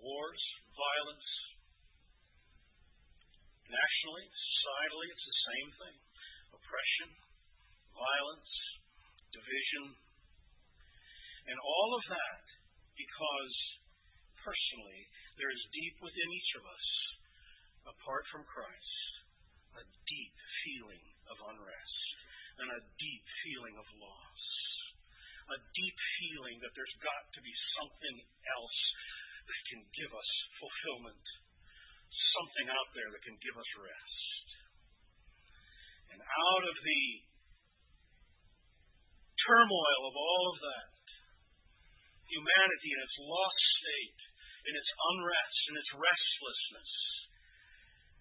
Wars, 0.02 0.42
violence. 0.74 1.28
Nationally, 3.70 4.26
societally, 4.26 5.08
it's 5.14 5.28
the 5.30 5.42
same 5.46 5.70
thing. 5.78 5.96
Oppression, 6.58 7.08
violence, 7.94 8.52
division. 9.30 9.94
And 11.46 11.58
all 11.62 11.90
of 11.94 12.04
that 12.10 12.42
because 12.98 13.54
personally 14.42 15.02
there 15.38 15.54
is 15.54 15.62
deep 15.70 15.96
within 16.02 16.28
each 16.34 16.52
of 16.58 16.64
us, 16.66 16.86
apart 17.94 18.26
from 18.34 18.42
Christ, 18.50 18.98
a 19.78 19.86
deep 19.86 20.34
feeling 20.66 21.04
of 21.30 21.38
unrest 21.46 22.06
and 22.58 22.68
a 22.74 22.84
deep 22.98 23.24
feeling 23.46 23.78
of 23.78 23.86
loss. 24.02 24.42
A 25.42 25.58
deep 25.58 25.98
feeling 26.18 26.58
that 26.58 26.74
there's 26.74 26.98
got 27.02 27.24
to 27.38 27.40
be 27.42 27.54
something 27.78 28.16
else 28.50 28.80
that 29.46 29.62
can 29.70 29.82
give 29.94 30.12
us 30.14 30.30
fulfillment. 30.58 31.26
Something 32.32 32.68
out 32.72 32.90
there 32.96 33.10
that 33.12 33.22
can 33.26 33.38
give 33.42 33.56
us 33.58 33.70
rest. 33.76 34.46
And 36.16 36.20
out 36.20 36.64
of 36.68 36.76
the 36.76 37.02
turmoil 39.42 40.02
of 40.06 40.14
all 40.14 40.44
of 40.54 40.58
that, 40.62 40.92
humanity 42.30 42.90
in 42.94 43.00
its 43.04 43.16
lost 43.20 43.62
state, 43.82 44.20
in 44.68 44.74
its 44.78 44.90
unrest, 45.12 45.60
in 45.68 45.74
its 45.76 45.90
restlessness, 45.92 46.92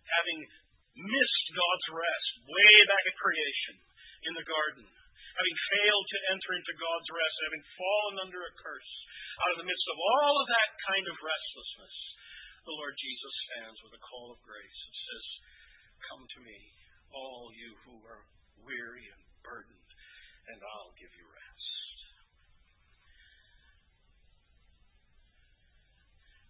having 0.10 0.40
missed 0.98 1.48
God's 1.56 1.88
rest 1.96 2.32
way 2.50 2.74
back 2.90 3.04
at 3.08 3.16
creation 3.16 3.76
in 4.28 4.34
the 4.36 4.48
garden, 4.48 4.84
having 4.84 5.58
failed 5.72 6.08
to 6.12 6.20
enter 6.36 6.52
into 6.60 6.74
God's 6.82 7.10
rest, 7.16 7.36
having 7.48 7.64
fallen 7.80 8.16
under 8.28 8.42
a 8.44 8.54
curse, 8.60 8.94
out 9.40 9.54
of 9.56 9.60
the 9.64 9.70
midst 9.70 9.88
of 9.88 9.98
all 9.98 10.36
of 10.42 10.48
that 10.52 10.72
kind 10.92 11.06
of 11.08 11.16
restlessness, 11.24 11.96
the 12.68 12.78
Lord 12.78 12.96
Jesus 13.00 13.34
stands 13.48 13.80
with 13.82 13.94
a 13.96 14.06
call 14.06 14.36
of 14.36 14.40
grace 14.44 14.80
and 14.86 14.96
says, 14.96 15.26
Come 16.12 16.24
to 16.28 16.40
me, 16.44 16.60
all 17.16 17.50
you 17.56 17.72
who 17.88 17.96
are 18.06 18.24
weary 18.62 19.06
and 19.08 19.22
burdened, 19.42 19.92
and 20.52 20.60
I'll 20.60 20.94
give 21.00 21.14
you 21.16 21.26
rest. 21.26 21.68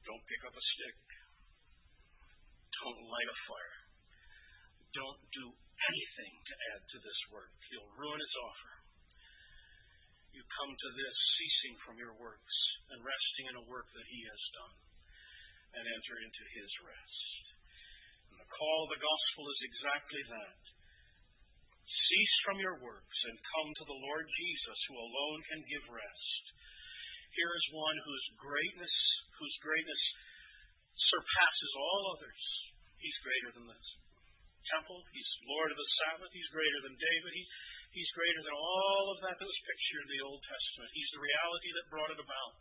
Don't 0.04 0.26
pick 0.28 0.42
up 0.50 0.56
a 0.58 0.66
stick. 0.76 0.98
Don't 2.82 3.02
light 3.06 3.30
a 3.30 3.38
fire. 3.46 3.78
Don't 4.92 5.22
do 5.32 5.46
anything 5.54 6.34
to 6.36 6.54
add 6.74 6.82
to 6.84 6.98
this 7.00 7.20
work. 7.32 7.54
You'll 7.72 7.94
ruin 7.96 8.20
its 8.20 8.38
offer. 8.42 8.81
You 10.32 10.44
come 10.48 10.72
to 10.72 10.90
this 10.96 11.18
ceasing 11.38 11.76
from 11.84 11.96
your 12.00 12.16
works 12.16 12.58
and 12.92 13.04
resting 13.04 13.46
in 13.52 13.60
a 13.60 13.68
work 13.68 13.88
that 13.92 14.08
He 14.08 14.22
has 14.28 14.44
done 14.56 14.76
and 15.76 15.84
enter 15.84 16.16
into 16.24 16.44
His 16.56 16.72
rest. 16.88 17.44
And 18.32 18.38
the 18.40 18.52
call 18.52 18.80
of 18.88 18.92
the 18.96 19.04
gospel 19.04 19.44
is 19.52 19.62
exactly 19.68 20.24
that. 20.32 20.62
Cease 21.88 22.38
from 22.48 22.58
your 22.60 22.78
works 22.84 23.20
and 23.28 23.50
come 23.56 23.70
to 23.72 23.86
the 23.88 24.02
Lord 24.04 24.26
Jesus, 24.28 24.80
who 24.88 24.98
alone 25.00 25.40
can 25.48 25.62
give 25.68 25.86
rest. 25.88 26.44
Here 27.32 27.54
is 27.56 27.76
one 27.76 27.98
whose 28.04 28.26
greatness, 28.36 28.96
whose 29.40 29.56
greatness 29.64 30.04
surpasses 30.96 31.72
all 31.80 32.02
others. 32.20 32.42
He's 33.00 33.20
greater 33.24 33.52
than 33.56 33.68
this 33.72 33.88
temple. 34.72 35.04
He's 35.12 35.32
Lord 35.48 35.70
of 35.72 35.80
the 35.80 35.92
Sabbath. 36.04 36.32
He's 36.32 36.52
greater 36.56 36.80
than 36.88 36.96
David. 36.96 37.34
He's 37.92 38.12
greater 38.16 38.42
than 38.48 38.56
all 38.56 39.06
of 39.12 39.20
that 39.24 39.36
that 39.36 39.48
was 39.52 39.68
pictured 39.68 40.04
in 40.08 40.12
the 40.16 40.26
Old 40.28 40.42
Testament. 40.48 40.96
He's 40.96 41.12
the 41.12 41.24
reality 41.24 41.70
that 41.76 41.92
brought 41.92 42.14
it 42.16 42.24
about. 42.24 42.60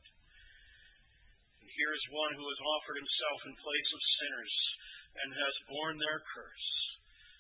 And 1.63 1.71
here 1.71 1.93
is 1.95 2.05
one 2.15 2.35
who 2.35 2.47
has 2.51 2.61
offered 2.67 2.99
himself 2.99 3.41
in 3.47 3.55
place 3.63 3.91
of 3.95 4.11
sinners 4.19 4.55
and 5.11 5.29
has 5.31 5.55
borne 5.71 5.99
their 5.99 6.21
curse 6.35 6.71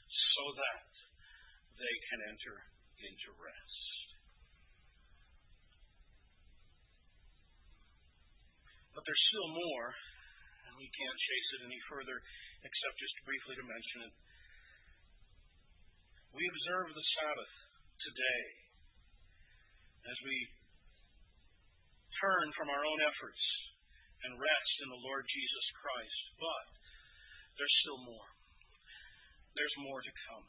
so 0.06 0.44
that 0.58 0.90
they 1.78 1.96
can 2.10 2.20
enter 2.30 2.56
into 3.02 3.28
rest. 3.38 3.86
But 8.94 9.06
there's 9.06 9.26
still 9.30 9.50
more, 9.54 9.88
and 10.66 10.74
we 10.78 10.90
can't 10.90 11.18
chase 11.18 11.48
it 11.58 11.66
any 11.66 11.80
further 11.90 12.16
except 12.60 12.94
just 13.00 13.16
briefly 13.26 13.54
to 13.56 13.64
mention 13.66 13.98
it. 14.10 14.14
We 16.36 16.44
observe 16.46 16.94
the 16.94 17.06
Sabbath 17.18 17.54
today 18.00 18.44
as 20.08 20.18
we 20.24 20.36
turn 22.20 22.46
from 22.56 22.68
our 22.72 22.84
own 22.84 23.00
efforts 23.04 23.44
and 24.24 24.36
rest 24.36 24.74
in 24.84 24.88
the 24.92 25.02
Lord 25.04 25.24
Jesus 25.24 25.66
Christ. 25.80 26.22
But 26.36 26.66
there's 27.56 27.76
still 27.84 28.00
more. 28.04 28.28
There's 29.56 29.76
more 29.84 30.00
to 30.00 30.12
come. 30.28 30.46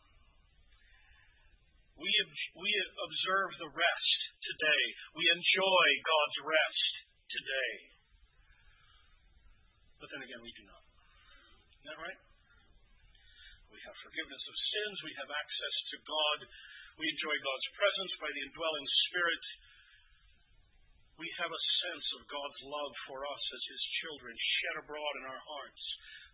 We, 1.99 2.11
we 2.57 2.71
observe 2.97 3.51
the 3.61 3.71
rest 3.71 4.19
today. 4.41 4.83
We 5.15 5.25
enjoy 5.27 5.87
God's 6.01 6.37
rest 6.47 6.93
today. 7.29 7.73
But 10.01 10.09
then 10.09 10.25
again, 10.25 10.41
we 10.41 10.49
do 10.57 10.65
not. 10.65 10.81
Isn't 10.81 11.87
that 11.93 12.01
right? 12.01 12.19
We 13.69 13.79
have 13.85 13.95
forgiveness 14.01 14.43
of 14.49 14.55
sins. 14.57 14.97
We 15.05 15.13
have 15.21 15.29
access 15.29 15.75
to 15.93 15.97
God. 16.03 16.39
We 17.01 17.09
enjoy 17.09 17.33
God's 17.33 17.69
presence 17.81 18.13
by 18.21 18.29
the 18.29 18.43
indwelling 18.45 18.87
Spirit. 19.09 19.45
We 21.17 21.25
have 21.41 21.49
a 21.49 21.65
sense 21.81 22.07
of 22.13 22.29
God's 22.29 22.61
love 22.61 22.93
for 23.09 23.25
us 23.25 23.43
as 23.57 23.63
His 23.73 23.83
children 24.05 24.37
shed 24.37 24.75
abroad 24.85 25.13
in 25.17 25.25
our 25.33 25.41
hearts 25.41 25.83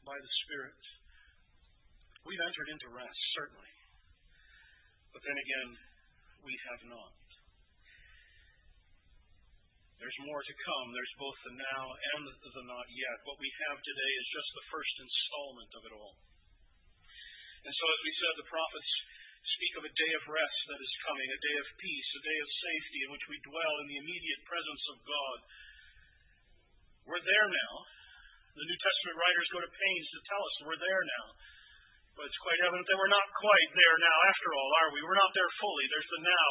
by 0.03 0.18
the 0.20 0.34
Spirit. 0.43 0.84
We've 2.28 2.43
entered 2.43 2.68
into 2.76 2.99
rest, 2.99 3.22
certainly. 3.39 3.72
But 5.15 5.24
then 5.24 5.39
again, 5.39 5.70
we 6.43 6.51
have 6.68 6.82
not. 6.91 7.15
There's 10.03 10.20
more 10.28 10.43
to 10.43 10.55
come. 10.68 10.88
There's 10.91 11.15
both 11.15 11.39
the 11.47 11.55
now 11.63 11.84
and 12.11 12.22
the 12.28 12.65
not 12.68 12.88
yet. 12.91 13.24
What 13.24 13.39
we 13.39 13.47
have 13.72 13.80
today 13.80 14.11
is 14.20 14.36
just 14.36 14.51
the 14.51 14.68
first 14.68 14.95
installment 14.99 15.72
of 15.80 15.84
it 15.88 15.93
all. 15.95 16.15
And 17.63 17.72
so, 17.72 17.86
as 17.88 18.01
we 18.03 18.13
said, 18.20 18.34
the 18.36 18.51
prophets 18.51 18.91
speak 19.58 19.74
of 19.82 19.89
a 19.89 19.97
day 19.97 20.12
of 20.22 20.24
rest 20.30 20.60
that 20.70 20.78
is 20.86 21.03
coming, 21.10 21.30
a 21.34 21.41
day 21.41 21.58
of 21.58 21.68
peace, 21.82 22.10
a 22.14 22.28
day 22.30 22.39
of 22.45 22.62
safety 22.62 22.99
in 23.01 23.10
which 23.10 23.26
we 23.26 23.38
dwell 23.49 23.74
in 23.82 23.89
the 23.89 24.01
immediate 24.05 24.43
presence 24.45 24.84
of 24.93 24.97
God. 25.01 25.38
We're 27.10 27.26
there 27.26 27.49
now. 27.49 27.74
The 28.53 28.70
New 28.70 28.78
Testament 28.78 29.18
writers 29.18 29.53
go 29.53 29.62
to 29.66 29.72
pains 29.82 30.08
to 30.14 30.28
tell 30.30 30.43
us 30.45 30.55
we're 30.62 30.78
there 30.82 31.03
now. 31.10 31.26
But 32.18 32.30
it's 32.30 32.45
quite 32.45 32.62
evident 32.66 32.86
that 32.86 32.97
we're 33.01 33.14
not 33.14 33.30
quite 33.38 33.70
there 33.74 33.97
now, 34.01 34.18
after 34.30 34.49
all, 34.53 34.70
are 34.82 34.89
we? 34.93 35.01
We're 35.05 35.22
not 35.22 35.34
there 35.34 35.49
fully. 35.62 35.86
There's 35.89 36.14
the 36.18 36.26
now 36.26 36.47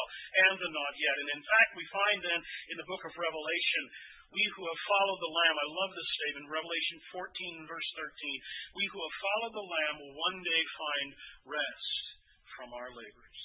and 0.47 0.55
the 0.59 0.71
not 0.71 0.93
yet. 0.95 1.15
And 1.19 1.29
in 1.31 1.43
fact, 1.43 1.79
we 1.79 1.85
find 1.91 2.17
then 2.23 2.41
in 2.71 2.77
the 2.79 2.87
book 2.87 3.03
of 3.07 3.15
Revelation, 3.15 3.83
we 4.31 4.43
who 4.55 4.63
have 4.67 4.81
followed 4.87 5.19
the 5.23 5.35
Lamb, 5.35 5.55
I 5.55 5.67
love 5.71 5.91
this 5.95 6.11
statement, 6.23 6.51
Revelation 6.51 6.97
14, 7.15 7.71
verse 7.71 7.89
13. 7.99 8.79
We 8.79 8.85
who 8.91 8.99
have 8.99 9.15
followed 9.23 9.53
the 9.55 9.69
Lamb 9.71 9.95
will 10.03 10.15
one 10.19 10.39
day 10.43 10.61
find 10.75 11.07
rest 11.47 12.06
from 12.57 12.73
our 12.73 12.89
labors. 12.89 13.41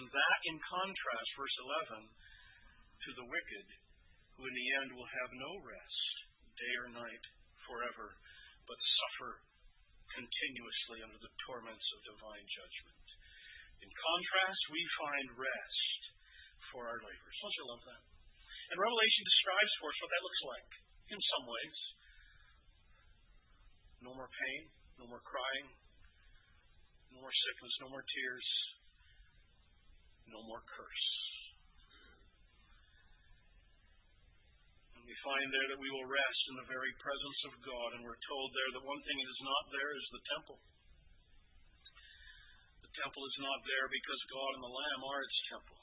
And 0.00 0.04
that, 0.08 0.38
in 0.48 0.56
contrast, 0.64 1.28
verse 1.36 1.56
11, 1.92 2.08
to 2.08 3.10
the 3.20 3.28
wicked, 3.28 3.66
who 4.34 4.48
in 4.48 4.54
the 4.56 4.70
end 4.80 4.90
will 4.96 5.10
have 5.20 5.30
no 5.36 5.52
rest, 5.60 6.14
day 6.56 6.74
or 6.80 6.88
night, 6.96 7.24
forever, 7.68 8.16
but 8.64 8.78
suffer 8.80 9.44
continuously 10.16 11.04
under 11.04 11.20
the 11.20 11.34
torments 11.44 11.86
of 11.94 12.08
divine 12.16 12.46
judgment. 12.48 13.06
In 13.84 13.90
contrast, 13.90 14.62
we 14.72 14.82
find 14.96 15.26
rest 15.36 16.00
for 16.72 16.86
our 16.86 17.00
labors. 17.00 17.36
Don't 17.40 17.58
you 17.60 17.66
love 17.68 17.82
that? 17.84 18.02
And 18.70 18.78
Revelation 18.78 19.22
describes 19.26 19.72
for 19.82 19.88
us 19.90 19.98
what 20.00 20.10
that 20.14 20.24
looks 20.24 20.42
like 20.46 20.70
in 21.10 21.20
some 21.34 21.44
ways. 21.50 21.78
No 24.06 24.12
more 24.14 24.30
pain, 24.30 24.62
no 25.02 25.06
more 25.10 25.24
crying, 25.26 25.66
no 27.10 27.26
more 27.26 27.34
sickness, 27.34 27.74
no 27.82 27.88
more 27.90 28.06
tears, 28.06 28.48
no 30.30 30.40
more 30.46 30.62
curse. 30.62 31.08
And 34.94 35.02
we 35.02 35.16
find 35.26 35.46
there 35.50 35.68
that 35.74 35.82
we 35.82 35.90
will 35.90 36.06
rest 36.06 36.42
in 36.54 36.56
the 36.62 36.70
very 36.70 36.92
presence 37.02 37.40
of 37.50 37.54
God, 37.66 37.88
and 37.98 38.02
we're 38.06 38.22
told 38.30 38.48
there 38.54 38.70
that 38.78 38.86
one 38.86 39.02
thing 39.02 39.18
that 39.18 39.30
is 39.34 39.42
not 39.42 39.64
there 39.74 39.92
is 39.98 40.06
the 40.14 40.24
temple. 40.38 40.58
The 42.86 42.92
temple 42.94 43.24
is 43.26 43.38
not 43.42 43.60
there 43.66 43.86
because 43.90 44.30
God 44.30 44.50
and 44.54 44.64
the 44.66 44.76
Lamb 44.76 45.02
are 45.02 45.22
its 45.26 45.40
temple. 45.50 45.80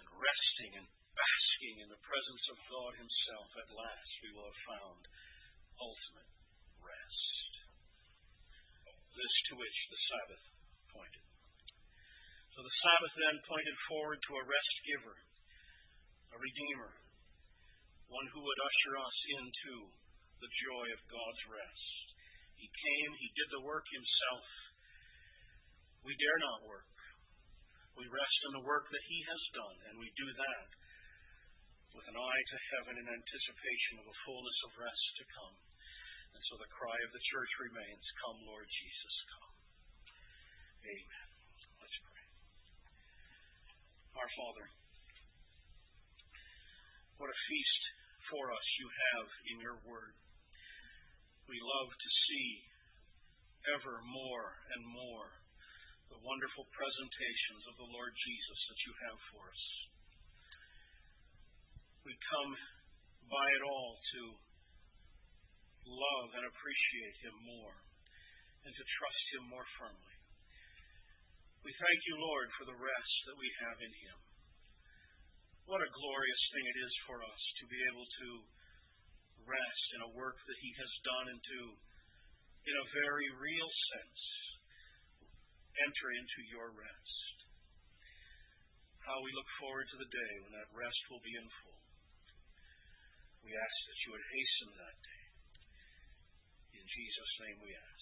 And 0.00 0.06
resting 0.10 0.72
and 0.84 0.88
basking 1.16 1.76
in 1.80 1.88
the 1.88 2.02
presence 2.04 2.44
of 2.52 2.58
God 2.68 2.92
Himself, 3.00 3.48
at 3.56 3.68
last 3.72 4.12
we 4.20 4.30
will 4.36 4.48
have 4.52 4.62
found 4.68 5.00
ultimate. 5.80 6.33
This 9.14 9.34
to 9.50 9.54
which 9.54 9.78
the 9.94 10.00
Sabbath 10.10 10.44
pointed. 10.90 11.24
So 12.50 12.66
the 12.66 12.78
Sabbath 12.82 13.14
then 13.14 13.36
pointed 13.46 13.76
forward 13.86 14.18
to 14.18 14.32
a 14.42 14.48
rest 14.50 14.74
giver, 14.90 15.16
a 16.34 16.38
redeemer, 16.38 16.92
one 18.10 18.26
who 18.34 18.42
would 18.42 18.60
usher 18.62 18.94
us 18.98 19.18
into 19.38 19.74
the 20.42 20.50
joy 20.50 20.86
of 20.98 21.10
God's 21.10 21.42
rest. 21.46 22.04
He 22.58 22.66
came, 22.66 23.10
He 23.22 23.30
did 23.38 23.48
the 23.54 23.66
work 23.66 23.86
Himself. 23.90 24.46
We 26.02 26.14
dare 26.18 26.40
not 26.42 26.66
work. 26.66 26.90
We 27.94 28.10
rest 28.10 28.38
in 28.50 28.52
the 28.58 28.66
work 28.66 28.86
that 28.90 29.04
He 29.06 29.18
has 29.30 29.42
done, 29.54 29.78
and 29.90 29.94
we 30.02 30.10
do 30.18 30.26
that 30.26 30.68
with 31.94 32.06
an 32.10 32.18
eye 32.18 32.44
to 32.50 32.58
heaven 32.74 32.94
in 32.98 33.06
anticipation 33.06 34.02
of 34.02 34.10
a 34.10 34.20
fullness 34.26 34.58
of 34.66 34.82
rest 34.82 35.06
to 35.22 35.24
come. 35.30 35.54
And 36.34 36.42
so 36.50 36.58
the 36.58 36.74
cry 36.74 36.98
of 37.06 37.10
the 37.14 37.24
church 37.30 37.52
remains 37.62 38.04
Come, 38.26 38.38
Lord 38.42 38.66
Jesus, 38.66 39.14
come. 39.38 39.54
Amen. 40.84 41.28
Let's 41.78 41.98
pray. 42.02 42.24
Our 44.18 44.30
Father, 44.34 44.66
what 47.22 47.30
a 47.30 47.38
feast 47.46 47.82
for 48.28 48.50
us 48.50 48.66
you 48.82 48.88
have 48.90 49.28
in 49.54 49.56
your 49.62 49.78
word. 49.86 50.14
We 51.46 51.56
love 51.62 51.90
to 51.94 52.10
see 52.28 52.48
ever 53.78 54.02
more 54.04 54.46
and 54.76 54.82
more 54.84 55.28
the 56.12 56.20
wonderful 56.20 56.66
presentations 56.74 57.62
of 57.70 57.74
the 57.80 57.90
Lord 57.94 58.12
Jesus 58.12 58.60
that 58.68 58.80
you 58.84 58.92
have 59.08 59.20
for 59.32 59.44
us. 59.48 59.64
We 62.04 62.12
come 62.28 62.52
by 63.32 63.46
it 63.56 63.64
all 63.64 63.92
to 63.96 64.20
love 65.88 66.28
and 66.36 66.44
appreciate 66.48 67.16
Him 67.24 67.36
more 67.44 67.76
and 68.64 68.72
to 68.72 68.84
trust 68.96 69.24
Him 69.36 69.44
more 69.52 69.68
firmly. 69.76 70.16
We 71.64 71.72
thank 71.80 72.00
you, 72.08 72.16
Lord, 72.20 72.48
for 72.60 72.64
the 72.68 72.80
rest 72.80 73.14
that 73.28 73.40
we 73.40 73.48
have 73.64 73.78
in 73.80 73.94
Him. 74.04 74.18
What 75.64 75.80
a 75.80 75.96
glorious 75.96 76.42
thing 76.52 76.64
it 76.68 76.78
is 76.84 76.94
for 77.08 77.18
us 77.24 77.42
to 77.60 77.64
be 77.72 77.80
able 77.88 78.04
to 78.04 78.28
rest 79.48 79.86
in 79.96 80.00
a 80.04 80.14
work 80.16 80.36
that 80.36 80.60
He 80.60 80.72
has 80.76 80.92
done 81.04 81.26
and 81.32 81.40
to, 81.40 81.60
in 82.68 82.76
a 82.76 82.90
very 82.92 83.28
real 83.40 83.70
sense, 83.96 84.20
enter 85.80 86.08
into 86.20 86.40
your 86.52 86.68
rest. 86.68 87.36
How 89.04 89.16
we 89.20 89.36
look 89.36 89.50
forward 89.60 89.84
to 89.88 90.00
the 90.00 90.12
day 90.12 90.32
when 90.44 90.52
that 90.56 90.72
rest 90.72 91.00
will 91.12 91.20
be 91.24 91.36
in 91.36 91.48
full. 91.64 91.80
We 93.44 93.52
ask 93.52 93.78
that 93.88 94.00
you 94.04 94.08
would 94.16 94.26
hasten 94.32 94.70
that 94.80 94.96
day. 95.04 95.13
Jesus' 96.94 97.34
name 97.42 97.58
we 97.58 97.74
ask. 97.74 97.93